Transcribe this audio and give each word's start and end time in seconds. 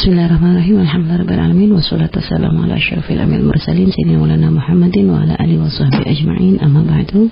Bismillahirrahmanirrahim. 0.00 0.80
Alhamdulillahirabbil 0.80 1.76
wassalatu 1.76 2.24
wassalamu 2.24 2.64
ala 2.64 2.80
asyrafil 2.80 3.20
anbiya'il 3.20 3.44
mursalin 3.44 3.92
sayyidina 3.92 4.16
Maulana 4.16 4.48
Muhammadin 4.48 5.12
wa 5.12 5.20
ala 5.20 5.36
alihi 5.36 5.60
washabbihi 5.60 6.08
ajma'in. 6.08 6.56
Amma 6.56 6.88
ba'du. 6.88 7.28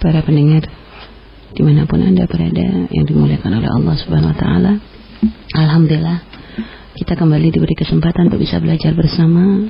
Para 0.00 0.24
pendengar 0.24 0.64
di 1.52 1.60
mana 1.60 1.84
pun 1.84 2.00
anda 2.00 2.24
berada 2.24 2.88
yang 2.96 3.04
dimuliakan 3.04 3.60
oleh 3.60 3.68
Allah 3.68 3.94
Subhanahu 4.00 4.32
Wa 4.32 4.38
Taala, 4.40 4.72
Alhamdulillah 5.52 6.24
kita 6.96 7.12
kembali 7.12 7.52
diberi 7.52 7.76
kesempatan 7.76 8.32
untuk 8.32 8.40
bisa 8.40 8.56
belajar 8.56 8.96
bersama 8.96 9.68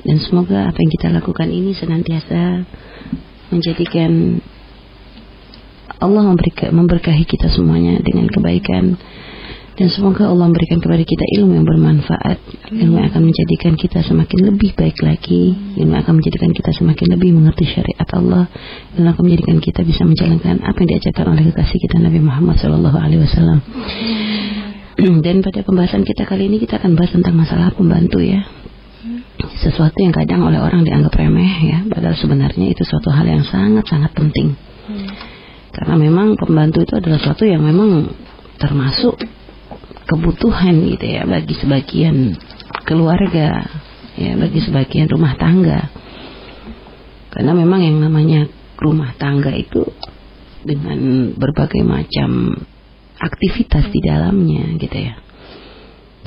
dan 0.00 0.16
semoga 0.16 0.64
apa 0.64 0.80
yang 0.80 0.92
kita 0.96 1.12
lakukan 1.12 1.52
ini 1.52 1.76
senantiasa 1.76 2.64
menjadikan 3.52 4.40
Allah 6.00 6.24
memberkahi 6.72 7.28
kita 7.28 7.52
semuanya 7.52 8.00
dengan 8.00 8.32
kebaikan 8.32 8.96
dan 9.74 9.90
semoga 9.90 10.30
Allah 10.30 10.46
memberikan 10.46 10.78
kepada 10.78 11.02
kita 11.02 11.26
ilmu 11.42 11.58
yang 11.58 11.66
bermanfaat, 11.66 12.38
ilmu 12.70 12.94
yang 12.94 13.10
akan 13.10 13.22
menjadikan 13.26 13.74
kita 13.74 14.06
semakin 14.06 14.54
lebih 14.54 14.70
baik 14.78 15.02
lagi, 15.02 15.50
ilmu 15.50 15.98
yang 15.98 16.02
akan 16.06 16.22
menjadikan 16.22 16.54
kita 16.54 16.70
semakin 16.70 17.06
lebih 17.18 17.34
mengerti 17.34 17.66
syariat 17.66 18.06
Allah, 18.14 18.46
ilmu 18.94 19.02
yang 19.02 19.14
akan 19.18 19.24
menjadikan 19.26 19.58
kita 19.58 19.82
bisa 19.82 20.06
menjalankan 20.06 20.62
apa 20.62 20.78
yang 20.78 20.88
diajarkan 20.94 21.26
oleh 21.26 21.42
kekasih 21.50 21.78
kita 21.82 21.96
Nabi 21.98 22.20
Muhammad 22.22 22.54
Shallallahu 22.62 22.98
Alaihi 23.02 23.20
Wasallam. 23.26 23.58
Dan 25.26 25.42
pada 25.42 25.60
pembahasan 25.66 26.06
kita 26.06 26.22
kali 26.22 26.46
ini 26.46 26.62
kita 26.62 26.78
akan 26.78 26.94
bahas 26.94 27.10
tentang 27.10 27.34
masalah 27.34 27.74
pembantu 27.74 28.22
ya, 28.22 28.46
sesuatu 29.58 29.98
yang 29.98 30.14
kadang 30.14 30.46
oleh 30.46 30.62
orang 30.62 30.86
dianggap 30.86 31.18
remeh 31.18 31.52
ya, 31.66 31.82
padahal 31.90 32.14
sebenarnya 32.14 32.70
itu 32.70 32.86
suatu 32.86 33.10
hal 33.10 33.26
yang 33.26 33.42
sangat-sangat 33.42 34.14
penting. 34.14 34.54
Karena 35.74 35.98
memang 35.98 36.38
pembantu 36.38 36.86
itu 36.86 36.94
adalah 36.94 37.18
sesuatu 37.18 37.42
yang 37.42 37.66
memang 37.66 38.14
termasuk 38.62 39.18
kebutuhan 40.04 40.84
gitu 40.94 41.06
ya 41.06 41.24
bagi 41.24 41.54
sebagian 41.56 42.36
keluarga 42.84 43.64
ya 44.14 44.32
bagi 44.38 44.60
sebagian 44.62 45.10
rumah 45.10 45.34
tangga. 45.34 45.90
Karena 47.34 47.50
memang 47.50 47.80
yang 47.82 47.98
namanya 47.98 48.46
rumah 48.78 49.10
tangga 49.18 49.50
itu 49.50 49.82
dengan 50.62 51.32
berbagai 51.34 51.82
macam 51.82 52.54
aktivitas 53.18 53.90
di 53.90 54.00
dalamnya 54.04 54.78
gitu 54.78 54.96
ya. 54.96 55.14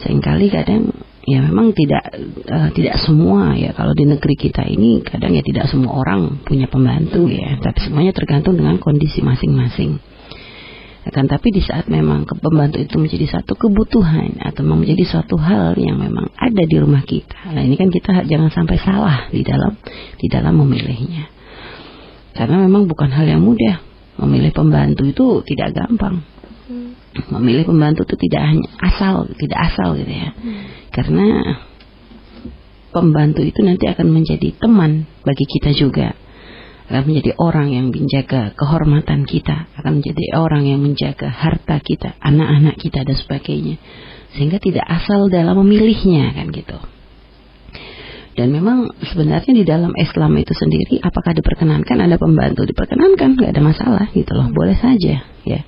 Seringkali 0.03 0.51
kadang 0.51 0.91
ya 1.23 1.39
memang 1.41 1.71
tidak 1.71 2.03
uh, 2.51 2.69
tidak 2.75 2.99
semua 3.01 3.55
ya. 3.55 3.71
Kalau 3.71 3.95
di 3.95 4.03
negeri 4.03 4.35
kita 4.35 4.67
ini 4.67 4.99
kadang 5.01 5.31
ya 5.31 5.41
tidak 5.41 5.71
semua 5.71 5.95
orang 5.95 6.43
punya 6.43 6.67
pembantu 6.67 7.31
ya 7.31 7.55
tapi 7.63 7.87
semuanya 7.87 8.11
tergantung 8.11 8.59
dengan 8.59 8.77
kondisi 8.83 9.23
masing-masing 9.23 10.16
akan 11.09 11.25
tapi 11.31 11.55
di 11.55 11.61
saat 11.63 11.87
memang 11.87 12.27
pembantu 12.27 12.77
itu 12.77 12.99
menjadi 12.99 13.39
satu 13.39 13.55
kebutuhan 13.55 14.39
atau 14.43 14.61
menjadi 14.67 15.03
suatu 15.07 15.39
hal 15.39 15.75
yang 15.79 15.97
memang 15.97 16.29
ada 16.35 16.63
di 16.63 16.75
rumah 16.77 17.03
kita. 17.07 17.53
Nah 17.55 17.63
ini 17.63 17.79
kan 17.79 17.87
kita 17.89 18.27
jangan 18.27 18.51
sampai 18.51 18.77
salah 18.79 19.31
di 19.31 19.41
dalam 19.41 19.75
di 20.19 20.27
dalam 20.27 20.53
memilihnya. 20.59 21.31
Karena 22.37 22.61
memang 22.61 22.85
bukan 22.85 23.09
hal 23.09 23.25
yang 23.25 23.41
mudah. 23.41 23.81
Memilih 24.17 24.49
pembantu 24.49 25.05
itu 25.05 25.25
tidak 25.45 25.77
gampang. 25.77 26.25
Memilih 27.33 27.65
pembantu 27.69 28.05
itu 28.05 28.15
tidak 28.29 28.43
hanya 28.49 28.69
asal, 28.81 29.29
tidak 29.37 29.59
asal 29.73 29.97
gitu 29.97 30.09
ya. 30.09 30.29
Karena 30.93 31.25
pembantu 32.93 33.45
itu 33.45 33.61
nanti 33.61 33.85
akan 33.89 34.09
menjadi 34.09 34.53
teman 34.57 35.05
bagi 35.21 35.45
kita 35.45 35.73
juga 35.77 36.17
akan 36.87 37.03
menjadi 37.03 37.35
orang 37.35 37.67
yang 37.75 37.91
menjaga 37.91 38.55
kehormatan 38.55 39.27
kita, 39.27 39.67
akan 39.75 39.99
menjadi 39.99 40.39
orang 40.39 40.63
yang 40.63 40.79
menjaga 40.79 41.27
harta 41.27 41.83
kita, 41.83 42.15
anak-anak 42.23 42.79
kita 42.79 43.03
dan 43.03 43.15
sebagainya. 43.19 43.75
Sehingga 44.39 44.55
tidak 44.63 44.87
asal 44.87 45.27
dalam 45.27 45.59
memilihnya 45.59 46.31
kan 46.31 46.47
gitu. 46.55 46.79
Dan 48.37 48.53
memang 48.53 48.93
sebenarnya 49.01 49.49
di 49.49 49.65
dalam 49.65 49.91
Islam 49.97 50.37
itu 50.37 50.53
sendiri 50.53 51.01
apakah 51.01 51.33
diperkenankan 51.33 51.97
ada 52.05 52.21
pembantu? 52.21 52.69
Diperkenankan, 52.69 53.33
nggak 53.33 53.51
ada 53.51 53.61
masalah 53.65 54.05
gitu 54.13 54.31
loh, 54.37 54.47
boleh 54.53 54.77
saja 54.77 55.25
ya. 55.43 55.61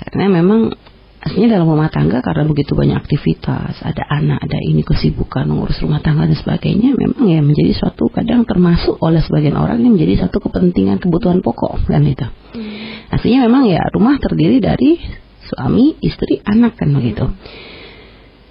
Karena 0.00 0.32
memang 0.32 0.74
Aslinya 1.24 1.56
dalam 1.56 1.72
rumah 1.72 1.88
tangga 1.88 2.20
karena 2.20 2.44
begitu 2.44 2.76
banyak 2.76 3.00
aktivitas, 3.00 3.80
ada 3.80 4.04
anak, 4.12 4.44
ada 4.44 4.60
ini 4.60 4.84
kesibukan 4.84 5.48
mengurus 5.48 5.80
rumah 5.80 6.04
tangga 6.04 6.28
dan 6.28 6.36
sebagainya, 6.36 6.92
memang 6.92 7.24
ya 7.24 7.40
menjadi 7.40 7.72
suatu 7.72 8.12
kadang 8.12 8.44
termasuk 8.44 9.00
oleh 9.00 9.24
sebagian 9.24 9.56
orang 9.56 9.80
yang 9.80 9.96
menjadi 9.96 10.28
satu 10.28 10.44
kepentingan 10.44 11.00
kebutuhan 11.00 11.40
pokok 11.40 11.88
kan 11.88 12.04
itu. 12.04 12.28
Hmm. 12.28 13.08
Aslinya 13.08 13.48
memang 13.48 13.64
ya 13.64 13.80
rumah 13.96 14.20
terdiri 14.20 14.60
dari 14.60 15.00
suami, 15.48 15.96
istri, 16.04 16.44
anak 16.44 16.76
kan 16.76 16.92
begitu. 16.92 17.24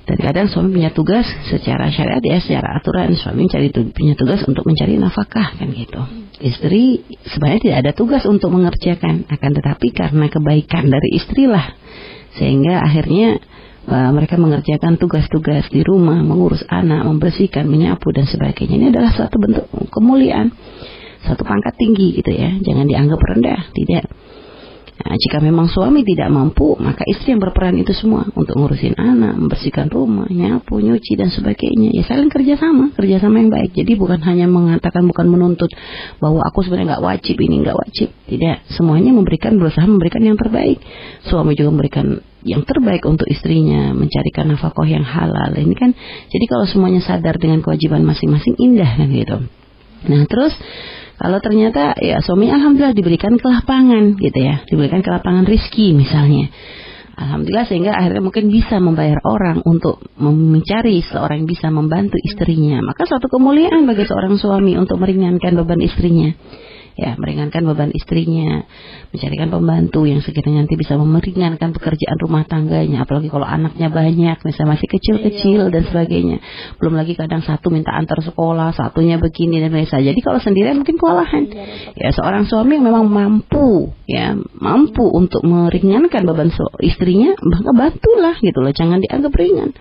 Dan 0.04 0.18
kadang 0.20 0.50
suami 0.50 0.74
punya 0.74 0.92
tugas 0.92 1.30
secara 1.48 1.94
syariat 1.94 2.20
ya 2.26 2.42
secara 2.42 2.82
aturan 2.82 3.14
suami 3.16 3.48
mencari 3.48 3.70
punya 3.72 4.18
tugas 4.18 4.42
untuk 4.50 4.66
mencari 4.66 4.98
nafkah 4.98 5.56
kan 5.56 5.70
gitu. 5.72 6.02
Istri 6.44 7.06
sebenarnya 7.24 7.62
tidak 7.62 7.78
ada 7.86 7.92
tugas 7.96 8.24
untuk 8.26 8.50
mengerjakan 8.50 9.30
akan 9.30 9.52
tetapi 9.62 9.88
karena 9.96 10.26
kebaikan 10.28 10.92
dari 10.92 11.22
istrilah 11.22 11.78
sehingga 12.38 12.82
akhirnya 12.82 13.38
uh, 13.86 14.10
mereka 14.16 14.40
mengerjakan 14.40 14.98
tugas-tugas 14.98 15.70
di 15.70 15.86
rumah, 15.86 16.20
mengurus 16.22 16.66
anak, 16.70 17.06
membersihkan, 17.06 17.70
menyapu 17.70 18.10
dan 18.10 18.26
sebagainya. 18.26 18.76
Ini 18.80 18.88
adalah 18.90 19.12
suatu 19.14 19.38
bentuk 19.38 19.66
kemuliaan, 19.94 20.50
satu 21.24 21.46
pangkat 21.46 21.78
tinggi 21.78 22.18
gitu 22.18 22.32
ya. 22.34 22.58
Jangan 22.64 22.86
dianggap 22.90 23.20
rendah, 23.20 23.62
tidak. 23.76 24.06
Nah, 24.94 25.18
jika 25.18 25.42
memang 25.42 25.74
suami 25.74 26.06
tidak 26.06 26.30
mampu, 26.30 26.78
maka 26.78 27.02
istri 27.10 27.34
yang 27.34 27.42
berperan 27.42 27.74
itu 27.82 27.98
semua 27.98 28.30
untuk 28.38 28.54
ngurusin 28.54 28.94
anak, 28.94 29.34
membersihkan 29.42 29.90
rumah, 29.90 30.30
nyapu, 30.30 30.78
nyuci 30.78 31.18
dan 31.18 31.34
sebagainya. 31.34 31.90
Ya 31.98 32.06
saling 32.06 32.30
kerjasama, 32.30 32.94
kerjasama 32.94 33.42
yang 33.42 33.50
baik. 33.50 33.74
Jadi 33.74 33.98
bukan 33.98 34.22
hanya 34.22 34.46
mengatakan, 34.46 35.10
bukan 35.10 35.34
menuntut 35.34 35.74
bahwa 36.22 36.46
aku 36.46 36.62
sebenarnya 36.62 36.98
nggak 36.98 37.06
wajib 37.10 37.36
ini 37.42 37.66
nggak 37.66 37.78
wajib. 37.78 38.14
Tidak, 38.30 38.58
semuanya 38.78 39.12
memberikan 39.18 39.58
berusaha 39.58 39.84
memberikan 39.90 40.22
yang 40.22 40.38
terbaik. 40.38 40.78
Suami 41.26 41.58
juga 41.58 41.74
memberikan 41.74 42.22
yang 42.46 42.62
terbaik 42.62 43.02
untuk 43.10 43.26
istrinya, 43.26 43.98
mencarikan 43.98 44.54
nafkah 44.54 44.86
yang 44.86 45.04
halal. 45.04 45.58
Ini 45.58 45.74
kan, 45.74 45.98
jadi 46.30 46.46
kalau 46.46 46.70
semuanya 46.70 47.02
sadar 47.02 47.42
dengan 47.42 47.66
kewajiban 47.66 48.06
masing-masing 48.06 48.54
indah 48.62 48.94
kan 48.94 49.10
gitu. 49.10 49.63
Nah 50.10 50.24
terus 50.28 50.54
kalau 51.20 51.40
ternyata 51.40 51.96
ya 52.02 52.20
suami 52.20 52.50
alhamdulillah 52.50 52.98
diberikan 52.98 53.38
kelapangan 53.40 54.18
gitu 54.20 54.40
ya, 54.40 54.66
diberikan 54.68 55.00
kelapangan 55.00 55.48
rizki 55.48 55.94
misalnya. 55.96 56.50
Alhamdulillah 57.14 57.70
sehingga 57.70 57.94
akhirnya 57.94 58.26
mungkin 58.26 58.50
bisa 58.50 58.82
membayar 58.82 59.22
orang 59.22 59.62
untuk 59.70 60.02
mencari 60.18 61.06
seorang 61.06 61.46
yang 61.46 61.50
bisa 61.50 61.70
membantu 61.70 62.18
istrinya. 62.18 62.82
Maka 62.82 63.06
suatu 63.06 63.30
kemuliaan 63.30 63.86
bagi 63.86 64.10
seorang 64.10 64.42
suami 64.42 64.74
untuk 64.74 64.98
meringankan 64.98 65.54
beban 65.54 65.78
istrinya 65.86 66.34
ya 66.94 67.18
meringankan 67.18 67.66
beban 67.66 67.90
istrinya, 67.90 68.66
mencarikan 69.10 69.50
pembantu 69.50 70.06
yang 70.06 70.22
sekiranya 70.22 70.66
nanti 70.66 70.78
bisa 70.78 70.94
meringankan 70.98 71.74
pekerjaan 71.74 72.18
rumah 72.22 72.46
tangganya, 72.46 73.06
apalagi 73.06 73.34
kalau 73.34 73.46
anaknya 73.46 73.90
banyak, 73.90 74.38
misalnya 74.46 74.78
masih 74.78 74.88
kecil-kecil 74.90 75.70
iya. 75.70 75.74
dan 75.74 75.84
sebagainya. 75.90 76.38
Belum 76.78 76.94
lagi 76.94 77.18
kadang 77.18 77.42
satu 77.42 77.74
minta 77.74 77.94
antar 77.98 78.22
sekolah, 78.22 78.78
satunya 78.78 79.18
begini 79.18 79.58
dan 79.58 79.74
lain 79.74 79.90
saja. 79.90 80.14
Jadi 80.14 80.22
kalau 80.22 80.38
sendirian 80.38 80.78
mungkin 80.78 81.02
kewalahan. 81.02 81.50
Iya, 81.50 81.66
ya 81.98 82.10
seorang 82.14 82.46
suami 82.46 82.78
yang 82.78 82.86
memang 82.86 83.10
mampu, 83.10 83.90
ya 84.06 84.38
mampu 84.62 85.10
untuk 85.10 85.42
meringankan 85.42 86.22
beban 86.30 86.54
so 86.54 86.70
istrinya, 86.78 87.34
maka 87.42 87.74
bantulah 87.74 88.38
gitu 88.38 88.62
loh, 88.62 88.74
jangan 88.74 89.02
dianggap 89.02 89.34
ringan. 89.34 89.74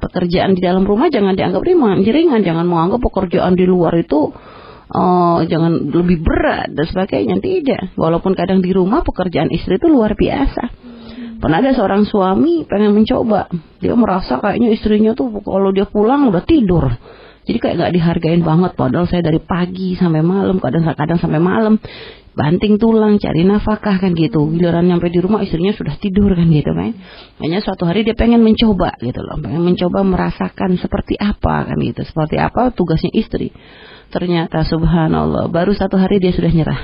Pekerjaan 0.00 0.56
di 0.56 0.60
dalam 0.64 0.88
rumah 0.88 1.12
jangan 1.12 1.36
dianggap 1.36 1.60
ringan, 1.60 2.00
ringan, 2.00 2.40
jangan 2.40 2.64
menganggap 2.64 3.04
pekerjaan 3.04 3.52
di 3.52 3.68
luar 3.68 3.92
itu 4.00 4.32
oh 4.94 5.42
jangan 5.42 5.90
lebih 5.90 6.22
berat 6.22 6.70
dan 6.70 6.86
sebagainya. 6.86 7.42
Tidak. 7.42 7.98
Walaupun 7.98 8.38
kadang 8.38 8.62
di 8.62 8.70
rumah 8.70 9.02
pekerjaan 9.02 9.50
istri 9.50 9.76
itu 9.76 9.90
luar 9.90 10.14
biasa. 10.14 10.86
Pernah 11.42 11.60
ada 11.60 11.76
seorang 11.76 12.08
suami 12.08 12.64
pengen 12.64 12.96
mencoba. 12.96 13.50
Dia 13.82 13.92
merasa 13.98 14.40
kayaknya 14.40 14.72
istrinya 14.72 15.12
tuh 15.12 15.44
kalau 15.44 15.74
dia 15.74 15.84
pulang 15.84 16.30
udah 16.30 16.40
tidur. 16.46 16.88
Jadi 17.44 17.58
kayak 17.60 17.74
nggak 17.76 17.92
dihargain 17.92 18.40
banget. 18.40 18.72
Padahal 18.72 19.04
saya 19.04 19.20
dari 19.20 19.42
pagi 19.42 19.92
sampai 19.98 20.24
malam 20.24 20.56
kadang-kadang 20.62 21.20
sampai 21.20 21.42
malam. 21.42 21.76
Banting 22.34 22.82
tulang 22.82 23.22
cari 23.22 23.46
nafkah 23.46 23.78
kan 23.78 24.10
gitu. 24.16 24.50
Giliran 24.50 24.88
nyampe 24.88 25.06
di 25.12 25.22
rumah 25.22 25.44
istrinya 25.44 25.70
sudah 25.70 25.94
tidur 26.02 26.34
kan 26.34 26.50
gitu 26.50 26.72
kan 26.74 26.90
hanya 27.38 27.62
suatu 27.62 27.86
hari 27.86 28.02
dia 28.02 28.18
pengen 28.18 28.42
mencoba 28.42 28.96
gitu 28.98 29.22
loh. 29.22 29.38
Pengen 29.38 29.62
mencoba 29.62 30.02
merasakan 30.02 30.80
seperti 30.80 31.14
apa 31.20 31.68
kan 31.68 31.76
gitu. 31.78 32.02
Seperti 32.02 32.40
apa 32.40 32.74
tugasnya 32.74 33.12
istri 33.14 33.54
Ternyata 34.12 34.66
subhanallah 34.66 35.48
baru 35.48 35.72
satu 35.72 35.96
hari 36.00 36.20
dia 36.20 36.32
sudah 36.34 36.50
nyerah. 36.50 36.80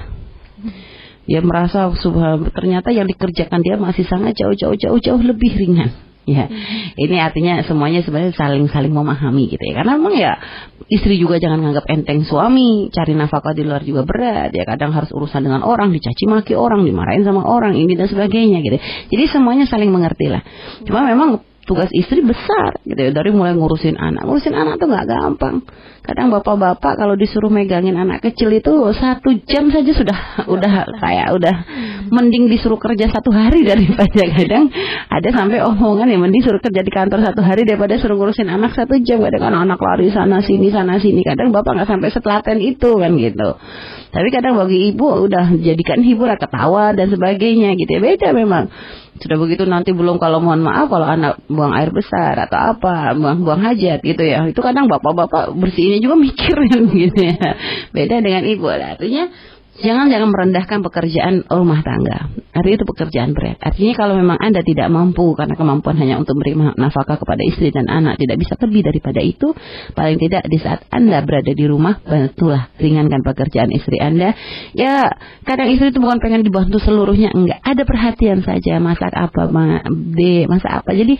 Dia 1.28 1.40
merasa 1.44 1.90
subhanallah 1.94 2.50
ternyata 2.50 2.90
yang 2.90 3.06
dikerjakan 3.06 3.60
dia 3.62 3.76
masih 3.76 4.06
sangat 4.08 4.34
jauh-jauh 4.38 4.76
jauh-jauh 4.76 5.22
lebih 5.22 5.56
ringan. 5.56 5.90
ya. 6.30 6.46
Ini 6.94 7.16
artinya 7.18 7.64
semuanya 7.66 8.04
sebenarnya 8.06 8.36
saling-saling 8.36 8.92
memahami 8.92 9.50
gitu 9.50 9.62
ya. 9.62 9.82
Karena 9.82 9.98
memang 9.98 10.14
ya 10.14 10.32
istri 10.86 11.18
juga 11.18 11.42
jangan 11.42 11.60
nganggap 11.60 11.86
enteng 11.90 12.22
suami, 12.26 12.88
cari 12.94 13.18
nafkah 13.18 13.54
di 13.54 13.66
luar 13.66 13.82
juga 13.82 14.06
berat 14.06 14.54
ya. 14.54 14.64
Kadang 14.66 14.94
harus 14.94 15.10
urusan 15.10 15.42
dengan 15.42 15.66
orang, 15.66 15.90
dicaci 15.90 16.30
maki 16.30 16.54
orang, 16.54 16.86
dimarahin 16.86 17.26
sama 17.26 17.42
orang, 17.46 17.74
ini 17.74 17.98
dan 17.98 18.06
sebagainya 18.06 18.62
gitu. 18.62 18.76
Jadi 19.10 19.24
semuanya 19.30 19.66
saling 19.66 19.90
mengerti 19.90 20.30
lah. 20.30 20.42
Cuma 20.86 21.02
memang 21.06 21.42
tugas 21.70 21.86
istri 21.94 22.26
besar 22.26 22.82
gitu 22.82 22.98
ya. 22.98 23.14
Dari 23.14 23.30
mulai 23.30 23.54
ngurusin 23.54 23.94
anak. 23.94 24.26
Ngurusin 24.26 24.58
anak 24.58 24.82
tuh 24.82 24.90
nggak 24.90 25.06
gampang. 25.06 25.62
Kadang 26.02 26.34
bapak-bapak 26.34 26.98
kalau 26.98 27.14
disuruh 27.14 27.46
megangin 27.46 27.94
anak 27.94 28.18
kecil 28.26 28.50
itu 28.50 28.74
satu 28.98 29.30
jam 29.46 29.70
saja 29.70 29.94
sudah 29.94 30.18
udah 30.58 30.72
kayak 30.98 31.28
udah 31.38 31.54
mending 32.08 32.48
disuruh 32.48 32.80
kerja 32.80 33.12
satu 33.12 33.28
hari 33.28 33.64
daripada 33.70 34.08
kadang 34.08 34.72
ada 35.12 35.28
sampai 35.28 35.60
omongan 35.60 36.08
ya 36.08 36.16
mending 36.16 36.40
suruh 36.40 36.62
kerja 36.62 36.80
di 36.80 36.92
kantor 36.92 37.20
satu 37.20 37.44
hari 37.44 37.68
daripada 37.68 38.00
suruh 38.00 38.16
ngurusin 38.16 38.48
anak 38.48 38.72
satu 38.72 38.96
jam. 39.04 39.20
Kadang 39.20 39.52
anak-anak 39.52 39.78
lari 39.78 40.08
sana 40.08 40.40
sini 40.40 40.72
sana 40.72 40.96
sini. 40.96 41.20
Kadang 41.20 41.52
bapak 41.52 41.76
nggak 41.76 41.88
sampai 41.90 42.08
setelaten 42.08 42.58
itu 42.64 42.96
kan 42.96 43.12
gitu. 43.20 43.60
Tapi 44.10 44.28
kadang 44.34 44.58
bagi 44.58 44.90
ibu 44.90 45.30
udah 45.30 45.54
jadikan 45.60 46.02
hiburan 46.02 46.34
ketawa 46.34 46.96
dan 46.96 47.12
sebagainya 47.12 47.76
gitu 47.76 47.90
ya. 47.98 48.00
Beda 48.00 48.28
memang. 48.32 48.72
Sudah 49.20 49.36
begitu 49.36 49.68
nanti 49.68 49.92
belum 49.92 50.16
kalau 50.16 50.40
mohon 50.40 50.64
maaf 50.64 50.88
kalau 50.88 51.04
anak 51.04 51.44
buang 51.44 51.76
air 51.76 51.92
besar 51.92 52.40
atau 52.40 52.72
apa 52.72 53.12
buang 53.12 53.44
buang 53.44 53.60
hajat 53.60 54.00
gitu 54.00 54.22
ya. 54.24 54.48
Itu 54.48 54.64
kadang 54.64 54.88
bapak-bapak 54.88 55.52
bersihnya 55.54 56.00
juga 56.00 56.16
mikir 56.16 56.56
gitu 57.04 57.20
ya. 57.20 57.54
Beda 57.92 58.24
dengan 58.24 58.48
ibu. 58.48 58.64
Artinya 58.66 59.28
Jangan 59.80 60.12
jangan 60.12 60.28
merendahkan 60.28 60.78
pekerjaan 60.84 61.34
rumah 61.48 61.80
tangga. 61.80 62.28
Artinya 62.50 62.76
itu 62.82 62.86
pekerjaan 62.86 63.30
berat. 63.32 63.56
Artinya 63.62 63.94
kalau 63.96 64.14
memang 64.18 64.36
Anda 64.36 64.60
tidak 64.60 64.92
mampu 64.92 65.32
karena 65.38 65.56
kemampuan 65.56 65.96
hanya 65.96 66.20
untuk 66.20 66.36
memberi 66.36 66.76
nafkah 66.76 67.16
kepada 67.16 67.40
istri 67.46 67.72
dan 67.72 67.88
anak 67.88 68.20
tidak 68.20 68.36
bisa 68.42 68.58
lebih 68.60 68.82
daripada 68.84 69.20
itu, 69.24 69.56
paling 69.96 70.18
tidak 70.20 70.44
di 70.50 70.58
saat 70.60 70.84
Anda 70.92 71.24
berada 71.24 71.48
di 71.54 71.64
rumah 71.64 72.02
bantulah 72.04 72.68
ringankan 72.76 73.24
pekerjaan 73.24 73.70
istri 73.72 73.96
Anda. 74.02 74.36
Ya, 74.76 75.14
kadang 75.48 75.72
istri 75.72 75.94
itu 75.94 76.02
bukan 76.02 76.20
pengen 76.20 76.44
dibantu 76.44 76.76
seluruhnya, 76.82 77.32
enggak. 77.32 77.62
Ada 77.64 77.82
perhatian 77.86 78.44
saja 78.44 78.82
masak 78.82 79.14
apa, 79.16 79.48
B, 79.88 80.44
masak 80.44 80.84
apa. 80.84 80.90
Jadi 80.92 81.16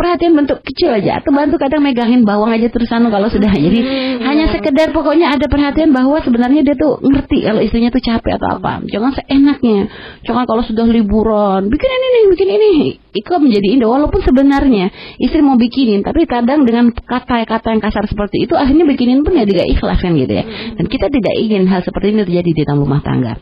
perhatian 0.00 0.32
bentuk 0.32 0.64
kecil 0.64 0.96
aja 0.96 1.20
atau 1.20 1.28
bantu 1.28 1.60
kadang 1.60 1.84
megangin 1.84 2.24
bawang 2.24 2.56
aja 2.56 2.72
terus 2.72 2.88
anu 2.88 3.12
kalau 3.12 3.28
sudah 3.28 3.52
jadi 3.52 3.80
hanya 4.24 4.48
sekedar 4.48 4.96
pokoknya 4.96 5.36
ada 5.36 5.44
perhatian 5.44 5.92
bahwa 5.92 6.24
sebenarnya 6.24 6.64
dia 6.64 6.72
tuh 6.72 6.96
ngerti 7.04 7.44
kalau 7.44 7.60
istrinya 7.60 7.92
tuh 7.92 7.99
capek 8.00 8.36
atau 8.40 8.58
apa. 8.58 8.82
Jangan 8.88 9.12
seenaknya. 9.16 9.86
Jangan 10.24 10.44
kalau 10.48 10.62
sudah 10.64 10.84
liburan 10.88 11.68
bikin 11.70 11.90
ini 11.90 12.06
nih 12.10 12.24
bikin 12.32 12.48
ini. 12.48 12.74
Itu 13.14 13.36
menjadi 13.38 13.66
indah 13.76 13.88
walaupun 13.88 14.20
sebenarnya 14.24 14.90
istri 15.22 15.40
mau 15.44 15.60
bikinin 15.60 16.02
tapi 16.02 16.24
kadang 16.24 16.66
dengan 16.66 16.90
kata-kata 16.90 17.74
yang 17.74 17.82
kasar 17.82 18.06
seperti 18.06 18.48
itu 18.48 18.54
akhirnya 18.56 18.86
bikinin 18.86 19.22
pun 19.22 19.36
ya 19.36 19.44
tidak 19.44 19.66
ikhlas 19.68 20.00
kan 20.00 20.16
gitu 20.16 20.32
ya. 20.32 20.44
Dan 20.74 20.84
kita 20.88 21.06
tidak 21.12 21.34
ingin 21.38 21.68
hal 21.68 21.84
seperti 21.84 22.16
ini 22.16 22.26
terjadi 22.26 22.50
di 22.50 22.62
dalam 22.66 22.82
rumah 22.82 23.04
tangga. 23.04 23.38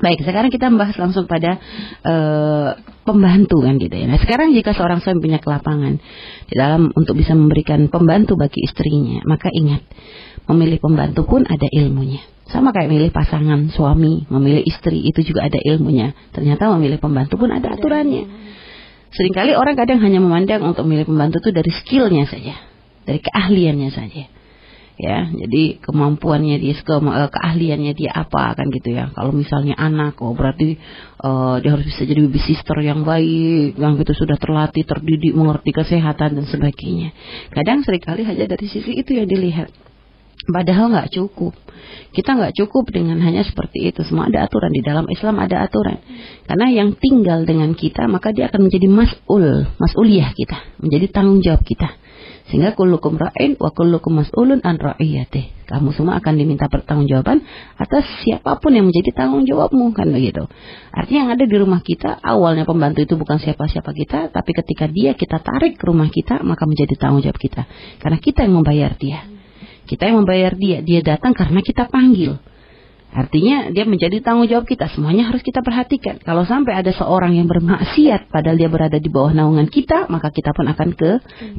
Baik, 0.00 0.24
sekarang 0.24 0.50
kita 0.52 0.68
membahas 0.68 0.96
langsung 0.96 1.24
pada 1.24 1.60
uh, 2.04 2.76
pembantu 3.04 3.60
kan 3.62 3.76
gitu 3.76 3.94
ya. 3.94 4.08
Nah, 4.08 4.18
sekarang 4.20 4.56
jika 4.56 4.72
seorang 4.72 5.04
suami 5.04 5.20
punya 5.20 5.38
kelapangan 5.38 6.00
di 6.48 6.54
dalam 6.56 6.88
untuk 6.96 7.14
bisa 7.20 7.36
memberikan 7.36 7.92
pembantu 7.92 8.34
bagi 8.34 8.64
istrinya, 8.64 9.20
maka 9.28 9.52
ingat, 9.52 9.84
memilih 10.50 10.78
pembantu 10.80 11.24
pun 11.24 11.42
ada 11.44 11.68
ilmunya. 11.70 12.22
Sama 12.48 12.76
kayak 12.76 12.92
memilih 12.92 13.12
pasangan 13.12 13.72
suami, 13.72 14.28
memilih 14.28 14.62
istri 14.68 15.00
itu 15.00 15.24
juga 15.24 15.48
ada 15.48 15.56
ilmunya. 15.56 16.12
Ternyata 16.32 16.68
memilih 16.76 17.00
pembantu 17.00 17.40
pun 17.40 17.50
ada 17.50 17.72
aturannya. 17.72 18.24
Seringkali 19.14 19.56
orang 19.56 19.78
kadang 19.78 20.02
hanya 20.02 20.20
memandang 20.20 20.60
untuk 20.60 20.84
memilih 20.84 21.08
pembantu 21.08 21.40
itu 21.40 21.50
dari 21.54 21.70
skillnya 21.72 22.24
saja, 22.28 22.54
dari 23.06 23.20
keahliannya 23.22 23.90
saja 23.94 24.24
ya 24.94 25.26
jadi 25.26 25.82
kemampuannya 25.82 26.62
dia 26.62 26.74
ke, 26.78 26.94
eh, 26.94 27.30
keahliannya 27.34 27.92
dia 27.98 28.14
apa 28.14 28.54
kan 28.54 28.70
gitu 28.70 28.94
ya 28.94 29.10
kalau 29.10 29.34
misalnya 29.34 29.74
anak 29.74 30.22
oh 30.22 30.38
berarti 30.38 30.78
uh, 31.18 31.58
dia 31.58 31.74
harus 31.74 31.90
bisa 31.90 32.06
jadi 32.06 32.22
baby 32.30 32.38
sister 32.46 32.78
yang 32.78 33.02
baik 33.02 33.74
yang 33.74 33.98
gitu 33.98 34.14
sudah 34.14 34.38
terlatih 34.38 34.86
terdidik 34.86 35.34
mengerti 35.34 35.74
kesehatan 35.74 36.38
dan 36.38 36.46
sebagainya 36.46 37.10
kadang 37.50 37.82
sering 37.82 38.02
kali 38.06 38.22
hanya 38.22 38.46
dari 38.46 38.66
sisi 38.70 38.94
itu 38.94 39.18
yang 39.18 39.26
dilihat 39.26 39.74
Padahal 40.44 40.92
nggak 40.92 41.10
cukup. 41.16 41.56
Kita 42.14 42.36
nggak 42.36 42.54
cukup 42.54 42.92
dengan 42.92 43.18
hanya 43.24 43.42
seperti 43.42 43.90
itu. 43.90 44.04
Semua 44.04 44.28
ada 44.28 44.44
aturan 44.44 44.70
di 44.70 44.84
dalam 44.84 45.08
Islam 45.08 45.40
ada 45.40 45.64
aturan. 45.64 45.98
Karena 46.44 46.66
yang 46.70 46.94
tinggal 47.00 47.48
dengan 47.48 47.72
kita 47.72 48.06
maka 48.06 48.30
dia 48.30 48.52
akan 48.52 48.68
menjadi 48.68 48.86
mas'ul, 48.86 49.66
mas'uliyah 49.80 50.30
kita, 50.36 50.58
menjadi 50.84 51.06
tanggung 51.10 51.40
jawab 51.40 51.64
kita. 51.64 51.96
Sehingga 52.44 52.76
kullukum 52.76 53.16
ra'in 53.16 53.56
wa 53.56 53.72
kullukum 53.72 54.20
mas'ulun 54.20 54.60
an 54.60 54.76
ra'iyatih. 54.76 55.64
Kamu 55.64 55.96
semua 55.96 56.20
akan 56.20 56.36
diminta 56.36 56.68
pertanggungjawaban 56.68 57.40
atas 57.80 58.04
siapa 58.20 58.60
pun 58.60 58.76
yang 58.76 58.84
menjadi 58.84 59.16
tanggung 59.16 59.48
jawabmu 59.48 59.96
kan 59.96 60.12
begitu. 60.12 60.44
Artinya 60.92 61.20
yang 61.24 61.32
ada 61.40 61.44
di 61.48 61.56
rumah 61.56 61.80
kita 61.80 62.20
awalnya 62.20 62.68
pembantu 62.68 63.00
itu 63.00 63.16
bukan 63.16 63.40
siapa-siapa 63.40 63.96
kita, 63.96 64.28
tapi 64.28 64.52
ketika 64.52 64.84
dia 64.92 65.16
kita 65.16 65.40
tarik 65.40 65.80
ke 65.80 65.84
rumah 65.88 66.12
kita 66.12 66.44
maka 66.44 66.68
menjadi 66.68 66.92
tanggung 67.00 67.24
jawab 67.24 67.40
kita. 67.40 67.64
Karena 67.96 68.20
kita 68.20 68.44
yang 68.44 68.60
membayar 68.60 68.92
dia. 69.00 69.33
Kita 69.84 70.08
yang 70.08 70.24
membayar 70.24 70.52
dia. 70.56 70.80
Dia 70.80 71.00
datang 71.04 71.36
karena 71.36 71.60
kita 71.60 71.88
panggil. 71.88 72.40
Artinya 73.14 73.70
dia 73.70 73.86
menjadi 73.86 74.18
tanggung 74.18 74.50
jawab 74.50 74.66
kita. 74.66 74.90
Semuanya 74.90 75.30
harus 75.30 75.38
kita 75.38 75.62
perhatikan. 75.62 76.18
Kalau 76.18 76.42
sampai 76.42 76.74
ada 76.74 76.90
seorang 76.90 77.38
yang 77.38 77.46
bermaksiat 77.46 78.26
padahal 78.26 78.58
dia 78.58 78.66
berada 78.66 78.98
di 78.98 79.06
bawah 79.06 79.30
naungan 79.30 79.70
kita, 79.70 80.10
maka 80.10 80.34
kita 80.34 80.50
pun 80.50 80.66
akan 80.66 80.98
ke 80.98 81.10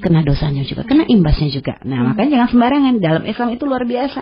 kena 0.04 0.20
dosanya 0.28 0.68
juga, 0.68 0.84
kena 0.84 1.08
imbasnya 1.08 1.48
juga. 1.56 1.80
Nah, 1.88 2.12
makanya 2.12 2.44
jangan 2.44 2.50
sembarangan. 2.52 2.94
Dalam 3.00 3.24
Islam 3.24 3.48
itu 3.56 3.64
luar 3.64 3.88
biasa. 3.88 4.22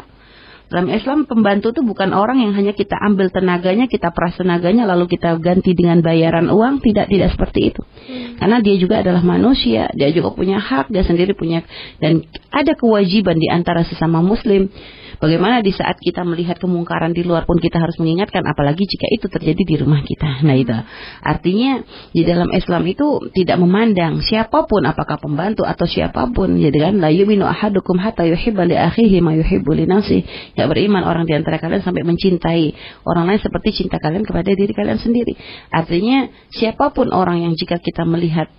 Dalam 0.71 0.89
Islam 0.89 1.29
pembantu 1.29 1.69
itu 1.69 1.81
bukan 1.85 2.15
orang 2.15 2.41
yang 2.41 2.51
hanya 2.57 2.73
kita 2.73 2.97
ambil 2.97 3.29
tenaganya, 3.29 3.85
kita 3.85 4.09
peras 4.09 4.39
tenaganya 4.39 4.89
lalu 4.89 5.05
kita 5.05 5.37
ganti 5.37 5.77
dengan 5.77 6.01
bayaran 6.01 6.49
uang, 6.49 6.81
tidak 6.81 7.11
tidak 7.11 7.29
seperti 7.35 7.73
itu. 7.73 7.81
Karena 8.41 8.57
dia 8.63 8.75
juga 8.81 9.05
adalah 9.05 9.21
manusia, 9.21 9.91
dia 9.93 10.09
juga 10.09 10.33
punya 10.33 10.57
hak, 10.57 10.89
dia 10.89 11.05
sendiri 11.05 11.37
punya. 11.37 11.61
Dan 12.01 12.25
ada 12.49 12.73
kewajiban 12.73 13.37
di 13.37 13.47
antara 13.53 13.85
sesama 13.85 14.23
muslim 14.25 14.71
Bagaimana 15.21 15.61
di 15.61 15.73
saat 15.73 15.99
kita 16.01 16.25
melihat 16.25 16.57
kemungkaran 16.57 17.13
di 17.13 17.21
luar 17.21 17.45
pun 17.45 17.59
kita 17.61 17.77
harus 17.77 17.97
mengingatkan 18.01 18.41
apalagi 18.45 18.85
jika 18.85 19.07
itu 19.09 19.25
terjadi 19.29 19.61
di 19.61 19.75
rumah 19.81 20.01
kita. 20.01 20.41
Nah 20.45 20.55
itu 20.57 20.73
artinya 21.21 21.81
di 22.13 22.21
dalam 22.25 22.49
Islam 22.53 22.83
itu 22.89 23.29
tidak 23.33 23.57
memandang 23.61 24.21
siapa 24.25 24.65
pun 24.65 24.81
apakah 24.85 25.21
pembantu 25.21 25.67
atau 25.67 25.85
siapa 25.85 26.29
pun 26.33 26.57
ya 26.57 26.73
kan 26.73 26.97
la 26.97 27.13
yu'minu 27.13 27.45
ahadukum 27.45 28.01
hatta 28.01 28.25
yuhibba 28.25 28.65
li 28.65 28.75
akhihi 28.77 29.17
ma 29.21 29.37
yuhibbu 29.37 29.71
li 29.73 29.85
nafsi. 29.85 30.25
Ya 30.57 30.65
beriman 30.65 31.05
orang 31.05 31.29
di 31.29 31.33
antara 31.37 31.61
kalian 31.61 31.85
sampai 31.85 32.01
mencintai 32.05 32.63
orang 33.05 33.29
lain 33.29 33.41
seperti 33.41 33.83
cinta 33.83 34.01
kalian 34.01 34.25
kepada 34.25 34.49
diri 34.53 34.73
kalian 34.73 34.97
sendiri. 34.97 35.37
Artinya 35.69 36.29
siapa 36.53 36.89
pun 36.93 37.13
orang 37.13 37.45
yang 37.45 37.53
jika 37.53 37.77
kita 37.77 38.05
melihat 38.07 38.49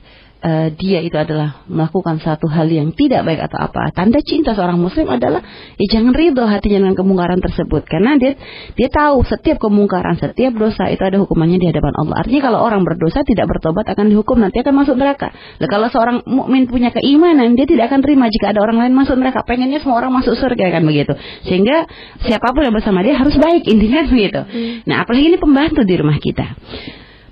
uh, 0.45 0.69
dia 0.77 1.01
itu 1.01 1.17
adalah 1.17 1.65
melakukan 1.65 2.21
satu 2.21 2.47
hal 2.53 2.69
yang 2.69 2.93
tidak 2.93 3.25
baik 3.25 3.41
atau 3.49 3.65
apa. 3.65 3.89
Tanda 3.97 4.21
cinta 4.21 4.53
seorang 4.53 4.77
muslim 4.77 5.09
adalah 5.09 5.41
ya 5.81 5.87
jangan 5.89 6.13
ridho 6.13 6.45
hatinya 6.45 6.85
dengan 6.85 6.97
kemungkaran 6.97 7.41
tersebut 7.41 7.89
karena 7.89 8.21
dia 8.21 8.37
dia 8.77 8.89
tahu 8.93 9.25
setiap 9.25 9.57
kemungkaran, 9.57 10.21
setiap 10.21 10.53
dosa 10.55 10.93
itu 10.93 11.01
ada 11.01 11.17
hukumannya 11.25 11.57
di 11.57 11.67
hadapan 11.73 11.97
Allah. 11.97 12.21
Artinya 12.21 12.43
kalau 12.53 12.61
orang 12.61 12.85
berdosa 12.85 13.25
tidak 13.25 13.49
bertobat 13.49 13.89
akan 13.89 14.13
dihukum 14.13 14.37
nanti 14.39 14.61
akan 14.61 14.75
masuk 14.85 14.95
neraka. 15.01 15.33
Nah, 15.33 15.69
kalau 15.71 15.89
seorang 15.89 16.23
mukmin 16.29 16.69
punya 16.69 16.93
keimanan, 16.93 17.57
dia 17.57 17.65
tidak 17.65 17.89
akan 17.89 18.05
terima 18.05 18.29
jika 18.29 18.53
ada 18.53 18.61
orang 18.61 18.85
lain 18.85 18.93
masuk 18.93 19.17
neraka. 19.17 19.43
Pengennya 19.49 19.81
semua 19.81 20.05
orang 20.05 20.13
masuk 20.13 20.37
surga 20.37 20.75
kan 20.75 20.83
begitu. 20.85 21.17
Sehingga 21.49 21.89
siapa 22.27 22.53
pun 22.53 22.63
yang 22.67 22.75
bersama 22.77 23.01
dia 23.01 23.17
harus 23.17 23.35
baik 23.41 23.65
intinya 23.65 24.05
begitu. 24.05 24.41
Hmm. 24.45 24.75
Nah, 24.85 25.07
apalagi 25.07 25.33
ini 25.33 25.39
pembantu 25.41 25.81
di 25.87 25.95
rumah 25.97 26.19
kita. 26.21 26.47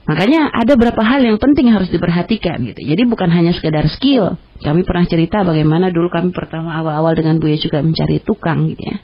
Makanya 0.02 0.50
ada 0.50 0.74
beberapa 0.74 1.02
hal 1.06 1.22
yang 1.22 1.38
penting 1.38 1.70
harus 1.70 1.86
diperhatikan 1.86 2.58
gitu. 2.66 2.80
Jadi 2.82 3.02
bukan 3.06 3.30
hanya 3.30 3.54
sekedar 3.54 3.86
skill. 3.86 4.34
Kami 4.58 4.82
pernah 4.82 5.06
cerita 5.06 5.46
bagaimana 5.46 5.94
dulu 5.94 6.10
kami 6.10 6.34
pertama 6.34 6.74
awal-awal 6.74 7.14
dengan 7.14 7.38
Buya 7.38 7.54
juga 7.62 7.78
mencari 7.86 8.18
tukang 8.18 8.66
gitu 8.66 8.82
ya. 8.82 8.98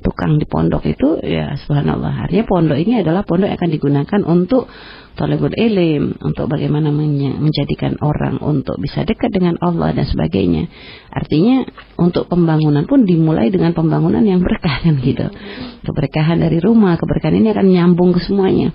Tukang 0.00 0.40
di 0.40 0.48
pondok 0.48 0.82
itu 0.88 1.20
ya 1.22 1.54
subhanallah. 1.54 2.26
Artinya 2.26 2.44
pondok 2.48 2.78
ini 2.80 3.04
adalah 3.04 3.22
pondok 3.22 3.52
yang 3.52 3.58
akan 3.60 3.70
digunakan 3.70 4.20
untuk 4.26 4.64
talibul 5.14 5.52
ilim, 5.52 6.16
untuk 6.24 6.48
bagaimana 6.48 6.88
menjadikan 6.88 8.00
orang 8.00 8.40
untuk 8.40 8.80
bisa 8.80 9.04
dekat 9.04 9.28
dengan 9.28 9.60
Allah 9.60 9.92
dan 9.92 10.08
sebagainya. 10.08 10.66
Artinya 11.12 11.68
untuk 12.00 12.26
pembangunan 12.32 12.88
pun 12.88 13.04
dimulai 13.04 13.52
dengan 13.52 13.76
pembangunan 13.76 14.24
yang 14.24 14.40
berkah 14.40 14.82
kan 14.82 14.98
gitu. 15.04 15.28
Keberkahan 15.84 16.40
dari 16.40 16.58
rumah, 16.58 16.96
keberkahan 16.96 17.36
ini 17.36 17.52
akan 17.52 17.66
nyambung 17.68 18.16
ke 18.16 18.24
semuanya. 18.24 18.72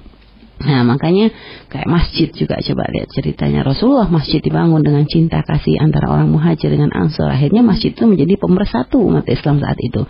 Nah 0.55 0.87
makanya 0.87 1.35
kayak 1.67 1.87
masjid 1.89 2.31
juga 2.31 2.55
coba 2.63 2.87
lihat 2.95 3.11
ceritanya. 3.11 3.67
Rasulullah 3.67 4.07
masjid 4.07 4.39
dibangun 4.39 4.79
dengan 4.79 5.03
cinta 5.03 5.43
kasih 5.43 5.75
antara 5.83 6.07
orang 6.07 6.31
muhajir 6.31 6.71
dengan 6.71 6.95
ansor. 6.95 7.27
Akhirnya 7.27 7.59
masjid 7.59 7.91
itu 7.91 8.07
menjadi 8.07 8.39
pemersatu 8.39 9.03
umat 9.03 9.27
Islam 9.27 9.59
saat 9.59 9.75
itu 9.83 10.07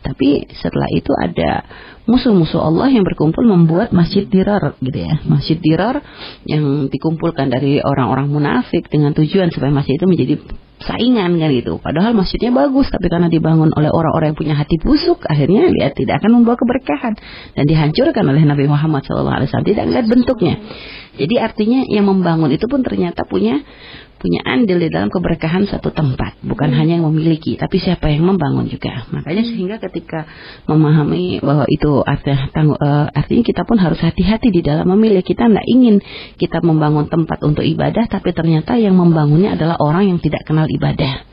tapi 0.00 0.46
setelah 0.54 0.88
itu 0.94 1.12
ada 1.14 1.66
musuh-musuh 2.08 2.60
Allah 2.62 2.88
yang 2.88 3.04
berkumpul 3.04 3.44
membuat 3.44 3.92
masjid 3.92 4.24
dirar 4.24 4.78
gitu 4.80 4.98
ya 4.98 5.20
masjid 5.28 5.58
dirar 5.60 6.00
yang 6.48 6.88
dikumpulkan 6.88 7.52
dari 7.52 7.82
orang-orang 7.84 8.32
munafik 8.32 8.88
dengan 8.88 9.12
tujuan 9.12 9.52
supaya 9.52 9.70
masjid 9.74 10.00
itu 10.00 10.06
menjadi 10.08 10.34
saingan 10.78 11.42
kan 11.42 11.50
gitu. 11.50 11.82
Padahal 11.82 12.14
masjidnya 12.14 12.54
bagus, 12.54 12.86
tapi 12.88 13.10
karena 13.10 13.26
dibangun 13.26 13.74
oleh 13.74 13.90
orang-orang 13.90 14.32
yang 14.34 14.38
punya 14.38 14.54
hati 14.54 14.78
busuk, 14.78 15.26
akhirnya 15.26 15.70
dia 15.74 15.90
tidak 15.90 16.22
akan 16.22 16.40
membawa 16.40 16.54
keberkahan 16.54 17.18
dan 17.58 17.64
dihancurkan 17.66 18.24
oleh 18.24 18.42
Nabi 18.46 18.70
Muhammad 18.70 19.02
SAW. 19.02 19.42
Tidak 19.42 19.84
lihat 19.90 20.06
bentuknya. 20.06 20.54
Jadi 21.18 21.34
artinya 21.42 21.82
yang 21.90 22.06
membangun 22.06 22.54
itu 22.54 22.70
pun 22.70 22.86
ternyata 22.86 23.26
punya 23.26 23.58
punya 24.18 24.42
andil 24.42 24.82
di 24.82 24.90
dalam 24.90 25.08
keberkahan 25.08 25.70
satu 25.70 25.94
tempat, 25.94 26.42
bukan 26.42 26.74
hmm. 26.74 26.78
hanya 26.78 26.92
yang 26.98 27.06
memiliki, 27.06 27.54
tapi 27.54 27.78
siapa 27.78 28.10
yang 28.10 28.26
membangun 28.26 28.66
juga. 28.66 29.06
Makanya 29.14 29.42
hmm. 29.46 29.50
sehingga 29.54 29.76
ketika 29.78 30.26
memahami 30.66 31.38
bahwa 31.38 31.64
itu 31.70 32.02
artinya, 32.02 32.50
uh, 32.74 33.06
artinya 33.14 33.42
kita 33.46 33.62
pun 33.62 33.78
harus 33.78 34.02
hati-hati 34.02 34.50
di 34.50 34.60
dalam 34.60 34.90
memilih. 34.90 35.22
Kita 35.22 35.46
tidak 35.46 35.66
ingin 35.70 36.02
kita 36.34 36.58
membangun 36.60 37.06
tempat 37.06 37.38
untuk 37.46 37.62
ibadah, 37.62 38.10
tapi 38.10 38.34
ternyata 38.34 38.74
yang 38.74 38.98
membangunnya 38.98 39.54
adalah 39.54 39.78
orang 39.78 40.10
yang 40.10 40.18
tidak 40.18 40.42
kenal 40.42 40.66
ibadah. 40.66 41.27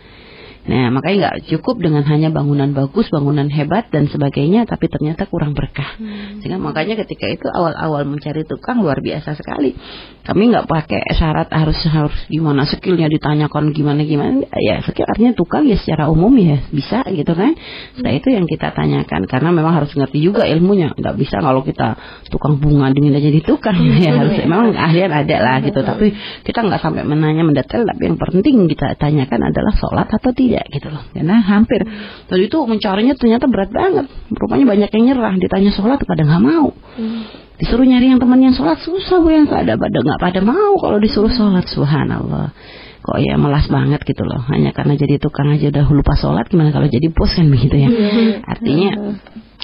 Nah, 0.66 0.90
makanya 0.90 1.18
nggak 1.30 1.38
cukup 1.54 1.78
dengan 1.78 2.02
hanya 2.10 2.34
bangunan 2.34 2.74
bagus, 2.74 3.06
bangunan 3.14 3.46
hebat 3.54 3.94
dan 3.94 4.10
sebagainya, 4.10 4.66
tapi 4.66 4.90
ternyata 4.90 5.30
kurang 5.30 5.54
berkah. 5.54 5.94
Hmm. 6.02 6.42
Sehingga 6.42 6.58
makanya 6.58 6.98
ketika 7.06 7.30
itu 7.30 7.46
awal-awal 7.54 8.02
mencari 8.10 8.42
tukang 8.50 8.82
luar 8.82 8.98
biasa 8.98 9.38
sekali. 9.38 9.78
Kami 10.26 10.50
nggak 10.50 10.66
pakai 10.66 11.06
syarat 11.14 11.54
harus 11.54 11.78
harus 11.86 12.18
gimana 12.34 12.66
skillnya 12.66 13.06
ditanyakan 13.06 13.78
gimana 13.78 14.02
gimana. 14.10 14.42
Ya, 14.58 14.82
skill 14.82 15.06
artinya 15.06 15.38
tukang 15.38 15.70
ya 15.70 15.78
secara 15.78 16.10
umum 16.10 16.34
ya 16.34 16.58
bisa 16.74 17.06
gitu 17.14 17.38
kan. 17.38 17.54
Setelah 17.94 18.14
itu 18.18 18.34
yang 18.34 18.50
kita 18.50 18.74
tanyakan 18.74 19.30
karena 19.30 19.54
memang 19.54 19.78
harus 19.78 19.94
ngerti 19.94 20.18
juga 20.18 20.50
ilmunya. 20.50 20.98
Nggak 20.98 21.16
bisa 21.22 21.46
kalau 21.46 21.62
kita 21.62 21.94
tukang 22.34 22.58
bunga 22.58 22.90
dengan 22.90 23.22
jadi 23.22 23.38
tukang 23.46 23.78
ya 24.02 24.18
harus 24.18 24.34
memang 24.42 24.74
ahlian 24.74 25.14
ada 25.14 25.38
lah 25.46 25.62
gitu. 25.62 25.78
Tapi 25.86 26.10
kita 26.42 26.66
nggak 26.66 26.82
sampai 26.82 27.06
menanya 27.06 27.46
mendetail. 27.46 27.86
Tapi 27.86 28.02
yang 28.02 28.18
penting 28.18 28.66
kita 28.66 28.98
tanyakan 28.98 29.54
adalah 29.54 29.78
sholat 29.78 30.10
atau 30.10 30.34
tidak 30.34 30.55
tidak 30.56 30.72
gitu 30.72 30.88
loh. 30.88 31.04
Karena 31.12 31.44
hampir. 31.44 31.84
Tadi 32.32 32.44
itu 32.48 32.58
mencarinya 32.64 33.14
ternyata 33.20 33.46
berat 33.52 33.72
banget. 33.76 34.08
Rupanya 34.32 34.66
banyak 34.72 34.90
yang 34.96 35.04
nyerah 35.12 35.36
ditanya 35.36 35.72
sholat 35.76 36.00
pada 36.00 36.24
nggak 36.24 36.44
mau. 36.44 36.72
Hmm. 36.96 37.44
disuruh 37.56 37.88
nyari 37.88 38.12
yang 38.12 38.20
teman 38.20 38.44
yang 38.44 38.52
sholat 38.52 38.84
susah 38.84 39.24
bu 39.24 39.32
yang 39.32 39.48
nggak 39.48 39.64
ada 39.64 39.80
pada 39.80 39.98
nggak 40.04 40.20
pada 40.20 40.40
mau 40.44 40.76
kalau 40.76 41.00
disuruh 41.00 41.32
sholat 41.32 41.64
subhanallah. 41.68 42.52
Kok 43.00 43.18
ya 43.22 43.40
melas 43.40 43.68
banget 43.72 44.04
gitu 44.04 44.28
loh. 44.28 44.44
Hanya 44.52 44.76
karena 44.76 45.00
jadi 45.00 45.16
tukang 45.24 45.56
aja 45.56 45.72
udah 45.72 45.88
lupa 45.88 46.20
sholat 46.20 46.52
gimana 46.52 46.76
kalau 46.76 46.92
jadi 46.92 47.08
bos 47.12 47.32
kan 47.32 47.48
begitu 47.48 47.80
ya? 47.80 47.88
Iya. 47.88 48.44
artinya 48.44 48.92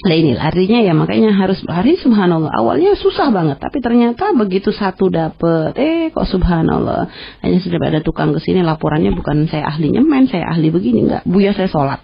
Nah 0.01 0.15
ini 0.17 0.33
artinya 0.33 0.79
ya 0.81 0.93
makanya 0.97 1.29
harus 1.37 1.61
hari 1.69 1.93
subhanallah. 2.01 2.49
Awalnya 2.49 2.97
susah 2.97 3.29
banget 3.29 3.61
tapi 3.61 3.77
ternyata 3.85 4.33
begitu 4.33 4.73
satu 4.73 5.13
dapet 5.13 5.77
eh 5.77 6.09
kok 6.09 6.25
subhanallah. 6.25 7.05
Hanya 7.45 7.61
sudah 7.61 7.77
ada 7.77 8.01
tukang 8.01 8.33
ke 8.33 8.41
sini 8.41 8.65
laporannya 8.65 9.13
bukan 9.13 9.45
saya 9.45 9.69
ahli 9.69 9.93
nyemen 9.93 10.25
saya 10.25 10.49
ahli 10.49 10.73
begini 10.73 11.05
enggak. 11.05 11.23
Buya 11.29 11.53
saya 11.53 11.69
sholat. 11.69 12.01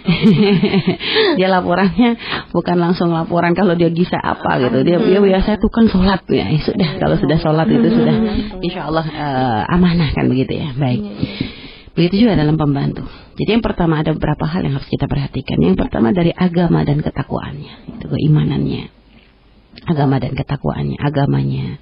Dia 1.38 1.48
laporannya 1.52 2.18
bukan 2.50 2.76
langsung 2.80 3.12
laporan 3.12 3.52
kalau 3.52 3.76
dia 3.76 3.92
bisa 3.92 4.16
apa 4.16 4.56
gitu. 4.64 4.80
Dia 4.80 4.96
dia 4.96 5.20
biasa 5.20 5.60
tukang 5.60 5.86
sholat. 5.92 6.24
Ya 6.32 6.50
sudah 6.56 6.98
kalau 6.98 7.14
sudah 7.20 7.38
sholat 7.38 7.68
itu 7.68 7.88
sudah 7.94 8.16
insya 8.64 8.88
Allah 8.88 9.06
uh, 9.06 9.74
amanah 9.76 10.10
kan 10.16 10.26
begitu 10.26 10.56
ya. 10.56 10.72
Baik 10.74 11.04
Begitu 12.00 12.24
juga 12.24 12.32
dalam 12.32 12.56
pembantu. 12.56 13.04
Jadi 13.36 13.60
yang 13.60 13.60
pertama 13.60 14.00
ada 14.00 14.16
beberapa 14.16 14.48
hal 14.48 14.64
yang 14.64 14.80
harus 14.80 14.88
kita 14.88 15.04
perhatikan. 15.04 15.60
Yang 15.60 15.84
pertama 15.84 16.16
dari 16.16 16.32
agama 16.32 16.80
dan 16.80 17.04
ketakwaannya, 17.04 18.00
itu 18.00 18.06
keimanannya. 18.08 18.88
Agama 19.84 20.16
dan 20.16 20.32
ketakwaannya, 20.32 20.96
agamanya. 20.96 21.76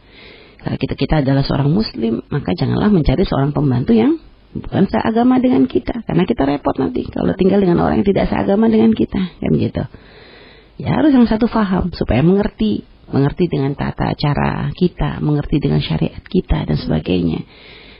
Kalau 0.58 0.74
kita 0.74 0.94
kita 0.98 1.14
adalah 1.22 1.46
seorang 1.46 1.70
muslim, 1.70 2.26
maka 2.34 2.50
janganlah 2.58 2.90
mencari 2.90 3.22
seorang 3.22 3.54
pembantu 3.54 3.94
yang 3.94 4.18
bukan 4.58 4.90
seagama 4.90 5.38
dengan 5.38 5.70
kita, 5.70 6.02
karena 6.02 6.26
kita 6.26 6.42
repot 6.50 6.74
nanti 6.82 7.06
kalau 7.06 7.38
tinggal 7.38 7.62
dengan 7.62 7.78
orang 7.78 8.02
yang 8.02 8.08
tidak 8.10 8.26
seagama 8.26 8.66
dengan 8.66 8.90
kita, 8.90 9.22
kan 9.38 9.52
gitu. 9.54 9.86
Ya 10.82 10.98
harus 10.98 11.14
yang 11.14 11.30
satu 11.30 11.46
faham 11.46 11.94
supaya 11.94 12.26
mengerti, 12.26 12.82
mengerti 13.06 13.46
dengan 13.46 13.78
tata 13.78 14.10
cara 14.18 14.74
kita, 14.74 15.22
mengerti 15.22 15.62
dengan 15.62 15.78
syariat 15.78 16.26
kita 16.26 16.66
dan 16.66 16.74
sebagainya. 16.74 17.46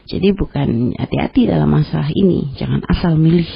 Jadi 0.09 0.33
bukan 0.33 0.97
hati-hati 0.97 1.45
dalam 1.45 1.69
masalah 1.69 2.09
ini, 2.09 2.57
jangan 2.57 2.81
asal 2.89 3.15
milih. 3.21 3.49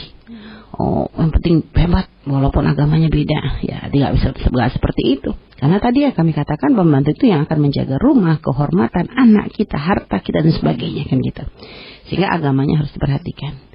Oh, 0.72 1.08
yang 1.20 1.28
penting 1.32 1.68
hebat 1.76 2.08
walaupun 2.24 2.64
agamanya 2.64 3.12
beda. 3.12 3.60
Ya, 3.64 3.88
tidak 3.92 4.10
bisa 4.16 4.28
sebegak 4.40 4.72
seperti 4.72 5.02
itu. 5.20 5.30
Karena 5.60 5.80
tadi 5.80 6.04
ya 6.04 6.16
kami 6.16 6.32
katakan 6.32 6.72
pembantu 6.72 7.12
itu 7.12 7.28
yang 7.28 7.44
akan 7.44 7.58
menjaga 7.60 8.00
rumah, 8.00 8.40
kehormatan 8.40 9.12
anak 9.12 9.52
kita, 9.52 9.76
harta 9.76 10.20
kita 10.24 10.40
dan 10.40 10.52
sebagainya 10.52 11.08
kan 11.08 11.20
gitu. 11.20 11.44
Sehingga 12.08 12.32
agamanya 12.32 12.84
harus 12.84 12.92
diperhatikan. 12.92 13.71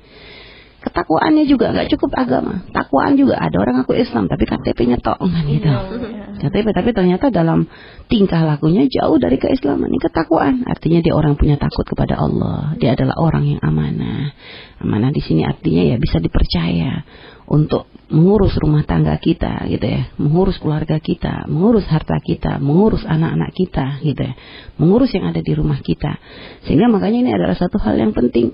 Ketakwaannya 0.77 1.49
juga 1.49 1.73
nggak 1.73 1.89
cukup 1.97 2.13
agama. 2.13 2.61
Takwaan 2.69 3.17
juga 3.17 3.41
ada 3.41 3.57
orang 3.57 3.81
aku 3.81 3.97
Islam 3.97 4.29
tapi 4.29 4.45
KTP-nya 4.45 5.01
tok 5.01 5.17
kan 5.17 5.43
gitu. 5.49 5.65
Iya. 5.65 6.37
KTP 6.37 6.69
tapi 6.69 6.89
ternyata 6.93 7.33
dalam 7.33 7.65
tingkah 8.05 8.45
lakunya 8.45 8.85
jauh 8.85 9.17
dari 9.17 9.41
keislaman. 9.41 9.89
Ini 9.89 9.99
ketakwaan. 10.05 10.69
Artinya 10.69 11.01
dia 11.01 11.17
orang 11.17 11.33
punya 11.33 11.57
takut 11.57 11.81
kepada 11.81 12.21
Allah. 12.21 12.77
Dia 12.77 12.93
adalah 12.93 13.17
orang 13.17 13.57
yang 13.57 13.61
amanah. 13.65 14.37
Amanah 14.77 15.09
di 15.09 15.21
sini 15.25 15.41
artinya 15.49 15.81
ya 15.81 15.97
bisa 15.97 16.21
dipercaya 16.21 17.01
untuk 17.49 17.89
mengurus 18.11 18.53
rumah 18.59 18.83
tangga 18.83 19.15
kita 19.17 19.65
gitu 19.71 19.83
ya, 19.83 20.11
mengurus 20.19 20.59
keluarga 20.59 20.99
kita, 20.99 21.47
mengurus 21.47 21.87
harta 21.87 22.19
kita, 22.19 22.59
mengurus 22.59 23.03
anak-anak 23.07 23.51
kita 23.55 24.03
gitu 24.03 24.21
ya, 24.21 24.33
mengurus 24.79 25.11
yang 25.15 25.31
ada 25.31 25.39
di 25.39 25.51
rumah 25.55 25.79
kita. 25.79 26.19
Sehingga 26.67 26.91
makanya 26.91 27.19
ini 27.23 27.31
adalah 27.33 27.55
satu 27.55 27.79
hal 27.79 27.95
yang 27.97 28.11
penting 28.11 28.51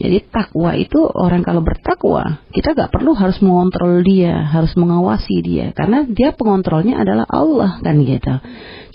jadi 0.00 0.24
takwa 0.32 0.72
itu 0.80 0.96
orang 1.12 1.44
kalau 1.44 1.60
bertakwa, 1.60 2.40
kita 2.56 2.72
gak 2.72 2.88
perlu 2.88 3.12
harus 3.12 3.36
mengontrol 3.44 4.00
dia, 4.00 4.48
harus 4.48 4.72
mengawasi 4.72 5.44
dia, 5.44 5.76
karena 5.76 6.08
dia 6.08 6.32
pengontrolnya 6.32 6.96
adalah 7.04 7.28
Allah 7.28 7.84
kan 7.84 8.00
gitu. 8.00 8.34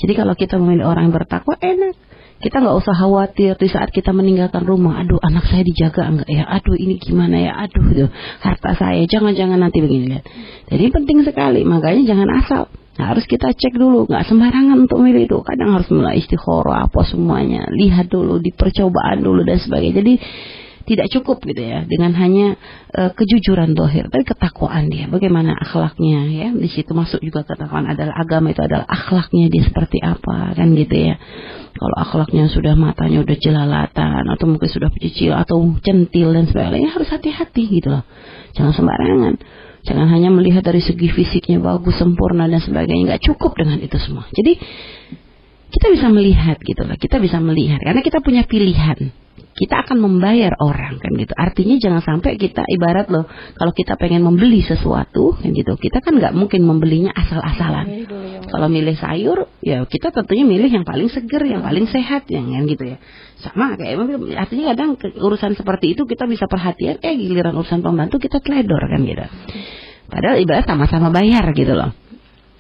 Jadi 0.02 0.14
kalau 0.18 0.34
kita 0.34 0.58
memilih 0.58 0.90
orang 0.90 1.14
yang 1.14 1.16
bertakwa 1.16 1.62
enak, 1.62 1.94
kita 2.42 2.58
nggak 2.58 2.78
usah 2.82 2.98
khawatir 2.98 3.54
di 3.56 3.70
saat 3.70 3.94
kita 3.94 4.12
meninggalkan 4.12 4.66
rumah, 4.66 4.98
aduh 5.00 5.22
anak 5.22 5.46
saya 5.46 5.62
dijaga 5.62 6.10
enggak 6.10 6.30
ya, 6.30 6.44
aduh 6.44 6.74
ini 6.74 6.98
gimana 6.98 7.38
ya, 7.38 7.54
aduh 7.54 7.86
tuh, 7.94 8.10
harta 8.42 8.72
saya, 8.74 9.06
jangan-jangan 9.06 9.62
nanti 9.62 9.86
begini 9.86 10.10
lihat. 10.10 10.26
Jadi 10.74 10.86
penting 10.90 11.22
sekali, 11.22 11.62
makanya 11.64 12.02
jangan 12.02 12.30
asal. 12.42 12.64
Harus 12.96 13.28
kita 13.28 13.52
cek 13.52 13.76
dulu, 13.76 14.08
nggak 14.08 14.24
sembarangan 14.26 14.88
untuk 14.88 15.04
milih 15.04 15.28
itu. 15.28 15.38
Kadang 15.44 15.76
harus 15.76 15.88
mulai 15.92 16.16
istikharah 16.16 16.88
apa 16.88 17.04
semuanya, 17.04 17.68
lihat 17.68 18.08
dulu 18.08 18.40
di 18.40 18.56
percobaan 18.56 19.20
dulu 19.20 19.44
dan 19.44 19.60
sebagainya. 19.60 20.00
Jadi 20.00 20.14
tidak 20.86 21.10
cukup 21.10 21.42
gitu 21.44 21.60
ya 21.60 21.82
dengan 21.84 22.14
hanya 22.14 22.56
uh, 22.94 23.12
kejujuran 23.18 23.74
dohir 23.74 24.08
tapi 24.08 24.22
ketakwaan 24.22 24.88
dia. 24.88 25.10
Bagaimana 25.10 25.58
akhlaknya 25.58 26.30
ya? 26.30 26.48
Di 26.54 26.70
situ 26.70 26.94
masuk 26.94 27.20
juga 27.26 27.42
ketakwaan 27.42 27.90
adalah 27.90 28.14
agama 28.16 28.54
itu 28.54 28.62
adalah 28.62 28.86
akhlaknya 28.86 29.50
dia 29.50 29.66
seperti 29.66 29.98
apa 30.00 30.54
kan 30.54 30.78
gitu 30.78 30.96
ya. 30.96 31.18
Kalau 31.76 31.96
akhlaknya 32.00 32.48
sudah 32.48 32.78
matanya 32.78 33.26
udah 33.26 33.38
jelalatan 33.42 34.24
atau 34.32 34.46
mungkin 34.48 34.70
sudah 34.70 34.94
pecicil 34.94 35.36
atau 35.36 35.76
centil 35.84 36.32
dan 36.32 36.48
sebagainya 36.48 36.94
harus 36.94 37.10
hati-hati 37.12 37.82
gitu 37.82 37.92
loh. 37.92 38.06
Jangan 38.56 38.74
sembarangan. 38.78 39.36
Jangan 39.86 40.08
hanya 40.10 40.34
melihat 40.34 40.66
dari 40.66 40.82
segi 40.82 41.12
fisiknya 41.12 41.62
bagus 41.62 41.98
sempurna 42.00 42.48
dan 42.48 42.62
sebagainya. 42.62 43.14
Nggak 43.14 43.24
cukup 43.28 43.58
dengan 43.58 43.82
itu 43.82 43.98
semua. 44.02 44.26
Jadi 44.32 44.58
kita 45.74 45.88
bisa 45.92 46.08
melihat 46.14 46.58
gitu 46.62 46.82
loh. 46.86 46.96
Kita 46.96 47.20
bisa 47.20 47.42
melihat 47.44 47.84
karena 47.84 48.02
kita 48.06 48.24
punya 48.24 48.48
pilihan 48.48 49.25
kita 49.36 49.88
akan 49.88 50.04
membayar 50.04 50.56
orang 50.60 51.00
kan 51.00 51.12
gitu. 51.16 51.32
Artinya 51.36 51.76
jangan 51.80 52.04
sampai 52.04 52.36
kita 52.36 52.64
ibarat 52.68 53.08
loh 53.08 53.28
kalau 53.56 53.72
kita 53.72 53.96
pengen 53.96 54.24
membeli 54.24 54.60
sesuatu 54.64 55.36
kan 55.36 55.52
gitu, 55.52 55.76
kita 55.80 56.04
kan 56.04 56.20
nggak 56.20 56.36
mungkin 56.36 56.68
membelinya 56.68 57.12
asal-asalan. 57.16 58.08
Kalau 58.48 58.68
milih 58.68 58.96
sayur 59.00 59.48
ya 59.64 59.84
kita 59.88 60.12
tentunya 60.12 60.44
milih 60.44 60.72
yang 60.72 60.84
paling 60.88 61.08
seger, 61.08 61.44
yang 61.48 61.64
paling 61.64 61.88
sehat 61.88 62.28
yang 62.32 62.52
kan 62.52 62.64
gitu 62.68 62.84
ya. 62.96 62.98
Sama 63.44 63.76
kayak 63.80 63.96
artinya 64.40 64.76
kadang 64.76 64.90
urusan 65.00 65.56
seperti 65.56 65.96
itu 65.96 66.04
kita 66.08 66.28
bisa 66.28 66.48
perhatian 66.48 67.00
eh 67.00 67.16
giliran 67.16 67.56
urusan 67.56 67.80
pembantu 67.84 68.20
kita 68.20 68.40
teledor 68.44 68.84
kan 68.88 69.04
gitu. 69.04 69.26
Padahal 70.12 70.36
ibarat 70.40 70.68
sama-sama 70.68 71.12
bayar 71.16 71.52
gitu 71.56 71.76
loh. 71.76 71.92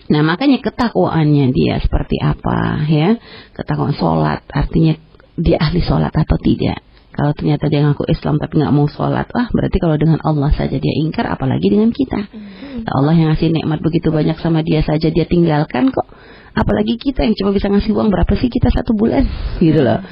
Nah 0.05 0.21
makanya 0.21 0.61
ketakwaannya 0.61 1.49
dia 1.49 1.81
seperti 1.81 2.21
apa 2.21 2.85
ya 2.85 3.17
Ketakwaan 3.57 3.97
sholat 3.97 4.45
artinya 4.53 4.93
dia 5.35 5.59
ahli 5.59 5.83
sholat 5.83 6.11
atau 6.11 6.37
tidak. 6.39 6.79
Kalau 7.15 7.31
ternyata 7.31 7.71
dia 7.71 7.79
ngaku 7.79 8.11
Islam 8.11 8.35
tapi 8.43 8.59
nggak 8.59 8.73
mau 8.75 8.91
sholat, 8.91 9.31
wah 9.31 9.47
berarti 9.47 9.77
kalau 9.79 9.95
dengan 9.95 10.19
Allah 10.19 10.51
saja 10.51 10.75
dia 10.75 10.93
ingkar, 10.99 11.23
apalagi 11.31 11.71
dengan 11.71 11.87
kita. 11.95 12.27
Hmm. 12.27 12.83
Allah 12.91 13.15
yang 13.15 13.31
ngasih 13.31 13.55
nikmat 13.55 13.79
begitu 13.79 14.11
banyak 14.11 14.35
sama 14.43 14.67
dia 14.67 14.83
saja 14.83 15.07
dia 15.07 15.23
tinggalkan 15.23 15.95
kok. 15.95 16.07
Apalagi 16.55 16.99
kita 16.99 17.23
yang 17.23 17.35
cuma 17.39 17.55
bisa 17.55 17.71
ngasih 17.71 17.91
uang 17.95 18.11
berapa 18.11 18.31
sih 18.35 18.51
kita 18.51 18.67
satu 18.67 18.95
bulan 18.95 19.23
gitu 19.63 19.79
loh. 19.79 20.03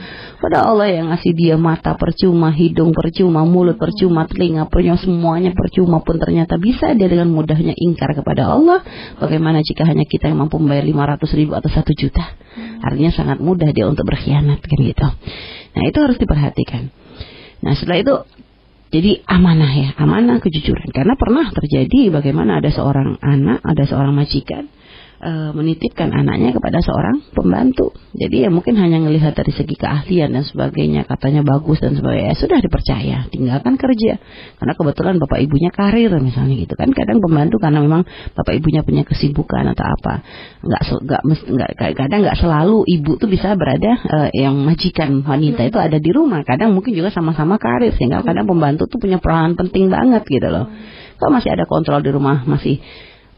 Pada 0.44 0.68
Allah 0.68 0.92
yang 0.92 1.08
ngasih 1.08 1.32
dia 1.40 1.56
mata 1.56 1.96
percuma, 1.96 2.52
hidung 2.52 2.92
percuma, 2.92 3.48
mulut 3.48 3.80
percuma, 3.80 4.28
telinga 4.28 4.68
percuma, 4.68 5.00
semuanya 5.00 5.56
percuma 5.56 6.04
pun 6.04 6.20
ternyata 6.20 6.60
bisa 6.60 6.92
dia 7.00 7.08
dengan 7.08 7.32
mudahnya 7.32 7.72
ingkar 7.80 8.12
kepada 8.12 8.52
Allah. 8.52 8.84
Bagaimana 9.24 9.64
jika 9.64 9.88
hanya 9.88 10.04
kita 10.04 10.28
yang 10.28 10.44
mampu 10.44 10.60
membayar 10.60 10.84
500 10.84 11.40
ribu 11.40 11.56
atau 11.56 11.72
1 11.72 11.88
juta? 11.96 12.36
Artinya 12.84 13.12
sangat 13.16 13.40
mudah 13.40 13.72
dia 13.72 13.88
untuk 13.88 14.04
berkhianat 14.04 14.60
kan 14.60 14.80
gitu. 14.84 15.08
Nah 15.80 15.84
itu 15.88 15.98
harus 16.04 16.20
diperhatikan. 16.20 16.92
Nah 17.64 17.80
setelah 17.80 18.04
itu 18.04 18.16
jadi 18.92 19.24
amanah 19.24 19.72
ya, 19.72 19.90
amanah 19.96 20.44
kejujuran. 20.44 20.92
Karena 20.92 21.16
pernah 21.16 21.56
terjadi 21.56 22.12
bagaimana 22.12 22.60
ada 22.60 22.68
seorang 22.68 23.16
anak, 23.24 23.64
ada 23.64 23.88
seorang 23.88 24.12
majikan 24.12 24.68
e, 25.24 25.34
menitipkan 25.56 26.12
anaknya 26.12 26.52
kepada 26.52 26.84
seorang 26.84 27.24
pembantu. 27.32 27.96
Jadi 28.12 28.44
ya 28.44 28.50
mungkin 28.52 28.76
hanya 28.76 29.00
melihat 29.00 29.32
dari 29.34 29.56
segi 29.56 29.80
keahlian 29.80 30.36
dan 30.36 30.44
sebagainya, 30.44 31.08
katanya 31.08 31.42
bagus 31.48 31.80
dan 31.80 31.96
sebagainya. 31.96 32.36
Ya, 32.36 32.36
sudah 32.36 32.60
dipercaya, 32.60 33.18
tinggalkan 33.32 33.80
kerja. 33.80 34.20
Karena 34.60 34.74
kebetulan 34.76 35.16
bapak 35.24 35.40
ibunya 35.42 35.72
karir 35.72 36.12
misalnya 36.20 36.60
gitu 36.60 36.76
kan. 36.76 36.92
Kadang 36.92 37.24
pembantu 37.24 37.58
karena 37.64 37.80
memang 37.80 38.04
bapak 38.36 38.54
ibunya 38.60 38.84
punya 38.84 39.08
kesibukan 39.08 39.64
atau 39.72 39.86
apa. 39.88 40.14
Nggak 40.62 40.82
nggak 41.08 41.22
nggak 41.56 41.70
kadang 41.96 42.20
nggak 42.28 42.38
selalu 42.38 42.84
ibu 42.86 43.16
tuh 43.16 43.32
bisa 43.32 43.56
berada 43.56 43.98
e, 44.04 44.18
yang 44.44 44.60
majikan 44.60 45.24
wanita 45.24 45.64
itu 45.64 45.80
ada 45.80 45.98
di 45.98 46.12
rumah. 46.12 46.44
Kadang 46.44 46.76
mungkin 46.76 46.92
juga 46.92 47.10
sama-sama 47.10 47.56
karir 47.56 47.96
sehingga 47.96 48.22
kadang 48.22 48.46
pembantu 48.46 48.92
tuh 48.92 49.00
punya 49.00 49.18
peran 49.24 49.56
penting 49.56 49.88
banget 49.88 50.28
gitu 50.28 50.52
loh. 50.52 50.68
Kalau 51.18 51.32
masih 51.40 51.56
ada 51.56 51.64
kontrol 51.64 52.04
di 52.04 52.12
rumah 52.12 52.44
masih 52.44 52.84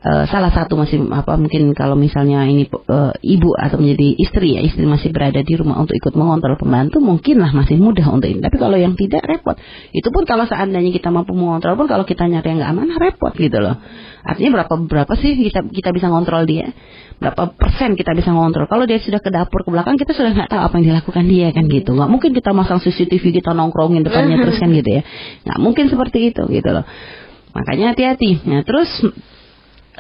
uh, 0.06 0.24
salah 0.30 0.54
satu 0.54 0.78
masih 0.78 1.02
apa 1.10 1.34
mungkin 1.36 1.74
kalau 1.74 1.98
misalnya 1.98 2.46
ini 2.46 2.70
uh, 2.70 3.12
ibu 3.26 3.50
atau 3.58 3.82
menjadi 3.82 4.14
istri 4.22 4.54
ya 4.54 4.62
istri 4.62 4.86
masih 4.86 5.10
berada 5.10 5.42
di 5.42 5.54
rumah 5.58 5.82
untuk 5.82 5.98
ikut 5.98 6.14
mengontrol 6.14 6.56
pembantu 6.62 7.02
mungkinlah 7.02 7.50
masih 7.52 7.82
mudah 7.82 8.06
untuk 8.14 8.30
ini. 8.30 8.40
Tapi 8.46 8.58
kalau 8.62 8.78
yang 8.78 8.94
tidak 8.94 9.26
repot. 9.26 9.58
Itu 9.90 10.14
pun 10.14 10.30
kalau 10.30 10.46
seandainya 10.46 10.94
kita 10.94 11.10
mampu 11.10 11.34
mengontrol 11.34 11.74
pun 11.74 11.90
kalau 11.90 12.06
kita 12.06 12.30
nyari 12.30 12.54
yang 12.54 12.58
nggak 12.62 12.72
aman 12.72 12.88
repot 13.02 13.34
gitu 13.34 13.58
loh. 13.58 13.82
Artinya 14.26 14.62
berapa 14.62 14.74
berapa 14.86 15.14
sih 15.18 15.38
kita 15.38 15.66
kita 15.70 15.90
bisa 15.94 16.10
ngontrol 16.10 16.46
dia? 16.46 16.70
Berapa 17.18 17.54
persen 17.58 17.98
kita 17.98 18.14
bisa 18.14 18.30
ngontrol? 18.34 18.70
Kalau 18.70 18.86
dia 18.86 19.02
sudah 19.02 19.22
ke 19.22 19.30
dapur 19.34 19.66
ke 19.66 19.70
belakang 19.74 19.98
kita 19.98 20.14
sudah 20.14 20.34
nggak 20.34 20.50
tahu 20.54 20.62
apa 20.62 20.74
yang 20.82 20.86
dilakukan 20.94 21.26
dia 21.26 21.48
kan 21.50 21.66
gitu. 21.66 21.98
Nggak 21.98 22.10
mungkin 22.10 22.32
kita 22.38 22.54
masang 22.54 22.78
CCTV 22.82 23.42
kita 23.42 23.58
nongkrongin 23.58 24.06
depannya 24.06 24.38
terus 24.42 24.58
kan 24.62 24.70
gitu 24.70 24.90
ya. 24.90 25.02
Nggak 25.46 25.60
mungkin 25.62 25.86
seperti 25.90 26.34
itu 26.34 26.44
gitu 26.50 26.70
loh. 26.70 26.86
Makanya 27.56 27.96
hati-hati. 27.96 28.44
Nah 28.50 28.68
terus 28.68 28.90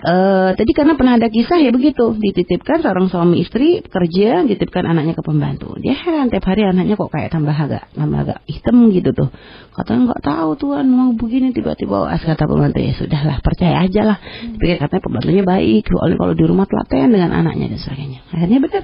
Uh, 0.06 0.54
tadi 0.54 0.70
karena 0.78 0.94
pernah 0.94 1.18
ada 1.18 1.34
kisah 1.34 1.58
ya 1.58 1.74
begitu. 1.74 2.14
Dititipkan 2.14 2.86
seorang 2.86 3.10
suami 3.10 3.42
istri 3.42 3.82
kerja 3.82 4.46
dititipkan 4.46 4.86
anaknya 4.86 5.18
ke 5.18 5.26
pembantu. 5.26 5.74
Dia 5.82 5.98
heran 5.98 6.30
tiap 6.30 6.46
hari 6.46 6.62
anaknya 6.62 6.94
kok 6.94 7.10
kayak 7.10 7.34
tambah 7.34 7.58
agak 7.58 7.90
tambah 7.90 8.20
agak 8.22 8.40
hitam 8.46 8.94
gitu 8.94 9.10
tuh. 9.18 9.34
Katanya 9.74 10.14
nggak 10.14 10.22
tahu 10.22 10.50
tuan 10.62 10.86
mau 10.94 11.10
begini 11.18 11.58
tiba-tiba 11.58 12.06
as 12.06 12.22
kata 12.22 12.46
pembantu 12.46 12.86
ya 12.86 12.94
sudahlah 12.94 13.42
percaya 13.42 13.82
aja 13.82 14.02
lah. 14.06 14.18
Hmm. 14.22 14.62
pikir 14.62 14.78
katanya 14.78 15.02
pembantunya 15.02 15.42
baik 15.42 15.84
soalnya 15.90 16.18
kalau 16.22 16.34
di 16.38 16.46
rumah 16.46 16.66
telaten 16.70 17.10
dengan 17.10 17.32
anaknya 17.34 17.66
dan 17.74 17.80
sebagainya. 17.82 18.20
Akhirnya 18.30 18.60
benar 18.62 18.84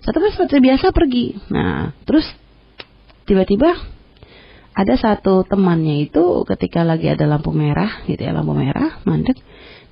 satu 0.00 0.16
hari 0.16 0.32
seperti 0.32 0.56
biasa 0.64 0.86
pergi. 0.96 1.26
Nah 1.52 1.92
terus 2.08 2.24
tiba-tiba 3.28 3.76
ada 4.78 4.94
satu 4.94 5.42
temannya 5.44 6.08
itu 6.08 6.46
ketika 6.48 6.88
lagi 6.88 7.10
ada 7.10 7.26
lampu 7.28 7.50
merah 7.50 8.06
gitu 8.08 8.22
ya 8.22 8.30
lampu 8.30 8.54
merah 8.54 9.02
mandek 9.04 9.36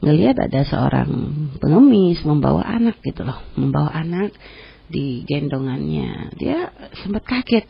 ngelihat 0.04 0.36
ada 0.38 0.60
seorang 0.68 1.08
pengemis 1.56 2.20
membawa 2.22 2.62
anak 2.64 3.00
gitu 3.00 3.24
loh, 3.24 3.40
membawa 3.56 3.92
anak 3.92 4.32
di 4.86 5.24
gendongannya. 5.26 6.36
Dia 6.36 6.70
sempat 7.02 7.24
kaget 7.26 7.66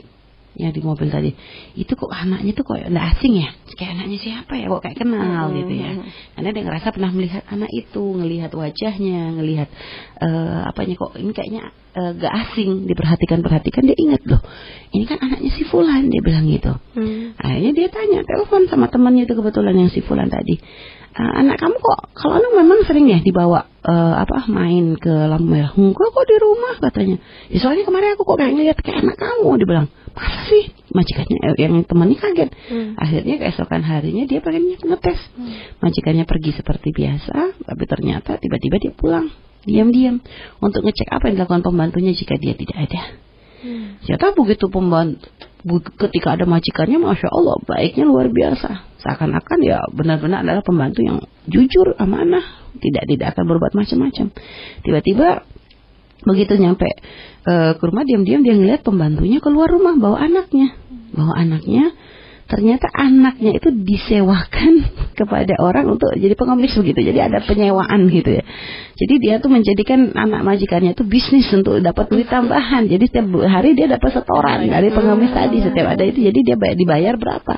ya 0.57 0.73
di 0.73 0.81
mobil 0.81 1.13
tadi. 1.13 1.31
Itu 1.77 1.95
kok 1.95 2.09
anaknya 2.09 2.57
tuh 2.57 2.65
kok 2.65 2.81
enggak 2.81 3.07
asing 3.17 3.45
ya? 3.45 3.53
Kayak 3.77 4.01
anaknya 4.01 4.19
siapa 4.19 4.53
ya? 4.57 4.67
Kok 4.73 4.83
kayak 4.83 4.99
kenal 4.99 5.53
hmm. 5.53 5.57
gitu 5.61 5.73
ya. 5.77 5.91
Karena 6.33 6.49
dia 6.51 6.63
ngerasa 6.65 6.89
pernah 6.97 7.11
melihat 7.13 7.45
anak 7.53 7.71
itu, 7.77 8.03
ngelihat 8.03 8.51
wajahnya, 8.57 9.37
ngelihat 9.37 9.69
uh, 10.25 10.73
apanya 10.73 10.95
kok 10.97 11.13
ini 11.21 11.33
kayaknya 11.37 11.63
uh, 11.93 12.11
gak 12.17 12.33
asing. 12.33 12.89
Diperhatikan-perhatikan 12.89 13.83
dia 13.85 13.97
ingat 14.01 14.23
loh. 14.25 14.41
Ini 14.97 15.05
kan 15.05 15.21
anaknya 15.21 15.51
si 15.53 15.63
Fulan 15.69 16.09
dia 16.09 16.25
bilang 16.25 16.49
gitu. 16.49 16.73
Hmm. 16.97 17.37
Akhirnya 17.37 17.73
dia 17.77 17.89
tanya, 17.93 18.25
telepon 18.25 18.65
sama 18.73 18.89
temannya 18.89 19.29
itu 19.29 19.37
kebetulan 19.37 19.77
yang 19.77 19.93
si 19.93 20.01
Fulan 20.01 20.33
tadi 20.33 20.57
uh, 21.17 21.33
anak 21.41 21.57
kamu 21.57 21.77
kok 21.81 22.01
kalau 22.13 22.37
anak 22.37 22.53
memang 22.53 22.79
sering 22.85 23.09
ya 23.09 23.19
dibawa 23.25 23.65
uh, 23.83 24.15
apa 24.21 24.45
main 24.53 24.97
ke 25.01 25.11
lampu 25.11 25.49
merah. 25.49 25.73
Enggak 25.73 26.09
kok 26.13 26.27
di 26.29 26.37
rumah? 26.37 26.75
katanya. 26.77 27.17
Ya, 27.49 27.59
soalnya 27.65 27.85
kemarin 27.89 28.15
aku 28.15 28.23
kok 28.29 28.37
kayak 28.37 28.53
ngeliat 28.53 28.79
kayak 28.85 28.99
anak 29.03 29.17
kamu 29.17 29.49
dibilang 29.65 29.87
masa 30.13 30.41
sih? 30.49 30.65
Majikannya 30.93 31.37
eh, 31.53 31.57
yang 31.61 31.75
temannya 31.89 32.17
kaget. 32.21 32.51
Hmm. 32.69 32.93
akhirnya 32.97 33.35
keesokan 33.41 33.83
harinya 33.85 34.25
dia 34.29 34.41
pengennya 34.45 34.77
ngetes. 34.81 35.21
Hmm. 35.37 35.53
majikannya 35.81 36.25
pergi 36.29 36.51
seperti 36.57 36.89
biasa 36.93 37.61
tapi 37.65 37.85
ternyata 37.89 38.37
tiba-tiba 38.37 38.77
dia 38.81 38.93
pulang. 38.93 39.29
Diam-diam. 39.67 40.23
Untuk 40.63 40.87
ngecek 40.87 41.11
apa 41.11 41.27
yang 41.27 41.43
dilakukan 41.43 41.67
pembantunya 41.67 42.15
jika 42.15 42.39
dia 42.39 42.55
tidak 42.55 42.77
ada. 42.87 43.03
Hmm. 43.67 43.99
Ternyata 44.05 44.37
begitu 44.39 44.71
pembantu 44.71 45.27
ketika 45.99 46.39
ada 46.39 46.47
majikannya, 46.47 47.03
masya 47.03 47.27
Allah 47.27 47.59
baiknya 47.67 48.07
luar 48.07 48.31
biasa. 48.31 48.96
Seakan-akan 49.07 49.59
ya 49.63 49.79
benar-benar 49.95 50.43
adalah 50.43 50.67
pembantu 50.67 51.07
yang 51.07 51.23
jujur, 51.47 51.95
amanah, 52.03 52.43
tidak 52.83 53.07
tidak 53.07 53.27
akan 53.39 53.45
berbuat 53.47 53.73
macam-macam. 53.79 54.35
Tiba-tiba 54.83 55.47
begitu 56.27 56.59
nyampe 56.59 56.91
uh, 57.47 57.79
ke 57.79 57.83
rumah 57.87 58.03
diam-diam 58.03 58.43
dia 58.43 58.59
ngeliat 58.59 58.83
pembantunya 58.83 59.39
keluar 59.39 59.71
rumah 59.71 59.95
bawa 59.95 60.27
anaknya, 60.27 60.75
bawa 61.15 61.39
anaknya 61.39 61.95
ternyata 62.47 62.87
anaknya 62.95 63.59
itu 63.59 63.75
disewakan 63.75 64.87
kepada 65.19 65.59
orang 65.59 65.99
untuk 65.99 66.15
jadi 66.15 66.35
pengemis 66.39 66.79
begitu. 66.79 67.11
Jadi 67.11 67.19
ada 67.19 67.43
penyewaan 67.43 68.07
gitu 68.11 68.39
ya. 68.39 68.45
Jadi 68.97 69.15
dia 69.21 69.35
tuh 69.43 69.51
menjadikan 69.51 70.15
anak 70.15 70.47
majikannya 70.47 70.95
itu 70.95 71.05
bisnis 71.05 71.51
untuk 71.53 71.83
dapat 71.83 72.07
duit 72.09 72.31
tambahan. 72.31 72.87
Jadi 72.87 73.05
setiap 73.11 73.27
hari 73.51 73.75
dia 73.75 73.91
dapat 73.91 74.11
setoran 74.15 74.71
dari 74.71 74.89
pengemis 74.95 75.35
tadi 75.35 75.59
setiap 75.61 75.87
ada 75.99 76.05
itu. 76.07 76.23
Jadi 76.23 76.39
dia 76.47 76.57
dibayar 76.57 77.15
berapa? 77.19 77.55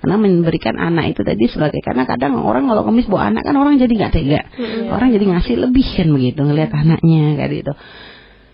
Karena 0.00 0.16
memberikan 0.16 0.80
anak 0.80 1.12
itu 1.12 1.20
tadi 1.20 1.44
sebagai 1.48 1.84
karena 1.84 2.08
kadang 2.08 2.40
orang 2.40 2.64
kalau 2.72 2.88
kemis 2.88 3.04
bawa 3.04 3.28
anak 3.28 3.44
kan 3.44 3.54
orang 3.56 3.76
jadi 3.76 3.92
nggak 3.92 4.12
tega. 4.16 4.40
Orang 4.88 5.12
jadi 5.12 5.24
ngasih 5.28 5.54
lebih 5.60 5.84
kan 5.84 6.08
begitu 6.08 6.40
ngelihat 6.40 6.72
anaknya 6.72 7.36
kayak 7.36 7.50
gitu. 7.60 7.72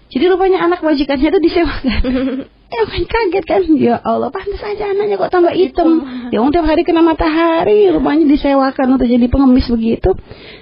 Jadi 0.06 0.24
rupanya 0.30 0.62
anak 0.62 0.86
majikannya 0.86 1.34
itu 1.34 1.40
disewakan. 1.42 2.02
eh 2.46 2.84
kan 2.90 3.02
kaget 3.10 3.44
kan. 3.44 3.62
Ya 3.74 3.98
Allah, 3.98 4.30
pantas 4.30 4.62
aja 4.62 4.94
anaknya 4.94 5.18
kok 5.18 5.34
tambah 5.34 5.50
hitam. 5.50 6.06
Ya 6.30 6.38
untuk 6.46 6.62
hari 6.62 6.86
kena 6.86 7.02
matahari, 7.02 7.90
rumahnya 7.90 8.30
disewakan 8.30 8.96
untuk 8.98 9.10
jadi 9.10 9.26
pengemis 9.26 9.66
begitu. 9.66 10.14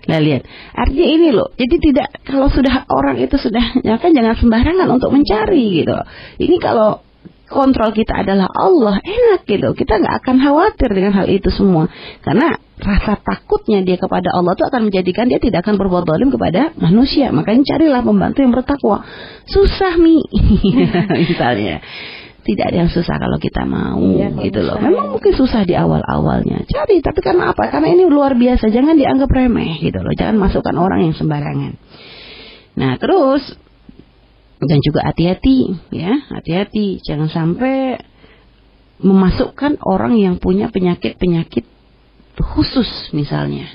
Nah 0.09 0.19
lihat, 0.21 0.49
artinya 0.73 1.07
ini 1.07 1.29
loh. 1.37 1.53
Jadi 1.61 1.77
tidak 1.77 2.09
kalau 2.25 2.49
sudah 2.49 2.89
orang 2.89 3.21
itu 3.21 3.37
sudah 3.37 3.85
ya 3.85 4.01
kan 4.01 4.17
jangan 4.17 4.33
sembarangan 4.41 4.89
untuk 4.89 5.13
mencari 5.13 5.85
gitu. 5.85 5.97
Ini 6.41 6.57
kalau 6.57 7.04
kontrol 7.49 7.93
kita 7.93 8.25
adalah 8.25 8.49
Allah, 8.51 8.99
enak 9.01 9.45
gitu. 9.45 9.77
Kita 9.77 10.01
nggak 10.01 10.25
akan 10.25 10.37
khawatir 10.41 10.91
dengan 10.93 11.13
hal 11.15 11.27
itu 11.29 11.49
semua. 11.53 11.89
Karena 12.25 12.57
rasa 12.75 13.17
takutnya 13.23 13.87
dia 13.87 13.97
kepada 13.97 14.35
Allah 14.35 14.59
itu 14.59 14.65
akan 14.67 14.91
menjadikan 14.91 15.31
dia 15.31 15.39
tidak 15.39 15.63
akan 15.63 15.79
berbuat 15.79 16.05
zalim 16.09 16.31
kepada 16.35 16.75
manusia. 16.81 17.31
Makanya 17.31 17.63
carilah 17.77 18.03
pembantu 18.03 18.39
yang 18.43 18.53
bertakwa. 18.53 19.07
Susah 19.47 19.95
mi, 20.01 20.21
misalnya. 21.31 21.81
Tidak 22.45 22.61
ada 22.61 22.77
yang 22.85 22.93
susah 22.93 23.17
kalau 23.17 23.41
kita 23.41 23.65
mau 23.65 24.05
ya, 24.21 24.29
gitu 24.29 24.61
loh. 24.61 24.77
Memang 24.77 25.17
mungkin 25.17 25.33
susah 25.33 25.65
di 25.65 25.73
awal-awalnya. 25.73 26.69
Cari, 26.69 27.01
tapi 27.01 27.25
karena 27.25 27.57
apa? 27.57 27.73
Karena 27.73 27.89
ini 27.89 28.05
luar 28.05 28.37
biasa. 28.37 28.69
Jangan 28.69 29.01
dianggap 29.01 29.33
remeh 29.33 29.81
gitu 29.81 29.97
loh. 30.05 30.13
Jangan 30.13 30.37
masukkan 30.37 30.77
orang 30.77 31.09
yang 31.09 31.17
sembarangan. 31.17 31.73
Nah, 32.77 33.01
terus 33.01 33.49
dan 34.63 34.79
juga 34.83 35.01
hati-hati 35.07 35.75
ya 35.91 36.15
hati-hati 36.31 37.03
jangan 37.03 37.31
sampai 37.31 37.99
memasukkan 39.03 39.83
orang 39.83 40.17
yang 40.19 40.39
punya 40.39 40.71
penyakit-penyakit 40.71 41.67
khusus 42.39 42.89
misalnya 43.11 43.67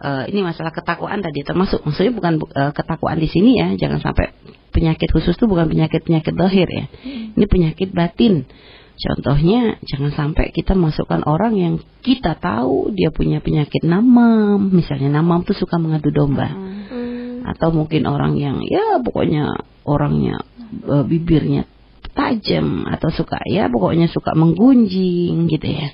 uh, 0.00 0.24
ini 0.28 0.40
masalah 0.40 0.72
ketakwaan 0.72 1.20
tadi 1.20 1.44
termasuk 1.44 1.84
maksudnya 1.84 2.12
bukan 2.16 2.34
uh, 2.40 2.72
ketakwaan 2.72 3.20
di 3.20 3.28
sini 3.28 3.60
ya 3.60 3.68
jangan 3.76 4.00
sampai 4.00 4.32
penyakit 4.72 5.12
khusus 5.12 5.36
itu 5.36 5.46
bukan 5.46 5.68
penyakit 5.68 6.02
penyakit 6.02 6.34
dohir 6.34 6.66
ya 6.66 6.88
hmm. 6.88 7.36
ini 7.36 7.44
penyakit 7.44 7.92
batin 7.92 8.48
Contohnya 8.94 9.74
jangan 9.82 10.14
sampai 10.14 10.54
kita 10.54 10.78
masukkan 10.78 11.26
orang 11.26 11.58
yang 11.58 11.74
kita 12.06 12.38
tahu 12.38 12.94
dia 12.94 13.10
punya 13.10 13.42
penyakit 13.42 13.82
namam, 13.82 14.70
misalnya 14.70 15.18
namam 15.18 15.42
tuh 15.42 15.58
suka 15.58 15.82
mengadu 15.82 16.14
domba. 16.14 16.46
Hmm. 16.46 17.42
Atau 17.42 17.74
mungkin 17.74 18.06
orang 18.06 18.38
yang 18.38 18.62
ya 18.62 19.02
pokoknya 19.02 19.50
orangnya 19.84 20.40
uh, 20.88 21.04
bibirnya 21.04 21.68
tajam 22.14 22.86
atau 22.86 23.10
suka 23.10 23.42
ya 23.50 23.66
pokoknya 23.66 24.06
suka 24.06 24.32
menggunjing 24.38 25.50
gitu 25.50 25.66
ya. 25.66 25.90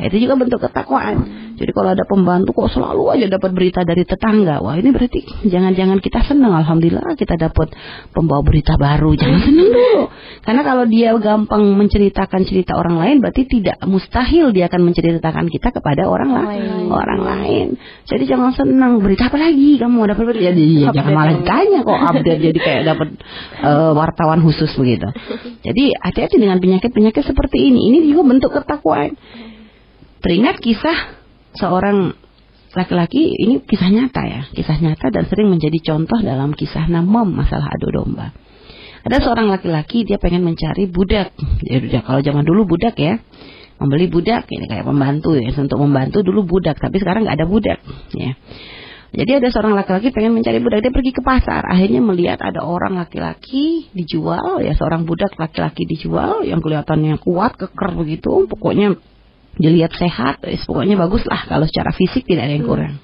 Nah, 0.00 0.08
itu 0.08 0.16
juga 0.24 0.34
bentuk 0.40 0.64
ketakwaan. 0.64 1.16
Jadi 1.60 1.76
kalau 1.76 1.92
ada 1.92 2.08
pembantu 2.08 2.56
kok 2.56 2.72
selalu 2.72 3.12
aja 3.12 3.28
dapat 3.28 3.52
berita 3.52 3.84
dari 3.84 4.08
tetangga, 4.08 4.64
wah 4.64 4.80
ini 4.80 4.96
berarti 4.96 5.44
jangan-jangan 5.44 6.00
kita 6.00 6.24
senang. 6.24 6.56
Alhamdulillah 6.56 7.12
kita 7.20 7.36
dapat 7.36 7.76
pembawa 8.16 8.40
berita 8.40 8.80
baru. 8.80 9.12
Jangan 9.12 9.40
senang 9.44 9.68
dulu. 9.76 10.08
Karena 10.40 10.64
kalau 10.64 10.88
dia 10.88 11.12
gampang 11.20 11.60
menceritakan 11.76 12.48
cerita 12.48 12.80
orang 12.80 12.96
lain, 12.96 13.20
berarti 13.20 13.44
tidak 13.44 13.76
mustahil 13.84 14.56
dia 14.56 14.72
akan 14.72 14.88
menceritakan 14.88 15.52
kita 15.52 15.68
kepada 15.68 16.08
orang 16.08 16.32
lain. 16.32 16.88
Orang 16.88 17.20
lain. 17.20 17.66
Jadi 18.08 18.24
jangan 18.24 18.56
senang. 18.56 19.04
Berita 19.04 19.28
apa 19.28 19.36
lagi? 19.36 19.76
Kamu 19.76 20.00
dapat 20.08 20.24
berita? 20.32 20.56
Jadi 20.56 20.64
ya, 20.80 20.96
jangan 20.96 21.12
malah 21.12 21.34
ditanya 21.36 21.78
kok 21.84 22.00
update 22.16 22.40
jadi 22.40 22.58
kayak 22.58 22.82
dapat 22.88 23.08
uh, 23.60 23.92
wartawan 23.92 24.40
khusus 24.40 24.72
begitu. 24.80 25.12
Jadi 25.60 25.92
hati-hati 25.92 26.40
dengan 26.40 26.56
penyakit-penyakit 26.56 27.24
seperti 27.24 27.68
ini. 27.68 27.92
Ini 27.92 27.98
juga 28.08 28.22
bentuk 28.24 28.50
ketakwaan. 28.56 29.12
Teringat 30.20 30.60
kisah 30.60 31.20
seorang 31.56 32.16
laki-laki 32.70 33.34
ini 33.34 33.60
kisah 33.66 33.90
nyata 33.90 34.22
ya, 34.24 34.42
kisah 34.54 34.78
nyata 34.78 35.10
dan 35.10 35.26
sering 35.26 35.50
menjadi 35.50 35.78
contoh 35.82 36.20
dalam 36.22 36.54
kisah 36.54 36.86
namam 36.86 37.34
masalah 37.34 37.66
adu 37.72 37.90
domba. 37.90 38.30
Ada 39.00 39.24
seorang 39.24 39.48
laki-laki 39.48 40.04
dia 40.04 40.20
pengen 40.20 40.44
mencari 40.44 40.84
budak. 40.88 41.32
Ya 41.64 42.00
kalau 42.04 42.20
zaman 42.20 42.44
dulu 42.44 42.76
budak 42.76 43.00
ya, 43.00 43.16
membeli 43.80 44.12
budak 44.12 44.44
ini 44.52 44.68
kayak 44.68 44.84
pembantu 44.84 45.40
ya, 45.40 45.48
untuk 45.56 45.80
membantu 45.80 46.20
dulu 46.20 46.44
budak, 46.44 46.76
tapi 46.76 47.00
sekarang 47.00 47.24
nggak 47.24 47.36
ada 47.40 47.48
budak 47.48 47.80
ya. 48.12 48.36
Jadi 49.10 49.42
ada 49.42 49.48
seorang 49.50 49.74
laki-laki 49.74 50.14
pengen 50.14 50.38
mencari 50.38 50.62
budak, 50.62 50.86
dia 50.86 50.94
pergi 50.94 51.10
ke 51.10 51.18
pasar. 51.18 51.66
Akhirnya 51.66 51.98
melihat 51.98 52.38
ada 52.38 52.62
orang 52.62 52.94
laki-laki 52.94 53.90
dijual, 53.90 54.62
ya 54.62 54.70
seorang 54.78 55.02
budak 55.02 55.34
laki-laki 55.34 55.82
dijual 55.82 56.46
yang 56.46 56.62
kelihatannya 56.62 57.18
kuat, 57.18 57.58
keker 57.58 57.90
begitu. 57.98 58.46
Pokoknya 58.46 58.94
dilihat 59.58 59.90
sehat, 59.98 60.46
pokoknya 60.46 60.94
bagus 60.94 61.26
lah 61.26 61.42
kalau 61.50 61.66
secara 61.66 61.90
fisik 61.90 62.22
tidak 62.22 62.46
ada 62.46 62.54
yang 62.54 62.66
kurang. 62.66 62.94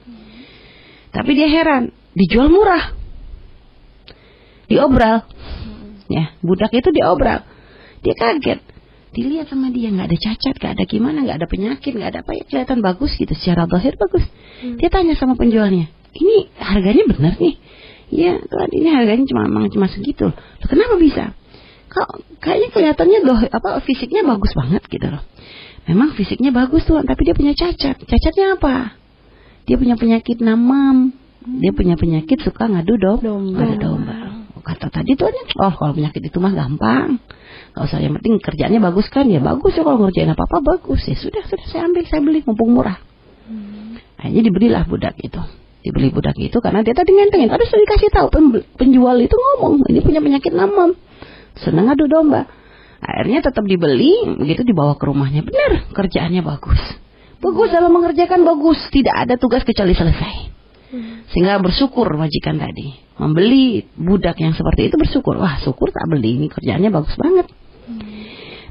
Tapi 1.10 1.30
dia 1.34 1.50
heran, 1.50 1.90
dijual 2.14 2.54
murah, 2.54 2.94
diobral, 4.70 5.26
ya 6.06 6.38
budak 6.38 6.70
itu 6.70 6.92
diobral, 6.94 7.42
dia 8.06 8.14
kaget, 8.14 8.60
dilihat 9.16 9.48
sama 9.48 9.72
dia. 9.72 9.88
Nggak 9.90 10.12
ada 10.12 10.18
cacat, 10.22 10.54
nggak 10.60 10.72
ada 10.76 10.84
gimana, 10.84 11.18
nggak 11.24 11.38
ada 11.40 11.48
penyakit, 11.48 11.92
nggak 11.96 12.10
ada 12.14 12.20
apa. 12.20 12.30
Ya 12.36 12.44
kelihatan 12.46 12.78
bagus 12.84 13.16
gitu, 13.16 13.32
secara 13.32 13.64
zahir 13.66 13.96
bagus. 13.96 14.24
Hmm. 14.60 14.76
Dia 14.76 14.88
tanya 14.92 15.16
sama 15.16 15.40
penjualnya, 15.40 15.88
ini 16.16 16.48
harganya 16.56 17.04
benar 17.08 17.34
nih? 17.36 17.56
Iya, 18.06 18.38
tuan 18.46 18.70
ini 18.70 18.88
harganya 18.90 19.24
cuma 19.26 19.50
memang 19.50 19.66
cuma 19.74 19.90
segitu. 19.90 20.30
Loh, 20.30 20.68
kenapa 20.70 20.94
bisa? 20.94 21.34
Kok 21.90 22.38
kayaknya 22.38 22.68
kelihatannya 22.70 23.18
loh 23.26 23.38
apa 23.42 23.82
fisiknya 23.82 24.22
bagus 24.22 24.54
banget 24.54 24.82
gitu 24.86 25.06
loh. 25.10 25.22
Memang 25.86 26.14
fisiknya 26.14 26.50
bagus 26.50 26.82
tuh, 26.86 27.02
tapi 27.02 27.20
dia 27.26 27.34
punya 27.34 27.54
cacat. 27.54 27.98
Cacatnya 27.98 28.58
apa? 28.58 28.98
Dia 29.66 29.78
punya 29.78 29.94
penyakit 29.94 30.42
namam. 30.42 31.14
Dia 31.46 31.70
punya 31.70 31.94
penyakit 31.94 32.42
suka 32.42 32.66
ngadu 32.66 32.98
dom, 32.98 33.18
domba. 33.22 33.62
ngadu 33.62 33.76
domba. 33.78 34.14
Oh, 34.58 34.62
kata 34.66 34.90
tadi 34.90 35.14
tuh, 35.14 35.30
oh 35.30 35.74
kalau 35.78 35.94
penyakit 35.94 36.26
itu 36.26 36.38
mah 36.42 36.54
gampang. 36.54 37.22
Gak 37.74 37.86
usah 37.86 38.02
yang 38.02 38.18
penting 38.18 38.42
kerjanya 38.42 38.82
bagus 38.82 39.06
kan, 39.14 39.30
ya 39.30 39.38
bagus 39.38 39.78
ya 39.78 39.86
kalau 39.86 40.02
ngerjain 40.06 40.30
apa 40.34 40.42
apa 40.42 40.58
bagus 40.58 41.06
ya 41.06 41.14
sudah 41.14 41.42
sudah 41.46 41.66
saya 41.70 41.86
ambil 41.86 42.02
saya 42.02 42.18
beli 42.18 42.42
mumpung 42.42 42.74
murah. 42.74 42.98
Hmm. 43.46 43.94
Akhirnya 44.18 44.42
dibelilah 44.42 44.82
budak 44.90 45.14
itu 45.22 45.38
dibeli 45.86 46.10
budak 46.10 46.34
itu 46.34 46.58
karena 46.58 46.82
dia 46.82 46.98
tadi 46.98 47.14
ngentengin 47.14 47.46
tapi 47.46 47.62
sudah 47.70 47.82
dikasih 47.86 48.10
tahu 48.10 48.26
penjual 48.74 49.16
itu 49.22 49.36
ngomong 49.38 49.86
ini 49.86 50.02
punya 50.02 50.18
penyakit 50.18 50.50
namam 50.50 50.98
senang 51.54 51.94
adu 51.94 52.10
domba 52.10 52.50
Akhirnya 53.06 53.44
tetap 53.44 53.64
dibeli, 53.68 54.24
begitu 54.40 54.64
dibawa 54.64 54.96
ke 54.96 55.04
rumahnya. 55.04 55.44
Benar, 55.44 55.92
kerjaannya 55.92 56.40
bagus. 56.40 56.80
Bagus 57.38 57.68
dalam 57.68 57.92
mengerjakan 57.92 58.42
bagus, 58.42 58.80
tidak 58.88 59.14
ada 59.14 59.34
tugas 59.36 59.62
kecuali 59.62 59.92
selesai. 59.92 60.34
Sehingga 61.30 61.60
bersyukur 61.60 62.08
majikan 62.16 62.56
tadi. 62.56 62.96
Membeli 63.20 63.84
budak 63.94 64.40
yang 64.40 64.56
seperti 64.56 64.88
itu 64.88 64.96
bersyukur. 64.96 65.36
Wah, 65.36 65.60
syukur 65.60 65.92
tak 65.92 66.08
beli 66.08 66.40
ini 66.40 66.46
kerjaannya 66.48 66.90
bagus 66.90 67.14
banget. 67.20 67.46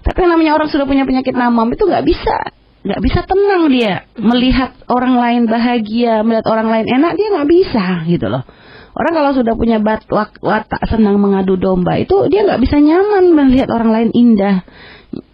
Tapi 0.05 0.17
yang 0.21 0.31
namanya 0.37 0.53
orang 0.57 0.69
sudah 0.69 0.85
punya 0.85 1.05
penyakit 1.05 1.33
namam 1.33 1.65
itu 1.73 1.81
nggak 1.85 2.05
bisa 2.05 2.35
nggak 2.85 3.01
bisa 3.01 3.19
tenang 3.25 3.67
dia 3.73 4.05
melihat 4.21 4.77
orang 4.85 5.17
lain 5.17 5.41
bahagia 5.49 6.21
melihat 6.21 6.45
orang 6.45 6.69
lain 6.69 6.85
enak 6.85 7.17
dia 7.17 7.27
nggak 7.33 7.49
bisa 7.49 7.85
gitu 8.05 8.29
loh 8.29 8.45
Orang 8.95 9.11
kalau 9.11 9.35
sudah 9.35 9.59
punya 9.59 9.83
bat, 9.83 10.07
watak 10.07 10.87
senang 10.87 11.19
mengadu 11.19 11.59
domba 11.59 11.99
itu 11.99 12.31
dia 12.31 12.47
nggak 12.47 12.63
bisa 12.63 12.79
nyaman 12.79 13.35
melihat 13.35 13.67
orang 13.67 13.91
lain 13.91 14.09
indah, 14.15 14.63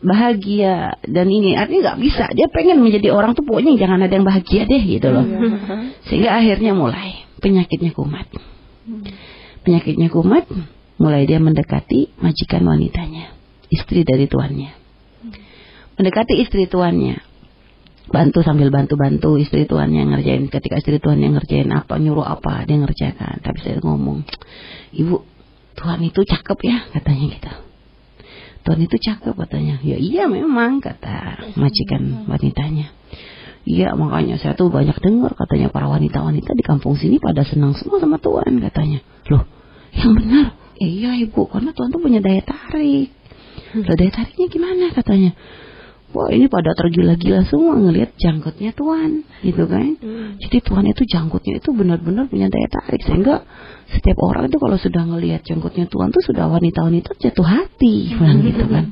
bahagia 0.02 0.98
dan 1.06 1.30
ini 1.30 1.54
artinya 1.54 1.94
nggak 1.94 2.00
bisa. 2.02 2.26
Dia 2.34 2.50
pengen 2.50 2.82
menjadi 2.82 3.14
orang 3.14 3.38
tuh 3.38 3.46
pokoknya 3.46 3.78
jangan 3.78 4.02
ada 4.02 4.14
yang 4.18 4.26
bahagia 4.26 4.66
deh 4.66 4.82
gitu 4.82 5.14
loh. 5.14 5.26
Iya. 5.26 5.40
Sehingga 6.10 6.30
akhirnya 6.42 6.74
mulai 6.74 7.22
penyakitnya 7.38 7.94
kumat. 7.94 8.26
Penyakitnya 9.62 10.10
kumat, 10.10 10.50
mulai 10.98 11.30
dia 11.30 11.38
mendekati 11.38 12.18
majikan 12.18 12.66
wanitanya, 12.66 13.30
istri 13.70 14.02
dari 14.02 14.26
tuannya. 14.26 14.74
Mendekati 16.02 16.34
istri 16.42 16.66
tuannya, 16.66 17.22
bantu 18.12 18.44
sambil 18.44 18.68
bantu-bantu 18.70 19.40
istri 19.40 19.64
tuan 19.64 19.90
yang 19.96 20.12
ngerjain 20.12 20.52
ketika 20.52 20.84
istri 20.84 21.00
tuan 21.00 21.24
yang 21.24 21.40
ngerjain 21.40 21.72
apa 21.72 21.96
nyuruh 21.96 22.28
apa 22.28 22.68
dia 22.68 22.78
ngerjakan. 22.78 23.40
Tapi 23.40 23.58
saya 23.64 23.80
ngomong 23.80 24.28
ibu 24.92 25.24
tuan 25.80 26.04
itu 26.04 26.22
cakep 26.28 26.60
ya 26.62 26.78
katanya 26.92 27.26
gitu. 27.32 27.52
Tuan 28.62 28.80
itu 28.84 28.96
cakep 29.00 29.34
katanya. 29.34 29.80
Ya 29.82 29.98
iya 29.98 30.28
memang 30.28 30.84
kata 30.84 31.56
majikan 31.56 32.28
wanitanya. 32.28 32.92
Iya 33.64 33.96
makanya 33.96 34.36
saya 34.42 34.54
tuh 34.60 34.68
banyak 34.68 34.98
dengar 35.00 35.32
katanya 35.38 35.72
para 35.72 35.88
wanita-wanita 35.88 36.52
di 36.58 36.64
kampung 36.66 37.00
sini 37.00 37.18
pada 37.22 37.48
senang 37.48 37.74
semua 37.80 38.04
sama 38.04 38.20
tuan 38.20 38.60
katanya. 38.60 39.00
Loh 39.32 39.48
yang 39.96 40.14
benar? 40.14 40.60
Iya 40.78 41.16
ibu 41.16 41.48
karena 41.48 41.72
tuan 41.72 41.90
tuh 41.96 42.04
punya 42.04 42.20
daya 42.20 42.44
tarik. 42.44 43.10
Loh 43.80 43.96
daya 43.96 44.12
tariknya 44.12 44.48
gimana? 44.52 44.92
katanya 44.92 45.32
Wah 46.12 46.28
ini 46.28 46.52
pada 46.52 46.76
tergila-gila 46.76 47.48
semua 47.48 47.80
ngelihat 47.80 48.20
janggutnya 48.20 48.76
Tuhan, 48.76 49.24
gitu 49.48 49.64
kan? 49.64 49.96
Hmm. 49.96 50.36
Jadi 50.44 50.58
Tuhan 50.60 50.86
itu 50.92 51.08
janggutnya 51.08 51.64
itu 51.64 51.72
benar-benar 51.72 52.28
punya 52.28 52.52
daya 52.52 52.68
tarik 52.68 53.00
sehingga 53.08 53.48
setiap 53.88 54.20
orang 54.20 54.52
itu 54.52 54.60
kalau 54.60 54.76
sudah 54.76 55.04
ngelihat 55.08 55.48
janggutnya 55.48 55.88
Tuhan 55.88 56.12
tuh 56.12 56.20
sudah 56.20 56.52
wanita-wanita 56.52 57.16
jatuh 57.16 57.48
hati, 57.48 58.12
hmm. 58.12 58.44
gitu 58.44 58.66
kan? 58.68 58.92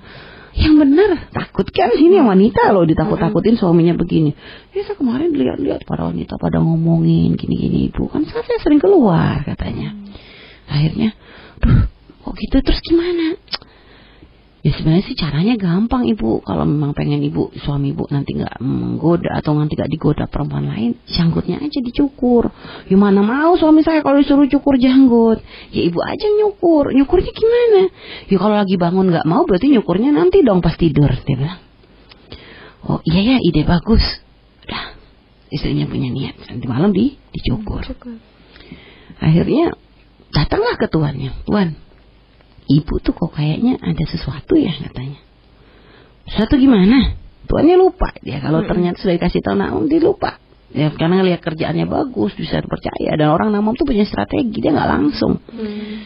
Yang 0.55 0.75
benar 0.79 1.09
takut 1.35 1.67
kan 1.75 1.91
ini 1.99 2.23
wanita 2.23 2.71
loh 2.71 2.87
ditakut-takutin 2.87 3.59
suaminya 3.59 3.99
begini. 3.99 4.31
Ya 4.71 4.87
saya 4.87 4.95
kemarin 4.95 5.35
lihat-lihat 5.35 5.83
para 5.83 6.07
wanita 6.07 6.39
pada 6.39 6.63
ngomongin 6.63 7.35
gini-gini 7.35 7.91
ibu 7.91 8.07
kan 8.07 8.23
saya 8.31 8.63
sering 8.63 8.79
keluar 8.79 9.43
katanya. 9.43 9.91
Hmm. 9.91 10.07
Akhirnya, 10.71 11.11
duh 11.59 11.83
kok 12.23 12.33
gitu 12.39 12.57
terus 12.63 12.79
gimana? 12.79 13.35
Ya 14.59 14.75
sebenarnya 14.75 15.07
sih 15.07 15.15
caranya 15.15 15.55
gampang 15.55 16.03
ibu. 16.03 16.43
Kalau 16.43 16.67
memang 16.67 16.91
pengen 16.91 17.23
ibu 17.23 17.47
suami 17.63 17.95
ibu 17.95 18.03
nanti 18.11 18.35
nggak 18.35 18.59
menggoda 18.59 19.39
Atau 19.39 19.55
nanti 19.55 19.79
nggak 19.79 19.87
digoda 19.87 20.27
perempuan 20.27 20.67
lain 20.67 20.99
Janggutnya 21.07 21.63
aja 21.63 21.79
dicukur. 21.79 22.51
Ya 22.91 22.99
mana 22.99 23.23
mau 23.23 23.55
suami 23.55 23.87
saya 23.87 24.03
kalau 24.03 24.19
disuruh 24.19 24.51
cukur 24.51 24.75
janggut? 24.75 25.39
Ya 25.71 25.87
ibu 25.87 26.03
aja 26.03 26.27
nyukur. 26.27 26.91
Nyukurnya 26.91 27.31
gimana? 27.31 27.81
Ya 28.27 28.35
kalau 28.35 28.55
lagi 28.59 28.75
bangun 28.75 29.07
nggak 29.07 29.23
mau 29.23 29.47
berarti 29.47 29.71
nyukurnya 29.71 30.11
nanti 30.11 30.43
dong 30.43 30.59
pas 30.59 30.75
tidur 30.75 31.07
Dia 31.07 31.35
bilang. 31.39 31.59
Oh 32.83 32.99
iya 33.07 33.35
ya 33.35 33.37
ide 33.39 33.63
bagus. 33.63 34.03
Udah 34.67 34.91
istrinya 35.55 35.87
punya 35.87 36.11
niat. 36.11 36.35
Nanti 36.51 36.65
malam 36.67 36.91
di 36.91 37.15
dicukur. 37.31 37.87
Akhirnya 39.23 39.71
datanglah 40.35 40.75
ke 40.75 40.91
tuannya 40.91 41.31
Tuan 41.47 41.88
ibu 42.69 43.01
tuh 43.01 43.17
kok 43.17 43.33
kayaknya 43.33 43.81
ada 43.81 44.03
sesuatu 44.05 44.53
ya 44.53 44.69
katanya. 44.77 45.19
Sesuatu 46.29 46.55
gimana? 46.61 47.17
Tuannya 47.49 47.75
lupa 47.81 48.13
dia 48.21 48.37
kalau 48.37 48.61
hmm. 48.61 48.69
ternyata 48.69 48.97
sudah 49.01 49.17
dikasih 49.17 49.41
tahu 49.41 49.57
Naum 49.57 49.89
dia 49.89 49.97
lupa. 49.97 50.37
Ya 50.69 50.93
karena 50.93 51.25
ngelihat 51.25 51.41
kerjaannya 51.41 51.89
bagus 51.89 52.37
bisa 52.37 52.61
dipercaya 52.61 53.17
dan 53.17 53.33
orang 53.33 53.49
Naum 53.49 53.73
tuh 53.73 53.89
punya 53.89 54.05
strategi 54.05 54.61
dia 54.61 54.69
nggak 54.69 54.89
langsung. 54.89 55.41
Hmm. 55.49 56.05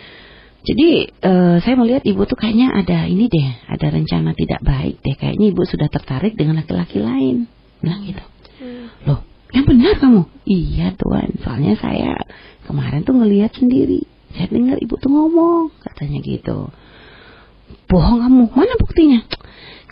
Jadi 0.64 1.12
uh, 1.28 1.60
saya 1.60 1.76
melihat 1.76 2.08
ibu 2.08 2.24
tuh 2.24 2.40
kayaknya 2.40 2.72
ada 2.72 3.04
ini 3.04 3.28
deh, 3.28 3.50
ada 3.68 3.92
rencana 3.92 4.32
tidak 4.32 4.64
baik 4.64 5.04
deh. 5.04 5.20
Kayaknya 5.20 5.52
ibu 5.52 5.62
sudah 5.68 5.92
tertarik 5.92 6.40
dengan 6.40 6.64
laki-laki 6.64 7.04
lain, 7.04 7.52
bilang 7.84 8.08
gitu. 8.08 8.24
Hmm. 8.64 8.88
Loh, 9.04 9.20
yang 9.52 9.68
benar 9.68 10.00
kamu? 10.00 10.24
Iya 10.48 10.96
tuan, 10.96 11.36
soalnya 11.44 11.76
saya 11.76 12.16
kemarin 12.64 13.04
tuh 13.04 13.20
ngelihat 13.20 13.52
sendiri 13.52 14.08
saya 14.34 14.48
dengar 14.50 14.78
ibu 14.82 14.96
tuh 14.98 15.10
ngomong 15.14 15.70
katanya 15.82 16.20
gitu. 16.26 16.74
Bohong 17.90 18.20
kamu. 18.22 18.44
Mana 18.54 18.74
buktinya? 18.82 19.22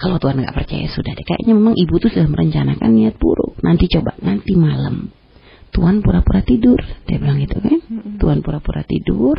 Kalau 0.01 0.17
Tuhan 0.17 0.41
nggak 0.41 0.57
percaya 0.57 0.89
sudah 0.89 1.13
deh. 1.13 1.25
Kayaknya 1.25 1.53
memang 1.53 1.77
ibu 1.77 1.93
tuh 2.01 2.09
sudah 2.09 2.25
merencanakan 2.25 2.89
niat 2.89 3.15
buruk. 3.21 3.61
Nanti 3.61 3.85
coba 3.85 4.17
nanti 4.21 4.57
malam. 4.57 5.13
Tuhan 5.71 6.01
pura-pura 6.01 6.41
tidur. 6.41 6.81
Dia 7.05 7.21
bilang 7.21 7.37
gitu 7.37 7.61
kan? 7.61 7.79
Tuhan 8.17 8.41
pura-pura 8.41 8.81
tidur. 8.81 9.37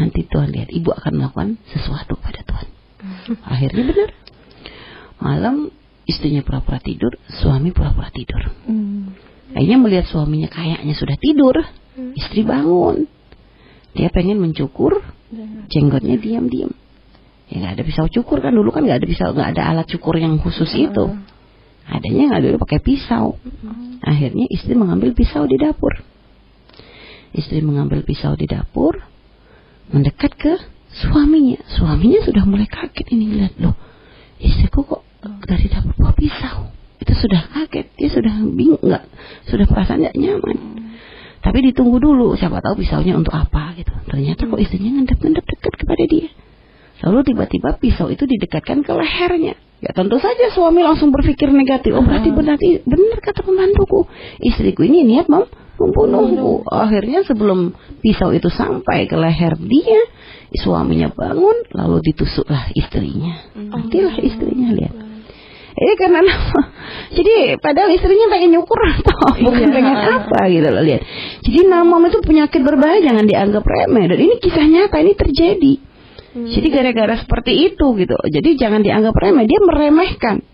Nanti 0.00 0.24
Tuhan 0.24 0.48
lihat 0.56 0.72
ibu 0.72 0.88
akan 0.88 1.12
melakukan 1.12 1.48
sesuatu 1.68 2.16
pada 2.16 2.40
Tuhan. 2.42 2.68
Akhirnya 3.44 3.84
benar. 3.92 4.10
Malam 5.20 5.68
istrinya 6.08 6.40
pura-pura 6.40 6.80
tidur, 6.80 7.14
suami 7.28 7.70
pura-pura 7.70 8.08
tidur. 8.08 8.40
Hmm. 8.64 9.12
Akhirnya 9.52 9.78
melihat 9.78 10.06
suaminya 10.08 10.48
kayaknya 10.48 10.94
sudah 10.96 11.16
tidur, 11.20 11.54
hmm. 11.60 12.16
istri 12.16 12.42
bangun. 12.42 13.06
Dia 13.94 14.08
pengen 14.14 14.38
mencukur, 14.38 15.02
jenggotnya 15.70 16.16
diam-diam. 16.18 16.70
Ya 17.50 17.54
nggak 17.58 17.72
ada 17.78 17.82
pisau 17.82 18.06
cukur 18.06 18.38
kan 18.38 18.54
dulu 18.54 18.70
kan 18.70 18.86
nggak 18.86 19.02
ada 19.02 19.08
pisau 19.10 19.34
nggak 19.34 19.58
ada 19.58 19.62
alat 19.74 19.86
cukur 19.90 20.14
yang 20.14 20.38
khusus 20.38 20.70
itu. 20.78 21.18
Adanya 21.90 22.30
nggak 22.30 22.42
dulu 22.46 22.56
pakai 22.62 22.78
pisau. 22.78 23.34
Akhirnya 24.06 24.46
istri 24.46 24.78
mengambil 24.78 25.10
pisau 25.10 25.50
di 25.50 25.58
dapur. 25.58 25.98
Istri 27.34 27.62
mengambil 27.62 28.06
pisau 28.06 28.38
di 28.38 28.46
dapur, 28.46 29.02
mendekat 29.90 30.34
ke 30.38 30.52
suaminya. 30.94 31.58
Suaminya 31.74 32.22
sudah 32.22 32.46
mulai 32.46 32.70
kaget 32.70 33.06
ini 33.10 33.34
lihat 33.42 33.58
loh. 33.58 33.74
Istriku 34.38 34.86
kok 34.86 35.02
dari 35.42 35.66
dapur 35.66 35.94
bawa 35.98 36.14
pisau. 36.14 36.70
Itu 37.02 37.18
sudah 37.18 37.50
kaget, 37.50 37.86
dia 37.98 38.10
sudah 38.14 38.34
bingung 38.54 38.82
nggak, 38.82 39.04
sudah 39.50 39.66
perasaan 39.66 40.06
nggak 40.06 40.16
nyaman. 40.18 40.58
Tapi 41.40 41.58
ditunggu 41.72 41.96
dulu, 41.96 42.36
siapa 42.36 42.60
tahu 42.60 42.84
pisaunya 42.84 43.16
untuk 43.16 43.32
apa 43.32 43.72
gitu. 43.80 43.92
Ternyata 44.08 44.44
kok 44.44 44.60
istrinya 44.60 45.00
ngendap-ngendap 45.00 45.44
dekat 45.48 45.72
kepada 45.80 46.04
dia. 46.04 46.28
Lalu 47.00 47.32
tiba-tiba 47.32 47.80
pisau 47.80 48.12
itu 48.12 48.28
didekatkan 48.28 48.84
ke 48.84 48.92
lehernya. 48.92 49.56
Ya 49.80 49.90
tentu 49.96 50.20
saja 50.20 50.52
suami 50.52 50.84
langsung 50.84 51.08
berpikir 51.08 51.48
negatif. 51.48 51.96
Oh 51.96 52.04
berarti 52.04 52.28
benar, 52.28 52.60
benar 52.60 53.18
kata 53.24 53.40
pembantuku. 53.40 54.04
Istriku 54.44 54.84
ini 54.84 55.08
niat 55.08 55.32
mem 55.32 55.48
membunuhku. 55.80 56.68
Akhirnya 56.68 57.24
sebelum 57.24 57.72
pisau 58.04 58.36
itu 58.36 58.52
sampai 58.52 59.08
ke 59.08 59.16
leher 59.16 59.56
dia, 59.56 60.00
suaminya 60.60 61.08
bangun 61.08 61.64
lalu 61.72 62.04
ditusuklah 62.12 62.68
istrinya. 62.76 63.48
Matilah 63.56 64.20
istrinya 64.20 64.76
lihat. 64.76 65.09
Ini 65.80 65.92
karena 65.96 66.20
nama. 66.20 66.60
Jadi 67.16 67.56
padahal 67.56 67.88
istrinya 67.96 68.28
pengen 68.28 68.50
nyukur 68.52 68.76
atau 69.00 69.40
iya. 69.40 69.44
bukan 69.48 69.68
pengen 69.72 69.96
apa 69.96 70.40
gitu 70.52 70.68
loh 70.68 70.82
lihat. 70.84 71.02
Jadi 71.40 71.58
nama 71.64 71.94
itu 72.04 72.20
penyakit 72.20 72.60
berbahaya 72.60 73.00
jangan 73.00 73.24
dianggap 73.24 73.64
remeh 73.64 74.04
dan 74.12 74.18
ini 74.20 74.34
kisah 74.36 74.66
nyata 74.68 74.96
ini 75.00 75.12
terjadi. 75.16 75.74
Hmm. 76.30 76.46
Jadi 76.46 76.66
gara-gara 76.70 77.14
seperti 77.18 77.52
itu 77.72 77.86
gitu. 77.98 78.14
Jadi 78.14 78.54
jangan 78.54 78.84
dianggap 78.84 79.16
remeh, 79.18 79.48
dia 79.48 79.58
meremehkan. 79.58 80.44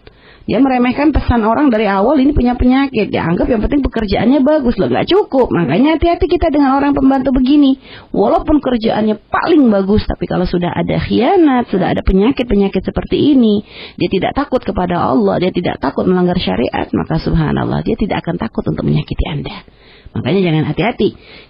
Dia 0.46 0.62
meremehkan 0.62 1.10
pesan 1.10 1.42
orang 1.42 1.74
dari 1.74 1.90
awal 1.90 2.22
ini 2.22 2.30
punya 2.30 2.54
penyakit. 2.54 3.10
Dia 3.10 3.26
anggap 3.26 3.50
yang 3.50 3.58
penting 3.66 3.82
pekerjaannya 3.82 4.46
bagus 4.46 4.78
loh, 4.78 4.86
nggak 4.86 5.10
cukup. 5.10 5.50
Makanya 5.50 5.98
hati-hati 5.98 6.30
kita 6.30 6.54
dengan 6.54 6.78
orang 6.78 6.94
pembantu 6.94 7.34
begini. 7.34 7.82
Walaupun 8.14 8.62
kerjaannya 8.62 9.26
paling 9.26 9.66
bagus, 9.74 10.06
tapi 10.06 10.30
kalau 10.30 10.46
sudah 10.46 10.70
ada 10.70 11.02
khianat, 11.02 11.66
sudah 11.66 11.90
ada 11.90 12.06
penyakit-penyakit 12.06 12.78
seperti 12.78 13.34
ini, 13.34 13.66
dia 13.98 14.06
tidak 14.06 14.38
takut 14.38 14.62
kepada 14.62 15.02
Allah, 15.02 15.42
dia 15.42 15.50
tidak 15.50 15.82
takut 15.82 16.06
melanggar 16.06 16.38
syariat, 16.38 16.86
maka 16.94 17.18
subhanallah 17.18 17.82
dia 17.82 17.98
tidak 17.98 18.22
akan 18.22 18.38
takut 18.38 18.62
untuk 18.70 18.86
menyakiti 18.86 19.26
Anda. 19.26 19.66
Makanya 20.14 20.40
jangan 20.46 20.64
hati-hati. 20.70 21.08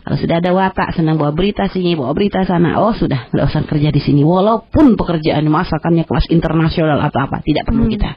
Kalau 0.08 0.16
sudah 0.16 0.40
ada 0.40 0.50
watak 0.56 0.96
senang 0.96 1.20
bawa 1.20 1.36
berita 1.36 1.68
sini, 1.68 1.94
bawa 1.94 2.16
berita 2.16 2.48
sana, 2.48 2.80
oh 2.80 2.96
sudah 2.96 3.28
nggak 3.28 3.44
usah 3.44 3.62
kerja 3.68 3.92
di 3.92 4.00
sini. 4.00 4.24
Walaupun 4.24 4.96
pekerjaan 4.96 5.44
masakannya 5.52 6.08
kelas 6.08 6.32
internasional 6.32 6.98
atau 7.04 7.28
apa, 7.28 7.44
tidak 7.44 7.68
perlu 7.68 7.86
hmm. 7.86 7.92
kita. 7.92 8.10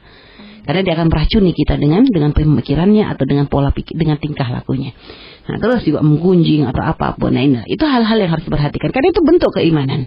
Karena 0.64 0.80
dia 0.84 0.94
akan 0.98 1.08
meracuni 1.08 1.52
kita 1.56 1.80
dengan 1.80 2.04
dengan 2.06 2.30
pemikirannya 2.36 3.04
atau 3.08 3.24
dengan 3.24 3.46
pola 3.46 3.72
pikir, 3.72 3.96
dengan 3.96 4.20
tingkah 4.20 4.46
lakunya. 4.48 4.92
Nah, 5.50 5.58
terus 5.58 5.82
juga 5.82 6.04
menggunjing 6.04 6.68
atau 6.68 6.82
apa 6.84 7.18
pun. 7.18 7.34
Nah, 7.34 7.42
ini, 7.42 7.64
itu 7.66 7.82
hal-hal 7.82 8.16
yang 8.20 8.30
harus 8.30 8.44
diperhatikan. 8.46 8.92
Karena 8.92 9.08
itu 9.10 9.20
bentuk 9.24 9.50
keimanan 9.56 10.06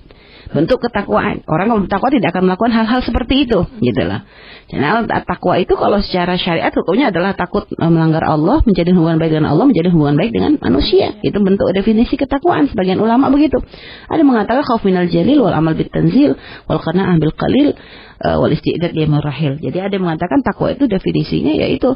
bentuk 0.53 0.83
ketakwaan. 0.83 1.41
Orang 1.49 1.71
kalau 1.73 1.81
bertakwa 1.83 2.09
tidak 2.13 2.29
akan 2.35 2.43
melakukan 2.51 2.71
hal-hal 2.75 2.99
seperti 3.01 3.49
itu, 3.49 3.59
gitu 3.81 4.01
loh. 4.05 4.21
Karena 4.69 5.05
takwa 5.25 5.57
itu 5.59 5.73
kalau 5.75 5.99
secara 5.99 6.37
syariat 6.37 6.71
hukumnya 6.71 7.09
adalah 7.09 7.33
takut 7.37 7.65
eh, 7.67 7.91
melanggar 7.91 8.23
Allah, 8.23 8.61
menjadi 8.63 8.91
hubungan 8.91 9.17
baik 9.21 9.31
dengan 9.33 9.49
Allah, 9.51 9.65
menjadi 9.69 9.89
hubungan 9.91 10.15
baik 10.15 10.31
dengan 10.31 10.51
manusia. 10.61 11.17
Itu 11.25 11.41
bentuk 11.41 11.71
definisi 11.71 12.15
ketakwaan. 12.15 12.67
Sebagian 12.69 13.01
ulama 13.01 13.33
begitu. 13.33 13.59
Ada 14.07 14.21
mengatakan 14.25 14.63
khauf 14.63 14.85
minal 14.85 15.09
jalil 15.09 15.41
wal 15.41 15.55
amal 15.55 15.73
bit 15.77 15.89
tanzil 15.93 16.37
wal 16.69 16.79
qana'ah 16.79 17.17
bil 17.17 17.33
qalil 17.33 17.73
uh, 18.23 18.37
wal 18.39 18.51
istidad 18.51 18.95
lima 18.95 19.19
rahil. 19.19 19.59
Jadi 19.59 19.77
ada 19.77 19.93
yang 19.93 20.07
mengatakan 20.07 20.39
takwa 20.41 20.71
itu 20.71 20.87
definisinya 20.87 21.53
yaitu 21.53 21.93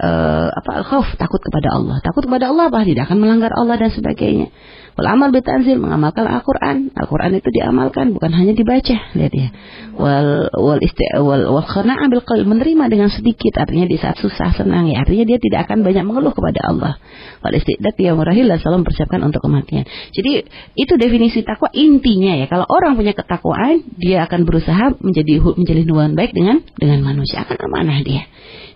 uh, 0.00 0.46
apa 0.50 0.82
khauf 0.84 1.08
takut 1.14 1.40
kepada 1.40 1.78
Allah. 1.78 2.02
Takut 2.02 2.26
kepada 2.26 2.50
Allah 2.50 2.68
apa? 2.68 2.82
Tidak 2.82 3.06
akan 3.06 3.18
melanggar 3.22 3.54
Allah 3.54 3.78
dan 3.78 3.94
sebagainya. 3.94 4.50
Wal 4.98 5.06
amal 5.06 5.30
bitanzil 5.30 5.78
mengamalkan 5.78 6.26
Al-Qur'an. 6.26 6.90
Al-Qur'an 6.92 7.30
itu 7.32 7.48
diamalkan 7.54 8.10
bukan 8.10 8.34
hanya 8.34 8.52
dibaca, 8.52 8.96
lihat 9.14 9.32
ya. 9.32 9.48
Wal 9.94 10.50
wal 10.50 10.80
isti 10.82 11.06
wal 11.16 11.46
wal 11.46 11.64
bil 12.10 12.44
menerima 12.44 12.84
dengan 12.90 13.08
sedikit 13.12 13.54
artinya 13.60 13.86
di 13.86 13.96
saat 14.00 14.18
susah 14.18 14.50
senang 14.56 14.90
ya. 14.90 15.06
Artinya 15.06 15.24
dia 15.24 15.38
tidak 15.38 15.70
akan 15.70 15.86
banyak 15.86 16.04
mengeluh 16.04 16.34
kepada 16.34 16.60
Allah. 16.66 16.92
Wal 17.40 17.54
istidat 17.54 17.94
ya 17.96 18.18
murahil 18.18 18.50
dan 18.50 18.58
selalu 18.58 18.84
mempersiapkan 18.84 19.20
untuk 19.22 19.40
kematian. 19.46 19.86
Jadi 20.10 20.44
itu 20.74 20.92
definisi 20.98 21.46
takwa 21.46 21.70
intinya 21.70 22.34
ya. 22.34 22.46
Kalau 22.50 22.66
orang 22.66 22.98
punya 22.98 23.14
ketakwaan, 23.14 23.86
dia 23.96 24.26
akan 24.26 24.42
berusaha 24.42 24.98
menjadi 25.00 25.38
menjalin 25.60 25.86
hubungan 25.86 26.12
baik 26.16 26.32
dengan 26.32 26.64
dengan 26.76 27.04
manusia 27.04 27.44
akan 27.44 27.58
amanah 27.70 28.00
dia. 28.02 28.24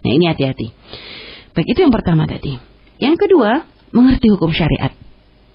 Nah, 0.05 0.11
ini 0.13 0.29
hati-hati. 0.29 0.69
Baik, 1.57 1.67
itu 1.73 1.79
yang 1.81 1.95
pertama 1.95 2.29
tadi. 2.29 2.61
Yang 3.01 3.17
kedua, 3.27 3.65
mengerti 3.95 4.29
hukum 4.29 4.53
syariat. 4.53 4.93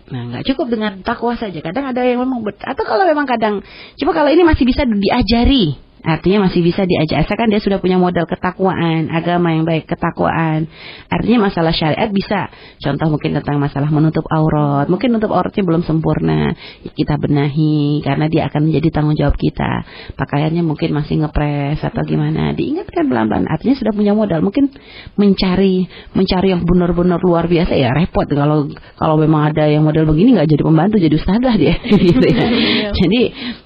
Nah, 0.10 0.22
nggak 0.34 0.44
cukup 0.50 0.74
dengan 0.74 1.06
takwa 1.06 1.38
saja. 1.38 1.62
Kadang 1.62 1.86
ada 1.86 2.02
yang 2.02 2.26
memang 2.26 2.42
atau 2.42 2.84
kalau 2.84 3.06
memang 3.06 3.30
kadang, 3.30 3.62
coba 4.02 4.12
kalau 4.12 4.30
ini 4.34 4.42
masih 4.42 4.65
bisa 4.65 4.82
diajari, 4.89 5.78
Artinya 5.99 6.47
masih 6.47 6.63
bisa 6.63 6.88
diajak 6.88 7.27
asalkan 7.27 7.51
dia 7.51 7.59
sudah 7.59 7.83
punya 7.83 7.99
modal 7.99 8.23
ketakwaan, 8.23 9.12
agama 9.12 9.51
yang 9.51 9.67
baik, 9.67 9.89
ketakwaan. 9.89 10.71
Artinya 11.12 11.51
masalah 11.51 11.75
syariat 11.75 12.07
bisa. 12.07 12.47
Contoh 12.79 13.12
mungkin 13.12 13.35
tentang 13.35 13.59
masalah 13.59 13.91
menutup 13.91 14.23
aurat. 14.31 14.88
Mungkin 14.88 15.12
menutup 15.12 15.35
auratnya 15.35 15.63
belum 15.65 15.83
sempurna. 15.83 16.55
Kita 16.95 17.19
benahi 17.19 17.99
karena 18.05 18.31
dia 18.31 18.47
akan 18.47 18.71
menjadi 18.71 18.88
tanggung 18.95 19.17
jawab 19.19 19.35
kita. 19.35 19.83
Pakaiannya 20.15 20.63
mungkin 20.63 20.95
masih 20.95 21.25
ngepres 21.25 21.83
atau 21.83 22.01
gimana. 22.07 22.55
Diingatkan 22.55 23.12
pelan-pelan. 23.12 23.49
Artinya 23.51 23.75
sudah 23.75 23.91
punya 23.91 24.15
modal. 24.15 24.39
Mungkin 24.39 24.71
mencari 25.19 25.89
mencari 26.15 26.47
yang 26.55 26.63
benar-benar 26.63 27.19
luar 27.21 27.45
biasa 27.49 27.73
ya 27.75 27.91
repot 27.91 28.25
kalau 28.29 28.69
kalau 28.95 29.15
memang 29.17 29.51
ada 29.51 29.67
yang 29.67 29.83
model 29.83 30.07
begini 30.09 30.38
nggak 30.38 30.49
jadi 30.49 30.63
pembantu 30.63 30.95
jadi 31.01 31.15
ustazah 31.15 31.55
dia 31.57 31.75
gitu 32.09 32.25
ya. 32.25 32.45
Iya. 32.45 32.89
jadi 32.93 33.21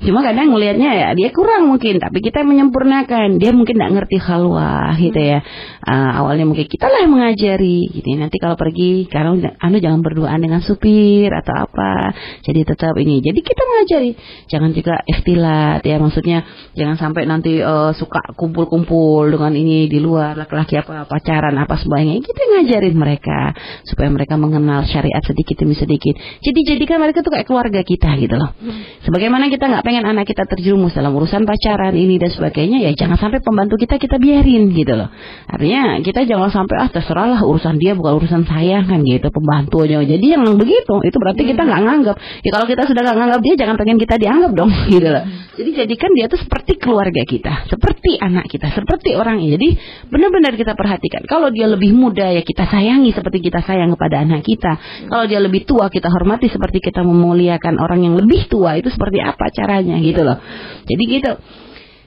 cuma 0.08 0.24
kadang 0.24 0.52
melihatnya 0.52 0.90
ya 0.92 1.08
dia 1.14 1.30
kurang 1.36 1.70
mungkin 1.70 2.00
tapi 2.00 2.23
kita 2.24 2.48
menyempurnakan. 2.48 3.38
Dia 3.38 3.52
mungkin 3.52 3.76
tidak 3.78 3.92
ngerti 4.00 4.18
halwa 4.24 4.96
gitu 4.96 5.20
ya. 5.20 5.44
Uh, 5.84 6.12
awalnya 6.24 6.48
mungkin 6.48 6.66
kita 6.66 6.88
lah 6.88 7.04
yang 7.04 7.12
mengajari 7.12 7.92
gitu 7.92 8.08
ya. 8.08 8.18
nanti 8.24 8.40
kalau 8.40 8.56
pergi 8.56 9.12
kalau 9.12 9.36
anu 9.38 9.78
jangan 9.84 10.00
berduaan 10.00 10.40
dengan 10.40 10.64
supir 10.64 11.30
atau 11.30 11.68
apa. 11.68 12.16
Jadi 12.48 12.64
tetap 12.64 12.96
ini. 12.98 13.20
Jadi 13.20 13.40
kita 13.44 13.62
mengajari. 13.68 14.12
Jangan 14.48 14.72
juga 14.72 14.96
istilah 15.04 15.84
ya. 15.84 16.00
Maksudnya 16.00 16.48
jangan 16.74 16.96
sampai 16.96 17.28
nanti 17.28 17.60
uh, 17.60 17.92
suka 17.92 18.34
kumpul-kumpul 18.40 19.28
dengan 19.28 19.54
ini 19.54 19.92
di 19.92 20.00
luar 20.00 20.40
laki-laki 20.40 20.80
apa 20.80 21.06
pacaran 21.06 21.54
apa 21.60 21.76
sebagainya. 21.76 22.24
Kita 22.24 22.42
ngajarin 22.42 22.96
mereka 22.96 23.52
supaya 23.84 24.08
mereka 24.08 24.40
mengenal 24.40 24.88
syariat 24.88 25.22
sedikit 25.22 25.60
demi 25.60 25.76
sedikit. 25.76 26.16
Jadi 26.40 26.60
jadikan 26.64 27.04
mereka 27.04 27.20
tuh 27.20 27.36
kayak 27.36 27.46
keluarga 27.46 27.84
kita 27.84 28.16
gitu 28.18 28.40
loh. 28.40 28.56
Hmm. 28.64 28.80
sebagaimana 29.04 29.52
kita 29.52 29.66
nggak 29.68 29.84
pengen 29.84 30.06
anak 30.08 30.24
kita 30.30 30.48
terjerumus 30.48 30.96
dalam 30.96 31.12
urusan 31.12 31.44
pacaran 31.44 31.92
ini 31.92 32.13
ini 32.14 32.22
dan 32.22 32.30
sebagainya 32.30 32.78
ya 32.86 32.92
jangan 32.94 33.18
sampai 33.18 33.42
pembantu 33.42 33.82
kita 33.82 33.98
kita 33.98 34.22
biarin 34.22 34.70
gitu 34.70 34.94
loh. 34.94 35.10
Artinya 35.50 35.98
kita 36.06 36.30
jangan 36.30 36.54
sampai 36.54 36.76
ah 36.78 36.90
terserahlah 36.94 37.42
urusan 37.42 37.82
dia 37.82 37.98
bukan 37.98 38.22
urusan 38.22 38.46
saya 38.46 38.86
kan 38.86 39.02
gitu 39.02 39.34
pembantunya. 39.34 40.06
Jadi 40.06 40.26
yang 40.30 40.46
begitu 40.62 41.02
itu 41.02 41.18
berarti 41.18 41.42
kita 41.42 41.66
nggak 41.66 41.82
nganggap. 41.82 42.16
Ya 42.46 42.50
kalau 42.54 42.70
kita 42.70 42.86
sudah 42.86 43.02
nggak 43.02 43.18
nganggap 43.18 43.40
dia 43.42 43.54
jangan 43.58 43.76
pengen 43.82 43.98
kita 43.98 44.16
dianggap 44.22 44.52
dong 44.54 44.70
gitu 44.94 45.10
loh. 45.10 45.24
Jadi 45.58 45.70
jadikan 45.74 46.10
dia 46.14 46.30
tuh 46.30 46.38
seperti 46.38 46.78
keluarga 46.78 47.26
kita 47.26 47.66
seperti 47.70 48.22
anak 48.22 48.46
kita 48.50 48.70
seperti 48.70 49.18
orang 49.18 49.42
jadi 49.42 49.78
benar-benar 50.14 50.54
kita 50.54 50.78
perhatikan. 50.78 51.26
Kalau 51.26 51.50
dia 51.50 51.66
lebih 51.66 51.98
muda 51.98 52.30
ya 52.30 52.46
kita 52.46 52.70
sayangi 52.70 53.10
seperti 53.10 53.42
kita 53.42 53.66
sayang 53.66 53.98
kepada 53.98 54.22
anak 54.22 54.46
kita. 54.46 54.78
Kalau 55.10 55.26
dia 55.26 55.42
lebih 55.42 55.66
tua 55.66 55.90
kita 55.90 56.14
hormati 56.14 56.52
seperti 56.52 56.84
kita 56.84 57.02
memuliakan 57.02 57.82
orang 57.82 58.06
yang 58.06 58.14
lebih 58.20 58.46
tua 58.46 58.78
itu 58.78 58.94
seperti 58.94 59.24
apa 59.24 59.50
caranya 59.50 59.98
gitu 59.98 60.22
loh. 60.22 60.38
Jadi 60.86 61.04
gitu 61.10 61.32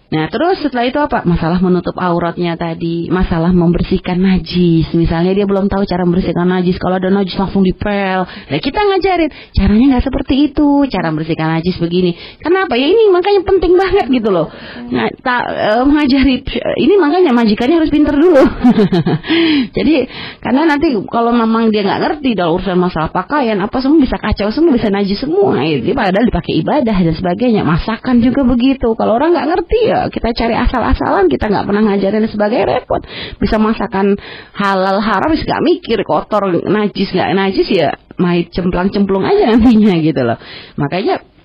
Nah 0.06 0.30
terus 0.30 0.62
setelah 0.62 0.86
itu 0.86 1.02
apa? 1.02 1.26
Masalah 1.26 1.58
menutup 1.58 1.98
auratnya 1.98 2.54
tadi, 2.54 3.10
masalah 3.10 3.50
membersihkan 3.50 4.22
najis. 4.22 4.86
Misalnya 4.94 5.34
dia 5.34 5.50
belum 5.50 5.66
tahu 5.66 5.82
cara 5.82 6.06
membersihkan 6.06 6.46
najis. 6.46 6.78
Kalau 6.78 7.02
ada 7.02 7.10
najis 7.10 7.34
langsung 7.34 7.66
dipel. 7.66 8.22
Nah 8.22 8.58
kita 8.62 8.78
ngajarin, 8.86 9.30
caranya 9.50 9.84
nggak 9.98 10.04
seperti 10.06 10.34
itu. 10.52 10.86
Cara 10.86 11.10
membersihkan 11.10 11.58
najis 11.58 11.74
begini. 11.82 12.14
Kenapa? 12.38 12.78
Ya 12.78 12.86
ini 12.86 13.10
makanya 13.10 13.42
penting 13.42 13.74
banget 13.74 14.06
gitu 14.06 14.30
loh. 14.30 14.46
Nah, 14.94 15.10
tak 15.26 15.42
e, 15.50 15.70
mengajari 15.82 16.34
ini 16.78 16.94
makanya 17.02 17.34
majikannya 17.34 17.82
harus 17.82 17.90
pinter 17.90 18.14
dulu. 18.14 18.42
Jadi 19.76 20.06
karena 20.38 20.70
nanti 20.70 20.94
kalau 21.10 21.34
memang 21.34 21.74
dia 21.74 21.82
nggak 21.82 22.00
ngerti 22.06 22.38
dalam 22.38 22.54
urusan 22.54 22.78
masalah 22.78 23.10
pakaian 23.10 23.58
apa 23.58 23.82
semua 23.82 23.98
bisa 23.98 24.22
kacau 24.22 24.54
semua, 24.54 24.70
bisa 24.70 24.86
najis 24.86 25.18
semua. 25.18 25.66
Itu 25.66 25.90
padahal 25.98 26.30
dipakai 26.30 26.62
ibadah 26.62 26.94
dan 26.94 27.14
sebagainya. 27.18 27.66
Masakan 27.66 28.22
juga 28.22 28.46
begitu. 28.46 28.94
Kalau 28.94 29.18
orang 29.18 29.34
nggak 29.34 29.48
ngerti 29.50 29.80
ya 29.82 29.95
ya 29.96 30.12
kita 30.12 30.28
cari 30.36 30.54
asal-asalan 30.54 31.32
kita 31.32 31.48
nggak 31.48 31.64
pernah 31.64 31.82
ngajarin 31.88 32.28
sebagai 32.28 32.60
repot. 32.68 33.00
Bisa 33.40 33.56
masakan 33.56 34.20
halal 34.52 35.00
haram 35.00 35.32
bisa 35.32 35.48
nggak 35.48 35.64
mikir 35.64 35.98
kotor 36.04 36.52
najis 36.52 37.08
nggak 37.12 37.32
najis 37.32 37.68
ya 37.72 37.96
main 38.20 38.44
cemplang 38.52 38.92
cemplung 38.92 39.24
aja 39.24 39.56
nantinya 39.56 39.96
gitu 40.04 40.20
loh. 40.20 40.38
Makanya 40.76 41.35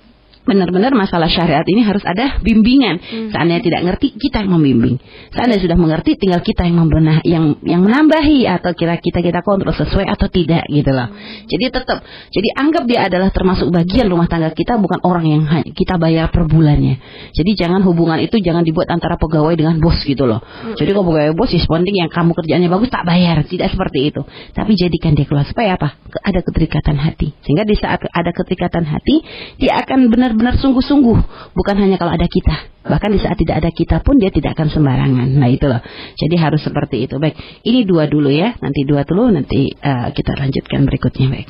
benar-benar 0.51 0.91
masalah 0.91 1.31
syariat 1.31 1.63
ini 1.63 1.79
harus 1.87 2.03
ada 2.03 2.43
bimbingan. 2.43 2.99
Hmm. 2.99 3.29
Seandainya 3.31 3.63
tidak 3.63 3.81
ngerti, 3.87 4.19
kita 4.19 4.43
yang 4.43 4.59
membimbing. 4.59 4.99
Seandainya 5.31 5.63
sudah 5.63 5.77
mengerti, 5.79 6.19
tinggal 6.19 6.43
kita 6.43 6.67
yang 6.67 6.83
membenah, 6.83 7.23
yang 7.23 7.55
yang 7.63 7.79
menambahi 7.79 8.43
atau 8.51 8.75
kira 8.75 8.99
kita 8.99 9.23
kita 9.23 9.39
kontrol 9.39 9.71
sesuai 9.71 10.11
atau 10.11 10.27
tidak 10.27 10.67
gitu 10.67 10.91
loh. 10.91 11.07
Hmm. 11.07 11.47
Jadi 11.47 11.63
tetap, 11.71 12.03
jadi 12.27 12.49
anggap 12.59 12.83
dia 12.83 13.07
adalah 13.07 13.31
termasuk 13.31 13.71
bagian 13.71 14.11
rumah 14.11 14.27
tangga 14.27 14.51
kita, 14.51 14.75
bukan 14.75 14.99
orang 15.07 15.23
yang 15.23 15.43
kita 15.71 15.95
bayar 15.95 16.27
per 16.27 16.43
bulannya. 16.51 16.99
Jadi 17.31 17.55
jangan 17.55 17.79
hubungan 17.87 18.19
itu 18.19 18.35
jangan 18.43 18.67
dibuat 18.67 18.91
antara 18.91 19.15
pegawai 19.15 19.55
dengan 19.55 19.79
bos 19.79 20.03
gitu 20.03 20.27
loh. 20.27 20.43
Hmm. 20.43 20.75
Jadi 20.75 20.91
kalau 20.91 21.07
pegawai 21.07 21.31
bos, 21.31 21.47
ya 21.55 21.63
penting 21.63 21.95
yang 22.03 22.11
kamu 22.11 22.35
kerjaannya 22.35 22.67
bagus 22.67 22.91
tak 22.91 23.07
bayar, 23.07 23.39
tidak 23.47 23.71
seperti 23.71 24.11
itu. 24.11 24.21
Tapi 24.51 24.75
jadikan 24.75 25.15
dia 25.15 25.23
keluar 25.23 25.47
supaya 25.47 25.79
apa? 25.79 25.95
Ada 26.11 26.43
keterikatan 26.43 26.99
hati. 26.99 27.31
Sehingga 27.47 27.63
di 27.63 27.79
saat 27.79 28.03
ada 28.03 28.31
keterikatan 28.35 28.83
hati, 28.83 29.23
dia 29.61 29.79
akan 29.85 30.11
benar 30.11 30.35
benar-benar 30.41 30.57
sungguh-sungguh, 30.57 31.19
bukan 31.53 31.75
hanya 31.77 32.01
kalau 32.01 32.17
ada 32.17 32.25
kita. 32.25 32.73
Bahkan 32.81 33.09
di 33.13 33.19
saat 33.21 33.37
tidak 33.37 33.61
ada 33.61 33.69
kita 33.69 34.01
pun 34.01 34.17
dia 34.17 34.33
tidak 34.33 34.57
akan 34.57 34.73
sembarangan. 34.73 35.29
Nah 35.37 35.49
itu 35.53 35.69
loh. 35.69 35.77
Jadi 36.17 36.35
harus 36.41 36.65
seperti 36.65 37.05
itu. 37.05 37.21
Baik, 37.21 37.37
ini 37.61 37.85
dua 37.85 38.09
dulu 38.09 38.33
ya. 38.33 38.57
Nanti 38.57 38.81
dua 38.89 39.05
dulu, 39.05 39.29
nanti 39.29 39.69
uh, 39.69 40.09
kita 40.09 40.33
lanjutkan 40.33 40.89
berikutnya. 40.89 41.29
Baik. 41.29 41.47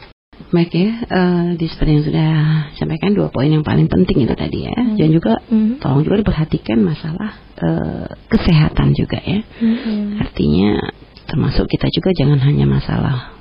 Baik 0.51 0.71
ya, 0.75 0.91
uh, 1.07 1.45
di 1.55 1.65
seperti 1.71 1.91
yang 1.95 2.03
sudah 2.03 2.31
sampaikan 2.75 3.15
dua 3.15 3.31
poin 3.31 3.47
yang 3.47 3.63
paling 3.63 3.87
penting 3.87 4.27
itu 4.27 4.35
tadi 4.35 4.67
ya. 4.67 4.75
Hmm. 4.75 4.99
Dan 4.99 5.07
juga 5.15 5.39
hmm. 5.39 5.79
tolong 5.79 6.03
juga 6.03 6.19
diperhatikan 6.19 6.83
masalah 6.83 7.39
uh, 7.63 8.11
kesehatan 8.27 8.91
juga 8.91 9.23
ya. 9.23 9.39
Hmm. 9.63 10.19
Artinya 10.19 10.91
termasuk 11.31 11.71
kita 11.71 11.87
juga 11.95 12.11
jangan 12.11 12.43
hanya 12.43 12.67
masalah 12.67 13.39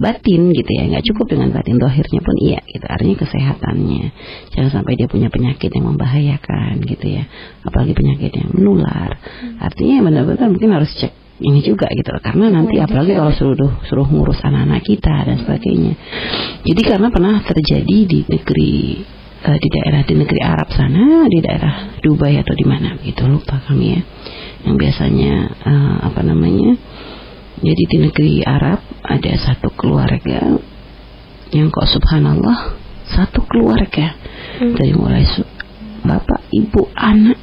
batin 0.00 0.52
gitu 0.52 0.70
ya. 0.72 0.88
Nggak 0.88 1.04
cukup 1.12 1.26
dengan 1.36 1.48
batin 1.52 1.76
dohirnya 1.76 2.20
pun 2.24 2.36
iya 2.40 2.60
gitu. 2.64 2.84
Artinya 2.88 3.16
kesehatannya. 3.20 4.04
Jangan 4.56 4.70
sampai 4.80 4.92
dia 4.96 5.08
punya 5.08 5.28
penyakit 5.28 5.70
yang 5.72 5.92
membahayakan 5.92 6.80
gitu 6.84 7.06
ya. 7.06 7.24
Apalagi 7.64 7.92
penyakit 7.92 8.32
yang 8.32 8.48
menular. 8.56 9.16
Artinya 9.60 10.08
benar-benar 10.08 10.48
mungkin 10.48 10.72
harus 10.72 10.90
cek 10.96 11.22
ini 11.42 11.60
juga 11.60 11.90
gitu 11.90 12.14
karena 12.22 12.54
nanti 12.54 12.78
apalagi 12.78 13.18
kalau 13.18 13.34
suruh 13.34 13.82
suruh 13.90 14.06
ngurus 14.06 14.38
anak-anak 14.46 14.82
kita 14.86 15.26
dan 15.26 15.36
sebagainya. 15.42 15.94
Jadi 16.62 16.82
karena 16.86 17.10
pernah 17.10 17.42
terjadi 17.42 17.98
di 18.06 18.20
negeri 18.30 19.02
uh, 19.42 19.58
di 19.58 19.68
daerah 19.68 20.02
di 20.06 20.14
negeri 20.14 20.40
Arab 20.40 20.68
sana 20.70 21.26
di 21.26 21.38
daerah 21.42 21.98
Dubai 21.98 22.38
atau 22.38 22.54
di 22.54 22.66
mana 22.66 22.94
gitu 23.02 23.26
lupa 23.26 23.58
kami 23.66 23.98
ya. 23.98 24.00
Yang 24.62 24.76
biasanya 24.78 25.34
uh, 25.66 25.96
apa 26.12 26.20
namanya 26.22 26.78
jadi 27.62 27.82
di 27.86 27.96
negeri 28.02 28.42
Arab 28.42 28.82
ada 29.06 29.32
satu 29.38 29.70
keluarga 29.78 30.58
yang 31.54 31.70
kok 31.70 31.86
subhanallah 31.86 32.74
satu 33.06 33.46
keluarga 33.46 34.18
hmm. 34.58 34.74
dari 34.74 34.92
mulai 34.98 35.22
bapak, 36.02 36.50
ibu, 36.50 36.90
anak 36.98 37.38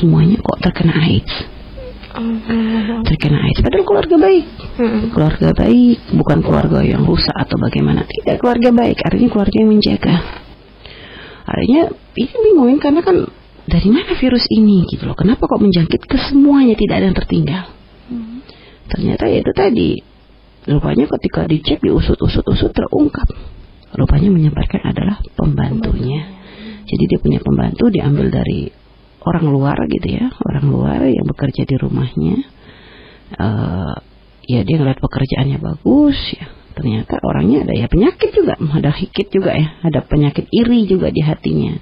semuanya 0.00 0.40
kok 0.40 0.58
terkena 0.64 0.94
AIDS. 0.96 1.34
Hmm. 2.16 3.04
Terkena 3.04 3.44
AIDS 3.44 3.60
padahal 3.60 3.84
keluarga 3.84 4.16
baik. 4.16 4.46
Hmm. 4.80 5.00
Keluarga 5.12 5.48
baik 5.52 5.98
bukan 6.16 6.38
keluarga 6.40 6.78
yang 6.80 7.04
rusak 7.04 7.36
atau 7.36 7.60
bagaimana. 7.60 8.08
Tidak 8.08 8.40
keluarga 8.40 8.72
baik, 8.72 9.04
artinya 9.04 9.28
keluarga 9.28 9.56
yang 9.60 9.70
menjaga. 9.70 10.16
Artinya 11.44 11.82
ini 12.16 12.36
bingungin 12.40 12.78
karena 12.80 13.00
kan 13.04 13.16
dari 13.68 13.88
mana 13.92 14.16
virus 14.16 14.48
ini 14.48 14.88
gitu 14.88 15.04
loh. 15.04 15.16
Kenapa 15.16 15.44
kok 15.44 15.60
menjangkit 15.60 16.08
ke 16.08 16.16
semuanya 16.32 16.72
tidak 16.72 17.04
ada 17.04 17.06
yang 17.12 17.18
tertinggal? 17.20 17.64
Ternyata 18.88 19.24
ya 19.28 19.38
itu 19.44 19.52
tadi. 19.52 19.90
Rupanya 20.68 21.08
ketika 21.08 21.48
dicek 21.48 21.80
diusut-usut-usut 21.80 22.72
terungkap. 22.76 23.28
Rupanya 23.96 24.28
menyebarkan 24.28 24.92
adalah 24.92 25.16
pembantunya. 25.32 26.28
Jadi 26.84 27.02
dia 27.08 27.18
punya 27.20 27.40
pembantu 27.40 27.88
diambil 27.88 28.28
dari 28.32 28.68
orang 29.24 29.48
luar 29.48 29.76
gitu 29.88 30.08
ya, 30.08 30.28
orang 30.44 30.64
luar 30.68 31.00
yang 31.08 31.24
bekerja 31.24 31.68
di 31.68 31.76
rumahnya. 31.76 32.36
Uh, 33.36 33.96
ya 34.48 34.64
dia 34.64 34.76
ngeliat 34.80 34.96
pekerjaannya 35.04 35.60
bagus 35.60 36.16
ya, 36.32 36.48
ternyata 36.78 37.18
orangnya 37.26 37.66
ada 37.66 37.74
ya 37.74 37.90
penyakit 37.90 38.30
juga, 38.30 38.54
ada 38.54 38.94
hikit 38.94 39.26
juga 39.34 39.58
ya, 39.58 39.82
ada 39.82 40.06
penyakit 40.06 40.46
iri 40.54 40.86
juga 40.86 41.10
di 41.10 41.18
hatinya. 41.18 41.74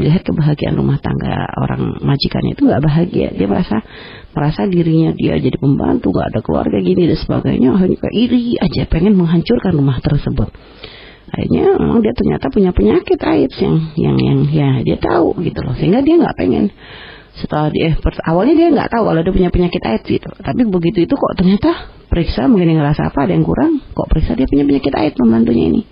Melihat 0.00 0.24
kebahagiaan 0.24 0.72
rumah 0.80 0.96
tangga 0.96 1.44
orang 1.60 2.00
majikannya 2.00 2.56
itu 2.56 2.64
nggak 2.64 2.80
bahagia, 2.80 3.28
dia 3.36 3.44
merasa 3.44 3.84
merasa 4.32 4.64
dirinya 4.64 5.12
dia 5.12 5.36
jadi 5.36 5.60
pembantu, 5.60 6.16
nggak 6.16 6.32
ada 6.32 6.40
keluarga 6.40 6.80
gini 6.80 7.04
dan 7.04 7.18
sebagainya, 7.20 7.68
akhirnya 7.76 8.10
iri 8.16 8.56
aja, 8.56 8.88
pengen 8.88 9.12
menghancurkan 9.20 9.76
rumah 9.76 10.00
tersebut. 10.00 10.48
Akhirnya 11.28 11.76
memang 11.76 12.00
dia 12.00 12.16
ternyata 12.16 12.48
punya 12.48 12.72
penyakit 12.72 13.20
AIDS 13.20 13.56
yang 13.60 13.76
yang 14.00 14.16
yang 14.16 14.40
ya 14.48 14.70
dia 14.80 14.96
tahu 14.96 15.36
gitu 15.44 15.60
loh, 15.60 15.76
sehingga 15.76 16.00
dia 16.00 16.16
nggak 16.16 16.36
pengen 16.40 16.72
setelah 17.38 17.70
dia 17.70 17.94
awalnya 18.26 18.54
dia 18.58 18.68
nggak 18.74 18.90
tahu 18.90 19.02
kalau 19.08 19.20
dia 19.22 19.34
punya 19.34 19.50
penyakit 19.50 19.82
AIDS 19.86 20.06
gitu. 20.06 20.28
Tapi 20.28 20.62
begitu 20.66 21.06
itu 21.06 21.14
kok 21.14 21.32
ternyata 21.38 21.70
periksa 22.10 22.50
mungkin 22.50 22.74
ngerasa 22.74 23.14
apa 23.14 23.28
ada 23.28 23.32
yang 23.36 23.46
kurang 23.46 23.80
kok 23.94 24.08
periksa 24.10 24.34
dia 24.34 24.50
punya 24.50 24.66
penyakit 24.66 24.92
AIDS 24.94 25.16
pembantunya 25.16 25.64
ini. 25.70 25.82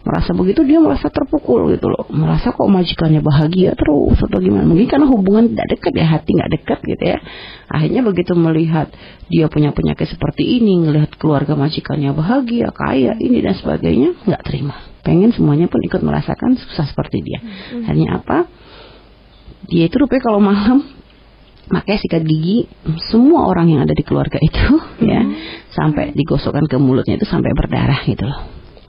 Merasa 0.00 0.32
begitu 0.32 0.64
dia 0.64 0.80
merasa 0.80 1.12
terpukul 1.12 1.76
gitu 1.76 1.92
loh. 1.92 2.08
Merasa 2.08 2.56
kok 2.56 2.64
majikannya 2.64 3.20
bahagia 3.20 3.76
terus 3.76 4.16
atau 4.16 4.40
gimana. 4.40 4.64
Mungkin 4.64 4.88
karena 4.88 5.04
hubungan 5.04 5.52
tidak 5.52 5.76
dekat 5.76 5.92
ya 5.92 6.06
hati 6.08 6.30
nggak 6.40 6.50
dekat 6.56 6.78
gitu 6.88 7.04
ya. 7.04 7.18
Akhirnya 7.68 8.00
begitu 8.00 8.32
melihat 8.32 8.88
dia 9.28 9.52
punya 9.52 9.76
penyakit 9.76 10.08
seperti 10.08 10.56
ini 10.56 10.88
ngelihat 10.88 11.20
keluarga 11.20 11.52
majikannya 11.52 12.16
bahagia 12.16 12.72
kaya 12.72 13.12
ini 13.20 13.44
dan 13.44 13.52
sebagainya 13.60 14.16
nggak 14.24 14.42
terima. 14.48 14.72
Pengen 15.04 15.36
semuanya 15.36 15.68
pun 15.68 15.84
ikut 15.84 16.00
merasakan 16.00 16.56
susah 16.56 16.88
seperti 16.88 17.20
dia. 17.20 17.40
Hmm. 17.40 17.84
hanya 17.84 18.24
apa 18.24 18.48
dia 19.70 19.86
itu 19.86 19.96
rupanya 19.96 20.22
kalau 20.26 20.42
malam 20.42 20.82
makanya 21.70 21.98
sikat 22.02 22.26
gigi 22.26 22.66
semua 23.08 23.46
orang 23.46 23.70
yang 23.70 23.80
ada 23.86 23.94
di 23.94 24.02
keluarga 24.02 24.42
itu 24.42 24.58
hmm. 24.76 25.06
ya 25.06 25.22
sampai 25.70 26.12
digosokkan 26.12 26.66
ke 26.66 26.76
mulutnya 26.76 27.14
itu 27.16 27.24
sampai 27.24 27.54
berdarah 27.54 28.02
gitu 28.10 28.26
loh 28.26 28.40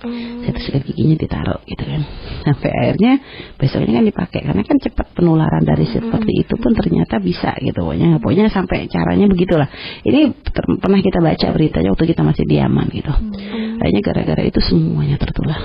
hmm. 0.01 0.49
sikat 0.57 0.81
giginya 0.89 1.13
ditaruh 1.13 1.61
gitu 1.69 1.85
kan 1.85 2.01
sampai 2.41 2.69
akhirnya 2.73 3.21
besoknya 3.61 4.01
kan 4.01 4.05
dipakai 4.09 4.39
karena 4.49 4.63
kan 4.65 4.77
cepat 4.81 5.07
penularan 5.13 5.61
dari 5.61 5.85
seperti 5.85 6.31
hmm. 6.33 6.41
itu 6.41 6.53
pun 6.57 6.71
ternyata 6.73 7.21
bisa 7.21 7.53
gitu 7.61 7.85
pokoknya 7.85 8.17
pokoknya 8.17 8.49
sampai 8.49 8.89
caranya 8.89 9.29
begitulah 9.29 9.69
ini 10.01 10.33
pernah 10.81 10.99
kita 10.99 11.21
baca 11.21 11.47
beritanya 11.53 11.93
waktu 11.93 12.05
kita 12.09 12.25
masih 12.25 12.43
di 12.49 12.57
Yaman 12.57 12.87
gitu 12.89 13.13
hmm. 13.13 13.77
akhirnya 13.77 14.01
gara-gara 14.01 14.41
itu 14.41 14.59
semuanya 14.65 15.21
tertular 15.21 15.61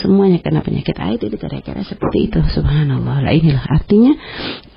semuanya 0.00 0.40
karena 0.40 0.64
penyakit 0.64 0.96
AIDS 0.96 1.22
itu 1.22 1.36
gara-gara 1.36 1.82
seperti 1.84 2.18
itu. 2.32 2.40
Subhanallah. 2.56 3.22
Lah 3.22 3.32
inilah 3.36 3.64
artinya. 3.68 4.16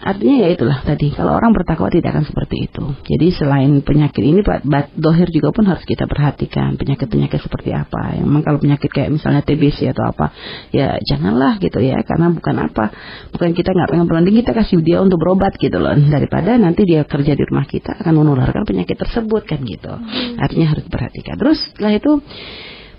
Artinya 0.04 0.36
ya 0.44 0.48
itulah 0.52 0.84
tadi. 0.84 1.16
Kalau 1.16 1.32
orang 1.34 1.56
bertakwa 1.56 1.88
tidak 1.88 2.12
akan 2.14 2.28
seperti 2.28 2.68
itu. 2.68 2.84
Jadi 3.08 3.28
selain 3.32 3.72
penyakit 3.80 4.20
ini 4.20 4.44
bat 4.44 4.92
dohir 4.94 5.32
juga 5.32 5.56
pun 5.56 5.64
harus 5.64 5.82
kita 5.88 6.06
perhatikan. 6.06 6.76
Penyakit-penyakit 6.76 7.40
seperti 7.40 7.72
apa. 7.72 8.20
Yang 8.20 8.28
memang 8.28 8.44
kalau 8.44 8.60
penyakit 8.60 8.92
kayak 8.92 9.10
misalnya 9.16 9.42
TBC 9.48 9.96
atau 9.96 10.12
apa 10.12 10.36
ya 10.76 11.00
janganlah 11.00 11.58
gitu 11.64 11.80
ya. 11.80 12.04
Karena 12.04 12.30
bukan 12.30 12.56
apa. 12.60 12.92
Bukan 13.32 13.56
kita 13.56 13.72
nggak 13.72 13.90
pengen 13.96 14.06
berunding 14.12 14.36
kita 14.44 14.52
kasih 14.52 14.84
dia 14.84 15.00
untuk 15.00 15.18
berobat 15.18 15.56
gitu 15.56 15.80
loh. 15.80 15.96
Daripada 15.96 16.60
nanti 16.60 16.84
dia 16.84 17.08
kerja 17.08 17.34
di 17.34 17.44
rumah 17.48 17.64
kita 17.64 18.04
akan 18.04 18.14
menularkan 18.14 18.68
penyakit 18.68 19.00
tersebut 19.00 19.48
kan 19.48 19.64
gitu. 19.64 19.94
Hmm. 19.94 20.36
artinya 20.40 20.76
harus 20.76 20.84
diperhatikan. 20.86 21.36
Terus 21.40 21.60
setelah 21.72 21.94
itu 21.96 22.12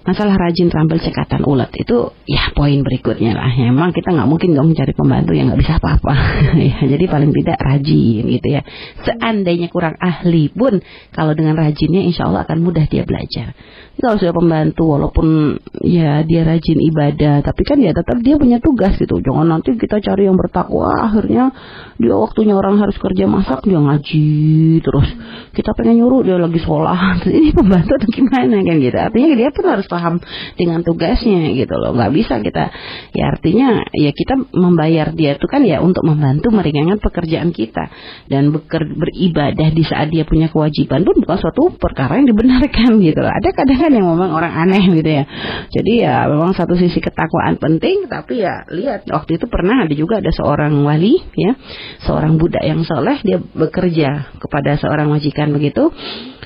masalah 0.05 0.37
rajin 0.37 0.69
terampil 0.69 1.01
cekatan 1.01 1.43
ulat 1.49 1.73
itu 1.81 2.13
ya 2.29 2.53
poin 2.53 2.85
berikutnya 2.85 3.33
lah. 3.33 3.51
Ya, 3.57 3.73
memang 3.73 3.97
kita 3.97 4.13
nggak 4.13 4.29
mungkin 4.29 4.53
nggak 4.53 4.67
mencari 4.69 4.93
pembantu 4.93 5.33
yang 5.33 5.49
nggak 5.49 5.61
bisa 5.65 5.81
apa-apa. 5.81 6.15
ya, 6.71 6.77
jadi 6.85 7.05
paling 7.09 7.33
tidak 7.33 7.59
rajin 7.59 8.23
gitu 8.29 8.49
ya. 8.53 8.63
Seandainya 9.03 9.73
kurang 9.73 9.97
ahli 9.97 10.53
pun 10.53 10.85
kalau 11.11 11.33
dengan 11.33 11.57
rajinnya 11.57 12.05
insya 12.05 12.29
Allah 12.29 12.45
akan 12.45 12.61
mudah 12.61 12.85
dia 12.87 13.09
belajar. 13.09 13.57
Kalau 13.95 14.19
sudah 14.21 14.35
pembantu 14.35 14.91
walaupun 14.91 15.59
ya 15.81 16.21
dia 16.27 16.43
rajin 16.45 16.79
ibadah, 16.83 17.41
tapi 17.41 17.63
kan 17.65 17.81
ya 17.81 17.97
tetap 17.97 18.21
dia 18.21 18.37
punya 18.37 18.61
tugas 18.61 18.95
gitu. 19.01 19.19
Jangan 19.25 19.49
nanti 19.49 19.73
kita 19.81 20.03
cari 20.05 20.29
yang 20.29 20.37
bertakwa 20.37 20.93
akhirnya 21.01 21.55
dia 21.97 22.15
waktunya 22.15 22.59
orang 22.59 22.77
harus 22.83 22.99
kerja 22.99 23.25
masak 23.31 23.63
dia 23.65 23.79
ngaji 23.79 24.83
terus 24.83 25.09
kita 25.55 25.71
pengen 25.79 26.03
nyuruh 26.03 26.27
dia 26.27 26.37
lagi 26.37 26.59
sholat 26.59 27.23
ini 27.31 27.55
pembantu 27.55 27.97
atau 27.97 28.11
gimana 28.11 28.57
kan 28.61 28.77
gitu 28.83 28.99
artinya 28.99 29.31
dia 29.39 29.49
pun 29.55 29.65
harus 29.71 29.87
paham 29.95 30.19
dengan 30.59 30.83
tugasnya 30.83 31.55
gitu 31.55 31.75
loh. 31.79 31.95
Nggak 31.95 32.11
bisa 32.11 32.35
kita 32.43 32.75
ya 33.15 33.31
artinya 33.31 33.87
ya 33.95 34.11
kita 34.11 34.51
membayar 34.51 35.15
dia 35.15 35.39
itu 35.39 35.47
kan 35.47 35.63
ya 35.63 35.79
untuk 35.79 36.03
membantu 36.03 36.51
meringankan 36.51 36.99
pekerjaan 36.99 37.55
kita. 37.55 37.87
Dan 38.27 38.51
beker, 38.51 38.83
beribadah 38.91 39.71
di 39.71 39.85
saat 39.87 40.11
dia 40.11 40.27
punya 40.27 40.51
kewajiban 40.51 41.07
pun 41.07 41.23
bukan 41.23 41.39
suatu 41.39 41.71
perkara 41.79 42.19
yang 42.19 42.27
dibenarkan 42.27 42.99
gitu 43.07 43.21
loh. 43.23 43.31
Ada 43.31 43.55
kadang 43.55 43.79
kadang 43.79 44.01
yang 44.03 44.09
memang 44.19 44.31
orang 44.35 44.53
aneh 44.67 44.83
gitu 44.99 45.11
ya. 45.11 45.25
Jadi 45.71 45.93
ya 46.03 46.27
memang 46.27 46.57
satu 46.59 46.75
sisi 46.75 46.99
ketakwaan 46.99 47.61
penting 47.63 48.11
tapi 48.11 48.43
ya 48.43 48.67
lihat 48.73 49.07
waktu 49.07 49.39
itu 49.39 49.47
pernah 49.47 49.87
ada 49.87 49.95
juga 49.95 50.19
ada 50.19 50.33
seorang 50.35 50.75
wali 50.83 51.23
ya. 51.39 51.55
Seorang 52.03 52.41
budak 52.41 52.65
yang 52.67 52.83
soleh 52.83 53.21
dia 53.23 53.39
bekerja 53.39 54.35
kepada 54.43 54.75
seorang 54.81 55.13
majikan 55.13 55.55
begitu 55.55 55.93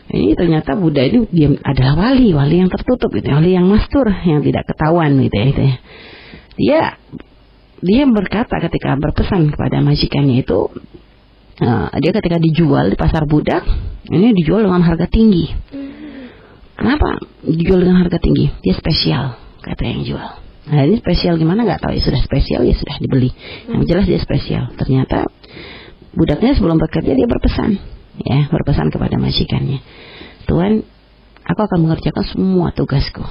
ini 0.09 0.33
ternyata 0.33 0.73
Buddha 0.73 1.05
ini 1.05 1.29
dia 1.29 1.53
adalah 1.61 2.09
wali, 2.09 2.33
wali 2.33 2.65
yang 2.65 2.73
tertutup 2.73 3.13
gitu, 3.13 3.29
wali 3.29 3.53
yang 3.53 3.69
mastur, 3.69 4.09
yang 4.09 4.41
tidak 4.41 4.65
ketahuan 4.65 5.21
gitu 5.21 5.37
ya, 5.37 5.45
gitu 5.53 5.63
ya. 5.63 5.77
Dia 6.59 6.81
dia 7.79 8.03
berkata 8.09 8.57
ketika 8.59 8.97
berpesan 8.97 9.53
kepada 9.53 9.85
majikannya 9.85 10.43
itu 10.43 10.73
uh, 11.61 11.89
dia 12.01 12.11
ketika 12.17 12.41
dijual 12.41 12.89
di 12.91 12.97
pasar 12.97 13.29
budak 13.29 13.63
ini 14.09 14.33
dijual 14.33 14.65
dengan 14.65 14.81
harga 14.81 15.05
tinggi. 15.13 15.53
Kenapa 16.79 17.21
dijual 17.45 17.85
dengan 17.85 18.01
harga 18.01 18.17
tinggi? 18.17 18.49
Dia 18.65 18.75
spesial 18.81 19.37
kata 19.61 19.83
yang 19.85 20.03
jual. 20.09 20.31
Nah 20.69 20.83
ini 20.89 20.97
spesial 21.05 21.37
gimana 21.37 21.69
nggak 21.69 21.85
tahu 21.85 21.93
ya 21.93 22.01
sudah 22.01 22.21
spesial 22.25 22.65
ya 22.65 22.73
sudah 22.73 22.97
dibeli. 22.97 23.29
Yang 23.69 23.83
jelas 23.93 24.05
dia 24.09 24.21
spesial. 24.25 24.65
Ternyata 24.73 25.29
budaknya 26.17 26.57
sebelum 26.57 26.81
bekerja 26.81 27.13
dia 27.13 27.29
berpesan 27.29 27.98
ya 28.23 28.51
berpesan 28.51 28.91
kepada 28.91 29.17
majikannya. 29.19 29.79
Tuhan 30.49 30.83
aku 31.45 31.61
akan 31.61 31.79
mengerjakan 31.85 32.25
semua 32.29 32.75
tugasku. 32.75 33.25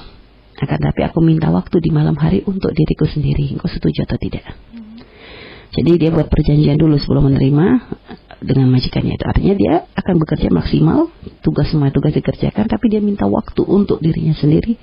Akan 0.57 0.79
tapi 0.81 1.05
aku 1.05 1.21
minta 1.21 1.53
waktu 1.53 1.77
di 1.77 1.93
malam 1.93 2.17
hari 2.17 2.41
untuk 2.45 2.73
diriku 2.73 3.05
sendiri. 3.05 3.53
Engkau 3.53 3.69
setuju 3.69 4.09
atau 4.09 4.17
tidak? 4.17 4.45
Jadi 5.77 5.91
dia 6.01 6.09
buat 6.09 6.25
perjanjian 6.25 6.81
dulu 6.81 6.97
sebelum 6.97 7.29
menerima 7.29 7.65
dengan 8.41 8.65
majikannya 8.73 9.13
itu. 9.13 9.25
Artinya 9.29 9.53
dia 9.53 9.73
akan 9.93 10.15
bekerja 10.17 10.49
maksimal 10.49 11.13
tugas 11.45 11.69
semua 11.69 11.93
tugas 11.93 12.17
dikerjakan 12.17 12.65
tapi 12.65 12.89
dia 12.89 12.97
minta 12.97 13.29
waktu 13.29 13.61
untuk 13.61 14.01
dirinya 14.01 14.33
sendiri 14.33 14.73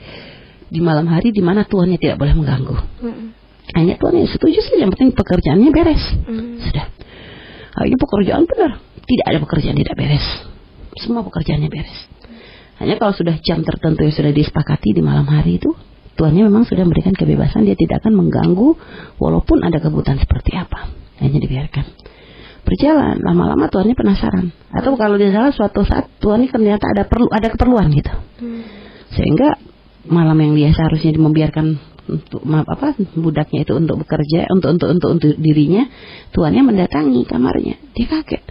di 0.71 0.81
malam 0.83 1.11
hari 1.11 1.35
di 1.35 1.43
mana 1.43 1.67
Tuhannya 1.67 1.99
tidak 1.99 2.23
boleh 2.23 2.35
mengganggu. 2.39 2.77
Hanya 3.75 3.99
Tuhan 3.99 4.15
yang 4.15 4.31
setuju 4.31 4.59
sih 4.63 4.79
yang 4.79 4.95
penting 4.95 5.11
pekerjaannya 5.11 5.71
beres. 5.75 6.05
Sudah. 6.71 6.87
Nah, 7.75 7.85
ini 7.91 7.97
pekerjaan 7.99 8.47
benar 8.47 8.79
tidak 9.05 9.27
ada 9.29 9.39
pekerjaan 9.41 9.77
tidak 9.77 9.95
beres. 9.97 10.27
Semua 10.99 11.23
pekerjaannya 11.27 11.69
beres. 11.69 11.99
Hanya 12.83 12.99
kalau 12.99 13.15
sudah 13.15 13.39
jam 13.39 13.63
tertentu 13.63 14.03
yang 14.03 14.15
sudah 14.15 14.33
disepakati 14.35 14.97
di 14.97 15.03
malam 15.05 15.27
hari 15.31 15.63
itu, 15.63 15.71
tuannya 16.19 16.51
memang 16.51 16.67
sudah 16.67 16.83
memberikan 16.83 17.15
kebebasan, 17.15 17.63
dia 17.67 17.79
tidak 17.79 18.03
akan 18.03 18.19
mengganggu 18.19 18.75
walaupun 19.23 19.63
ada 19.63 19.79
kebutuhan 19.79 20.19
seperti 20.19 20.59
apa. 20.59 20.91
Hanya 21.23 21.39
dibiarkan. 21.39 21.85
Berjalan, 22.65 23.21
lama-lama 23.21 23.69
tuannya 23.69 23.95
penasaran. 23.95 24.51
Atau 24.73 24.97
kalau 24.97 25.21
dia 25.21 25.31
salah 25.31 25.53
suatu 25.53 25.85
saat 25.85 26.11
tuannya 26.19 26.51
ternyata 26.51 26.91
ada 26.91 27.05
perlu 27.07 27.29
ada 27.31 27.53
keperluan 27.53 27.93
gitu. 27.93 28.11
Sehingga 29.15 29.61
malam 30.09 30.37
yang 30.41 30.53
dia 30.57 30.71
seharusnya 30.75 31.15
membiarkan 31.21 31.79
untuk 32.05 32.45
maaf 32.45 32.69
apa 32.69 33.01
budaknya 33.17 33.65
itu 33.65 33.73
untuk 33.73 34.05
bekerja 34.05 34.45
untuk 34.53 34.77
untuk 34.77 34.89
untuk 34.93 35.09
untuk 35.17 35.33
dirinya 35.41 35.89
tuannya 36.37 36.61
mendatangi 36.61 37.25
kamarnya 37.25 37.81
dia 37.97 38.07
kaget 38.13 38.45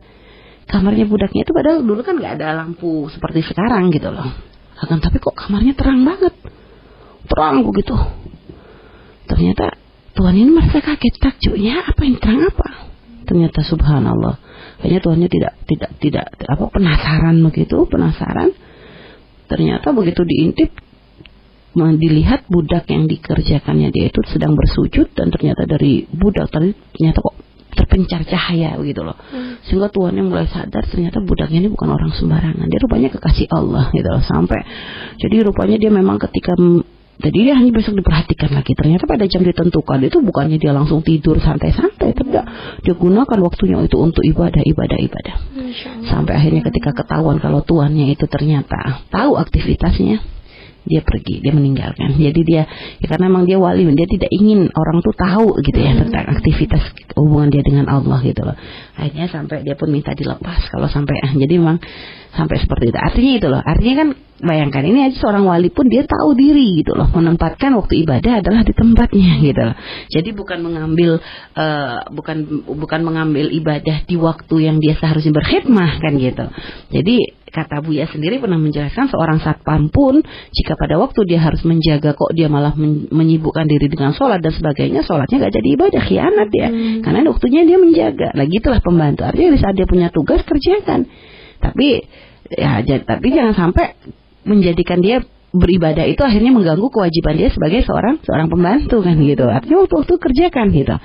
kamarnya 0.69 1.05
budaknya 1.05 1.41
itu 1.43 1.51
padahal 1.51 1.83
dulu 1.83 2.01
kan 2.01 2.15
nggak 2.19 2.39
ada 2.39 2.63
lampu 2.63 3.07
seperti 3.11 3.45
sekarang 3.45 3.91
gitu 3.91 4.09
loh. 4.09 4.27
Akan 4.79 4.99
tapi 4.99 5.21
kok 5.21 5.35
kamarnya 5.35 5.73
terang 5.77 6.03
banget? 6.03 6.33
Terang 7.27 7.63
begitu 7.63 7.95
ternyata 9.23 9.79
Tuhan 10.13 10.35
ini 10.37 10.49
merasa 10.53 10.77
kaget 10.77 11.15
takjubnya 11.17 11.89
apa 11.89 12.01
yang 12.05 12.17
terang 12.21 12.41
apa? 12.45 12.69
Ternyata 13.25 13.65
subhanallah. 13.65 14.35
Kayaknya 14.77 14.99
Tuhannya 15.01 15.29
tidak 15.31 15.53
tidak 15.65 15.91
tidak 15.97 16.25
apa 16.45 16.65
penasaran 16.69 17.35
begitu 17.41 17.87
penasaran. 17.89 18.53
Ternyata 19.49 19.89
begitu 19.89 20.21
diintip 20.21 20.69
dilihat 21.73 22.45
budak 22.45 22.85
yang 22.93 23.09
dikerjakannya 23.09 23.89
dia 23.89 24.13
itu 24.13 24.21
sedang 24.29 24.53
bersujud 24.53 25.09
dan 25.17 25.33
ternyata 25.33 25.65
dari 25.65 26.05
budak 26.05 26.53
tadi 26.53 26.69
ternyata 26.93 27.17
kok 27.25 27.35
terpencar 27.73 28.23
cahaya 28.25 28.77
begitu 28.79 29.01
loh. 29.03 29.17
Hmm. 29.17 29.59
Sehingga 29.67 29.89
tuannya 29.89 30.23
mulai 30.23 30.47
sadar 30.49 30.85
ternyata 30.87 31.19
budaknya 31.21 31.65
ini 31.65 31.69
bukan 31.73 31.89
orang 31.93 32.13
sembarangan. 32.13 32.65
Dia 32.69 32.79
rupanya 32.81 33.09
kekasih 33.11 33.47
Allah 33.51 33.89
gitu 33.91 34.09
loh. 34.09 34.23
Sampai 34.23 34.63
jadi 35.19 35.45
rupanya 35.45 35.77
dia 35.77 35.91
memang 35.91 36.17
ketika 36.21 36.55
jadi 37.13 37.39
dia 37.45 37.53
hanya 37.53 37.69
besok 37.69 38.01
diperhatikan 38.01 38.51
lagi. 38.57 38.73
Ternyata 38.73 39.05
pada 39.05 39.29
jam 39.29 39.45
ditentukan 39.45 39.99
itu 40.01 40.17
bukannya 40.19 40.57
dia 40.57 40.73
langsung 40.73 41.05
tidur 41.05 41.37
santai-santai, 41.37 42.09
tapi 42.17 42.33
dia 42.81 42.93
gunakan 42.97 43.39
waktunya 43.45 43.77
itu 43.85 44.01
untuk 44.01 44.25
ibadah, 44.25 44.65
ibadah, 44.65 44.97
ibadah. 44.97 45.35
Sampai 46.09 46.41
akhirnya 46.41 46.65
ketika 46.65 46.91
ketahuan 46.91 47.37
kalau 47.37 47.61
tuannya 47.61 48.09
itu 48.09 48.25
ternyata 48.25 49.05
tahu 49.13 49.37
aktivitasnya, 49.37 50.32
dia 50.83 51.01
pergi, 51.01 51.39
dia 51.39 51.55
meninggalkan. 51.55 52.15
Jadi 52.19 52.41
dia 52.43 52.67
ya 52.99 53.07
karena 53.07 53.31
memang 53.31 53.47
dia 53.47 53.57
wali, 53.59 53.87
dia 53.95 54.07
tidak 54.07 54.31
ingin 54.31 54.67
orang 54.75 54.99
tuh 54.99 55.15
tahu 55.15 55.59
gitu 55.63 55.79
ya 55.79 55.95
tentang 55.95 56.25
aktivitas 56.27 56.83
hubungan 57.15 57.49
dia 57.51 57.63
dengan 57.63 57.87
Allah 57.87 58.19
gitu 58.23 58.43
loh. 58.43 58.55
Akhirnya 58.99 59.27
sampai 59.31 59.63
dia 59.63 59.79
pun 59.79 59.89
minta 59.89 60.11
dilepas 60.11 60.67
kalau 60.67 60.91
sampai 60.91 61.15
ah, 61.23 61.31
jadi 61.33 61.53
memang 61.55 61.79
sampai 62.35 62.57
seperti 62.59 62.91
itu. 62.91 62.99
Artinya 62.99 63.33
itu 63.39 63.47
loh. 63.47 63.61
Artinya 63.63 63.95
kan 64.03 64.09
bayangkan 64.43 64.83
ini 64.83 64.99
aja 65.07 65.15
seorang 65.23 65.47
wali 65.47 65.71
pun 65.71 65.87
dia 65.87 66.03
tahu 66.03 66.35
diri 66.35 66.83
gitu 66.83 66.97
loh, 66.97 67.07
menempatkan 67.15 67.71
waktu 67.79 68.03
ibadah 68.03 68.43
adalah 68.43 68.61
di 68.67 68.73
tempatnya 68.75 69.39
gitu 69.39 69.61
loh. 69.61 69.75
Jadi 70.11 70.29
bukan 70.35 70.59
mengambil 70.59 71.23
uh, 71.55 71.97
bukan 72.11 72.67
bukan 72.67 73.01
mengambil 73.07 73.47
ibadah 73.47 74.03
di 74.03 74.19
waktu 74.19 74.55
yang 74.59 74.77
dia 74.83 74.99
seharusnya 74.99 75.31
berkhidmah 75.31 75.91
kan 76.03 76.13
gitu. 76.19 76.45
Jadi 76.91 77.42
Kata 77.53 77.85
Buya 77.85 78.09
sendiri 78.09 78.41
pernah 78.41 78.57
menjelaskan 78.57 79.13
seorang 79.13 79.37
satpam 79.37 79.93
pun 79.93 80.25
jika 80.49 80.73
pada 80.73 80.97
waktu 80.97 81.21
dia 81.29 81.37
harus 81.37 81.61
menjaga 81.61 82.17
kok 82.17 82.33
dia 82.33 82.49
malah 82.49 82.73
men 82.73 83.05
menyibukkan 83.13 83.69
diri 83.69 83.93
dengan 83.93 84.09
sholat 84.17 84.41
dan 84.41 84.57
sebagainya, 84.57 85.05
sholatnya 85.05 85.37
gak 85.45 85.53
jadi 85.61 85.67
ibadah, 85.77 86.01
khianat 86.01 86.49
ya. 86.49 86.73
Hmm. 86.73 87.05
Karena 87.05 87.29
waktunya 87.29 87.61
dia 87.61 87.77
menjaga. 87.77 88.33
Lagi 88.33 88.57
itulah 88.57 88.81
pembantu. 88.81 89.21
Artinya 89.29 89.53
di 89.53 89.59
saat 89.61 89.77
dia 89.77 89.85
punya 89.85 90.09
tugas 90.09 90.41
kerjakan. 90.41 91.05
Tapi 91.61 91.87
ya 92.49 92.81
tapi 92.81 93.27
jangan 93.29 93.53
sampai 93.53 94.01
menjadikan 94.49 94.97
dia 94.99 95.21
beribadah 95.53 96.09
itu 96.09 96.17
akhirnya 96.25 96.49
mengganggu 96.49 96.89
kewajiban 96.89 97.37
dia 97.37 97.53
sebagai 97.53 97.85
seorang 97.85 98.17
seorang 98.25 98.49
pembantu 98.49 99.05
kan 99.05 99.21
gitu. 99.21 99.45
Artinya 99.45 99.85
waktu 99.85 99.95
waktu 100.01 100.13
kerjakan 100.17 100.73
gitu. 100.73 100.95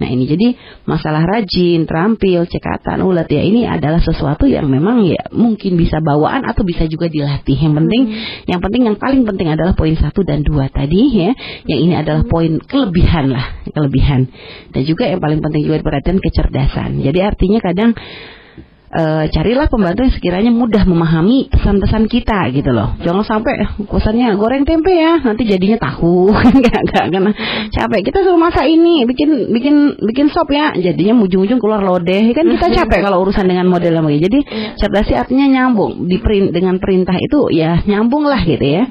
Nah 0.00 0.08
ini 0.08 0.24
jadi 0.24 0.56
masalah 0.88 1.28
rajin, 1.28 1.84
terampil, 1.84 2.48
cekatan, 2.48 3.04
ulet 3.04 3.28
ya 3.28 3.44
ini 3.44 3.68
adalah 3.68 4.00
sesuatu 4.00 4.48
yang 4.48 4.72
memang 4.72 5.04
ya 5.04 5.28
mungkin 5.28 5.76
bisa 5.76 6.00
bawaan 6.00 6.48
atau 6.48 6.64
bisa 6.64 6.88
juga 6.88 7.12
dilatih. 7.12 7.60
Yang 7.60 7.74
penting, 7.84 8.02
hmm. 8.08 8.48
yang 8.48 8.60
penting 8.64 8.82
yang 8.88 8.96
paling 8.96 9.22
penting 9.28 9.48
adalah 9.52 9.76
poin 9.76 9.92
satu 9.92 10.24
dan 10.24 10.40
dua 10.40 10.72
tadi 10.72 11.02
ya. 11.12 11.30
Yang 11.68 11.80
ini 11.84 11.94
adalah 11.94 12.24
hmm. 12.24 12.32
poin 12.32 12.52
kelebihan 12.64 13.28
lah, 13.28 13.60
kelebihan. 13.68 14.32
Dan 14.72 14.82
juga 14.88 15.04
yang 15.04 15.20
paling 15.20 15.44
penting 15.44 15.68
juga 15.68 15.84
perhatian 15.84 16.16
kecerdasan. 16.16 17.04
Jadi 17.04 17.20
artinya 17.20 17.60
kadang 17.60 17.92
e, 18.88 19.28
carilah 19.32 19.68
pembantu 19.68 20.08
yang 20.08 20.14
sekiranya 20.14 20.52
mudah 20.52 20.82
memahami 20.88 21.52
pesan-pesan 21.52 22.08
kita 22.08 22.48
gitu 22.52 22.70
loh. 22.72 22.96
Jangan 23.04 23.24
sampai 23.24 23.54
kosannya 23.88 24.32
goreng 24.40 24.64
tempe 24.64 24.92
ya, 24.92 25.20
nanti 25.20 25.44
jadinya 25.44 25.76
tahu. 25.76 26.32
enggak 26.56 26.80
enggak 26.88 27.04
karena 27.12 27.32
capek. 27.72 28.00
Kita 28.08 28.18
suruh 28.24 28.40
masak 28.40 28.66
ini, 28.68 29.04
bikin 29.04 29.52
bikin 29.52 29.74
bikin 30.00 30.26
sop 30.32 30.48
ya, 30.52 30.72
jadinya 30.76 31.20
ujung-ujung 31.20 31.60
keluar 31.60 31.84
lodeh. 31.84 32.32
Kan 32.32 32.48
kita 32.48 32.66
capek 32.84 33.00
kalau 33.04 33.24
urusan 33.24 33.44
dengan 33.44 33.68
model 33.68 34.00
begini. 34.00 34.20
Jadi 34.24 34.38
iya. 34.48 34.70
cerdasi 34.76 35.12
artinya 35.16 35.46
nyambung. 35.48 36.08
Di 36.08 36.16
perint, 36.20 36.50
dengan 36.52 36.80
perintah 36.80 37.16
itu 37.16 37.52
ya 37.52 37.82
nyambung 37.84 38.24
lah 38.24 38.40
gitu 38.44 38.64
ya. 38.64 38.84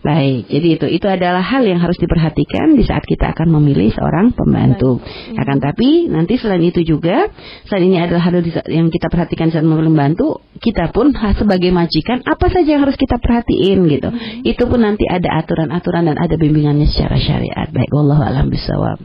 Baik, 0.00 0.48
jadi 0.48 0.68
itu 0.80 0.86
itu 0.88 1.06
adalah 1.06 1.44
hal 1.44 1.60
yang 1.64 1.76
harus 1.76 1.96
diperhatikan 2.00 2.72
di 2.72 2.84
saat 2.88 3.04
kita 3.04 3.36
akan 3.36 3.52
memilih 3.60 3.92
seorang 3.92 4.32
pembantu. 4.32 5.00
Akan 5.36 5.60
tapi 5.60 6.08
nanti 6.08 6.40
selain 6.40 6.64
itu 6.64 6.80
juga, 6.84 7.28
selain 7.68 7.88
ini 7.88 7.98
adalah 8.00 8.28
hal 8.28 8.40
yang 8.68 8.88
kita 8.88 9.12
perhatikan 9.12 9.39
perhatikan 9.40 9.64
saat 9.64 9.64
membantu, 9.64 10.44
kita 10.60 10.92
pun 10.92 11.16
sebagai 11.16 11.72
majikan 11.72 12.20
apa 12.28 12.52
saja 12.52 12.76
yang 12.76 12.84
harus 12.84 13.00
kita 13.00 13.16
perhatiin 13.16 13.88
gitu. 13.88 14.12
Hmm. 14.12 14.44
Itu 14.44 14.68
pun 14.68 14.84
nanti 14.84 15.08
ada 15.08 15.40
aturan-aturan 15.40 16.12
dan 16.12 16.20
ada 16.20 16.36
bimbingannya 16.36 16.84
secara 16.84 17.16
syariat. 17.16 17.72
Baik, 17.72 17.88
wallahu 17.88 18.20
alam 18.20 18.52
bisawab. 18.52 19.00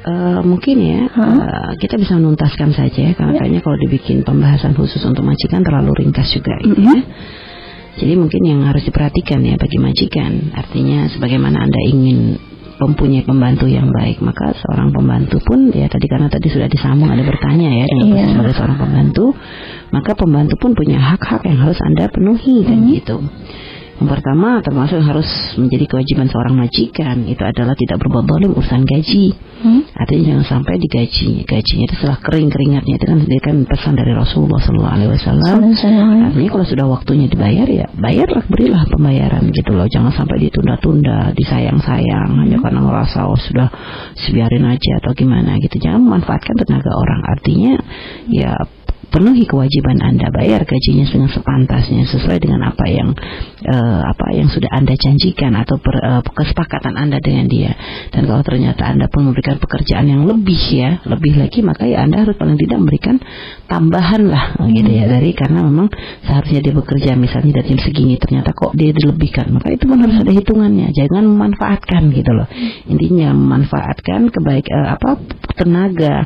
Uh, 0.00 0.40
mungkin 0.40 0.80
ya 0.80 1.12
huh? 1.12 1.20
uh, 1.20 1.72
kita 1.76 2.00
bisa 2.00 2.16
menuntaskan 2.16 2.72
saja 2.72 3.12
karena 3.12 3.36
yeah. 3.36 3.40
kayaknya 3.44 3.60
kalau 3.60 3.76
dibikin 3.84 4.24
pembahasan 4.24 4.72
khusus 4.72 5.04
untuk 5.04 5.28
majikan 5.28 5.60
terlalu 5.60 5.92
ringkas 5.92 6.24
juga 6.32 6.56
gitu 6.64 6.72
mm 6.72 6.88
-hmm. 6.88 6.96
ya. 6.96 7.02
Jadi 8.00 8.12
mungkin 8.16 8.42
yang 8.48 8.64
harus 8.64 8.80
diperhatikan 8.88 9.44
ya 9.44 9.60
bagi 9.60 9.76
majikan 9.76 10.56
artinya 10.56 11.04
sebagaimana 11.12 11.68
Anda 11.68 11.80
ingin 11.84 12.18
mempunyai 12.80 13.22
pembantu 13.28 13.68
yang 13.68 13.92
baik 13.92 14.24
maka 14.24 14.56
seorang 14.56 14.88
pembantu 14.90 15.36
pun 15.44 15.68
ya 15.70 15.86
tadi 15.86 16.08
karena 16.08 16.32
tadi 16.32 16.48
sudah 16.48 16.64
disambung 16.64 17.12
ada 17.12 17.20
bertanya 17.20 17.68
ya 17.68 17.84
dengan 17.84 18.08
yeah. 18.16 18.28
sebagai 18.32 18.54
seorang 18.56 18.78
pembantu 18.80 19.24
maka 19.92 20.12
pembantu 20.16 20.54
pun 20.56 20.72
punya 20.72 20.96
hak-hak 20.96 21.44
yang 21.44 21.60
harus 21.60 21.76
anda 21.84 22.08
penuhi 22.08 22.64
kan 22.64 22.78
hmm. 22.80 22.88
gitu 22.96 23.16
Yang 24.00 24.16
pertama 24.16 24.64
termasuk 24.64 25.04
harus 25.04 25.28
menjadi 25.60 25.84
kewajiban 25.84 26.32
seorang 26.32 26.56
majikan 26.56 27.28
itu 27.28 27.44
adalah 27.44 27.76
tidak 27.76 28.00
berbuat 28.00 28.24
zalim 28.32 28.56
urusan 28.56 28.88
gaji. 28.88 29.36
Hmm? 29.60 29.84
Artinya 29.92 30.22
jangan 30.24 30.46
sampai 30.48 30.80
digaji. 30.80 31.44
Gajinya 31.44 31.84
itu 31.84 31.94
setelah 32.00 32.16
kering 32.24 32.48
keringatnya 32.48 32.96
itu 32.96 33.04
kan 33.04 33.20
kan 33.28 33.56
pesan 33.68 34.00
dari 34.00 34.16
Rasulullah 34.16 34.56
Sallallahu 34.56 34.94
Alaihi 34.96 35.10
Wasallam. 35.12 35.56
Artinya 36.32 36.48
kalau 36.48 36.64
sudah 36.64 36.86
waktunya 36.88 37.28
dibayar 37.28 37.68
ya 37.68 37.86
bayarlah 37.92 38.40
berilah 38.48 38.88
pembayaran 38.88 39.44
gitu 39.52 39.76
loh. 39.76 39.84
Jangan 39.84 40.16
sampai 40.16 40.48
ditunda-tunda, 40.48 41.36
disayang-sayang 41.36 42.40
hanya 42.40 42.56
hmm. 42.56 42.64
karena 42.64 42.80
merasa 42.80 43.28
oh 43.28 43.36
sudah 43.36 43.68
sebiarin 44.16 44.64
aja 44.64 45.04
atau 45.04 45.12
gimana 45.12 45.60
gitu. 45.60 45.76
Jangan 45.76 46.00
memanfaatkan 46.00 46.56
tenaga 46.56 46.88
orang. 46.96 47.20
Artinya 47.36 47.76
ya 48.32 48.56
penuhi 49.10 49.44
kewajiban 49.44 49.98
Anda. 50.00 50.30
Bayar 50.30 50.62
gajinya 50.62 51.04
dengan 51.10 51.28
sepantasnya 51.28 52.06
sesuai 52.06 52.38
dengan 52.38 52.70
apa 52.70 52.86
yang 52.86 53.10
uh, 53.66 54.00
apa 54.06 54.26
yang 54.38 54.48
sudah 54.48 54.70
Anda 54.70 54.94
janjikan 54.94 55.52
atau 55.58 55.76
per, 55.82 55.98
uh, 55.98 56.22
kesepakatan 56.22 56.94
Anda 56.94 57.18
dengan 57.18 57.50
dia. 57.50 57.74
Dan 58.14 58.30
kalau 58.30 58.46
ternyata 58.46 58.86
Anda 58.86 59.10
pun 59.10 59.26
memberikan 59.28 59.58
pekerjaan 59.58 60.06
yang 60.06 60.24
lebih 60.24 60.62
ya, 60.70 61.02
lebih 61.04 61.36
lagi 61.36 61.60
maka 61.66 61.84
ya 61.84 62.06
Anda 62.06 62.24
harus 62.24 62.38
paling 62.38 62.56
tidak 62.56 62.78
memberikan 62.80 63.18
tambahan 63.66 64.22
lah 64.30 64.56
gitu 64.70 64.90
ya. 64.90 65.10
Dari 65.10 65.34
karena 65.34 65.66
memang 65.66 65.90
seharusnya 66.24 66.62
dia 66.62 66.74
bekerja 66.74 67.10
misalnya 67.18 67.60
dari 67.60 67.76
segini 67.82 68.14
ternyata 68.16 68.54
kok 68.54 68.72
dia 68.78 68.94
dilebihkan. 68.94 69.50
Maka 69.50 69.74
itu 69.74 69.90
pun 69.90 69.98
harus 70.00 70.22
ada 70.22 70.32
hitungannya. 70.32 70.94
Jangan 70.94 71.26
memanfaatkan 71.26 72.14
gitu 72.14 72.30
loh. 72.30 72.46
Intinya 72.86 73.34
memanfaatkan 73.34 74.30
kebaik 74.30 74.70
uh, 74.70 74.94
apa 74.94 75.18
tenaga 75.58 76.24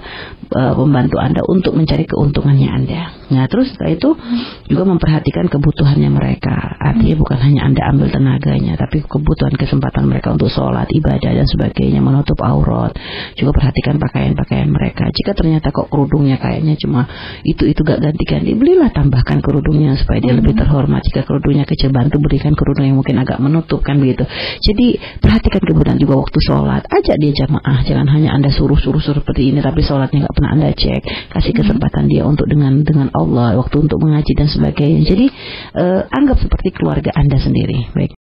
uh, 0.55 0.73
pembantu 0.77 1.17
anda 1.19 1.43
untuk 1.49 1.75
mencari 1.75 2.05
keuntungannya 2.05 2.74
anda. 2.75 3.15
Nah 3.31 3.47
terus 3.47 3.73
setelah 3.73 3.95
itu 3.95 4.11
juga 4.69 4.85
memperhatikan 4.85 5.47
kebutuhannya 5.49 6.11
mereka. 6.11 6.77
Artinya 6.77 7.17
bukan 7.17 7.39
hanya 7.41 7.61
anda 7.67 7.83
ambil 7.91 8.09
tenaganya, 8.11 8.75
tapi 8.79 9.03
kebutuhan 9.03 9.55
kesempatan 9.55 10.07
mereka 10.07 10.35
untuk 10.35 10.51
sholat, 10.51 10.91
ibadah 10.91 11.31
dan 11.33 11.47
sebagainya, 11.49 12.03
menutup 12.03 12.39
aurat. 12.45 12.95
Juga 13.35 13.51
perhatikan 13.57 13.99
pakaian-pakaian 13.99 14.69
mereka. 14.71 15.11
Jika 15.11 15.33
ternyata 15.35 15.75
kok 15.75 15.91
kerudungnya 15.91 16.39
kayaknya 16.39 16.79
cuma 16.79 17.07
itu 17.43 17.67
itu 17.67 17.81
gak 17.83 18.01
ganti-ganti, 18.01 18.55
belilah 18.57 18.91
tambahkan 18.95 19.41
kerudungnya 19.43 19.99
supaya 19.99 20.21
dia 20.23 20.35
lebih 20.37 20.55
terhormat. 20.57 21.03
Jika 21.05 21.27
kerudungnya 21.27 21.69
kecil 21.69 21.91
bantu 21.91 22.21
berikan 22.23 22.55
kerudung 22.57 22.89
yang 22.89 22.97
mungkin 23.01 23.21
agak 23.21 23.39
menutup 23.43 23.85
kan 23.85 24.01
begitu. 24.01 24.25
Jadi 24.65 24.97
perhatikan 25.21 25.61
kebutuhan 25.61 25.99
juga 26.01 26.21
waktu 26.21 26.39
sholat. 26.41 26.83
Ajak 26.89 27.17
dia 27.21 27.33
jamaah, 27.45 27.85
jangan 27.85 28.09
hanya 28.09 28.33
anda 28.33 28.49
suruh-suruh 28.49 29.03
seperti 29.03 29.53
ini 29.53 29.61
tapi 29.61 29.85
sholatnya 29.85 30.25
nggak 30.25 30.35
pernah 30.37 30.51
anda 30.57 30.69
cek. 30.73 31.03
Kasih 31.33 31.53
kesempatan 31.53 32.09
dia 32.09 32.25
untuk 32.25 32.49
dengan 32.49 32.64
dengan 32.65 32.81
dengan 32.81 33.09
Allah, 33.13 33.61
waktu 33.61 33.77
untuk 33.85 34.01
mengaji 34.01 34.33
dan 34.33 34.49
sebagainya. 34.49 35.05
Jadi 35.05 35.27
uh, 35.77 36.01
anggap 36.09 36.41
seperti 36.41 36.73
keluarga 36.73 37.13
Anda 37.13 37.37
sendiri. 37.37 37.93
Baik. 37.93 38.24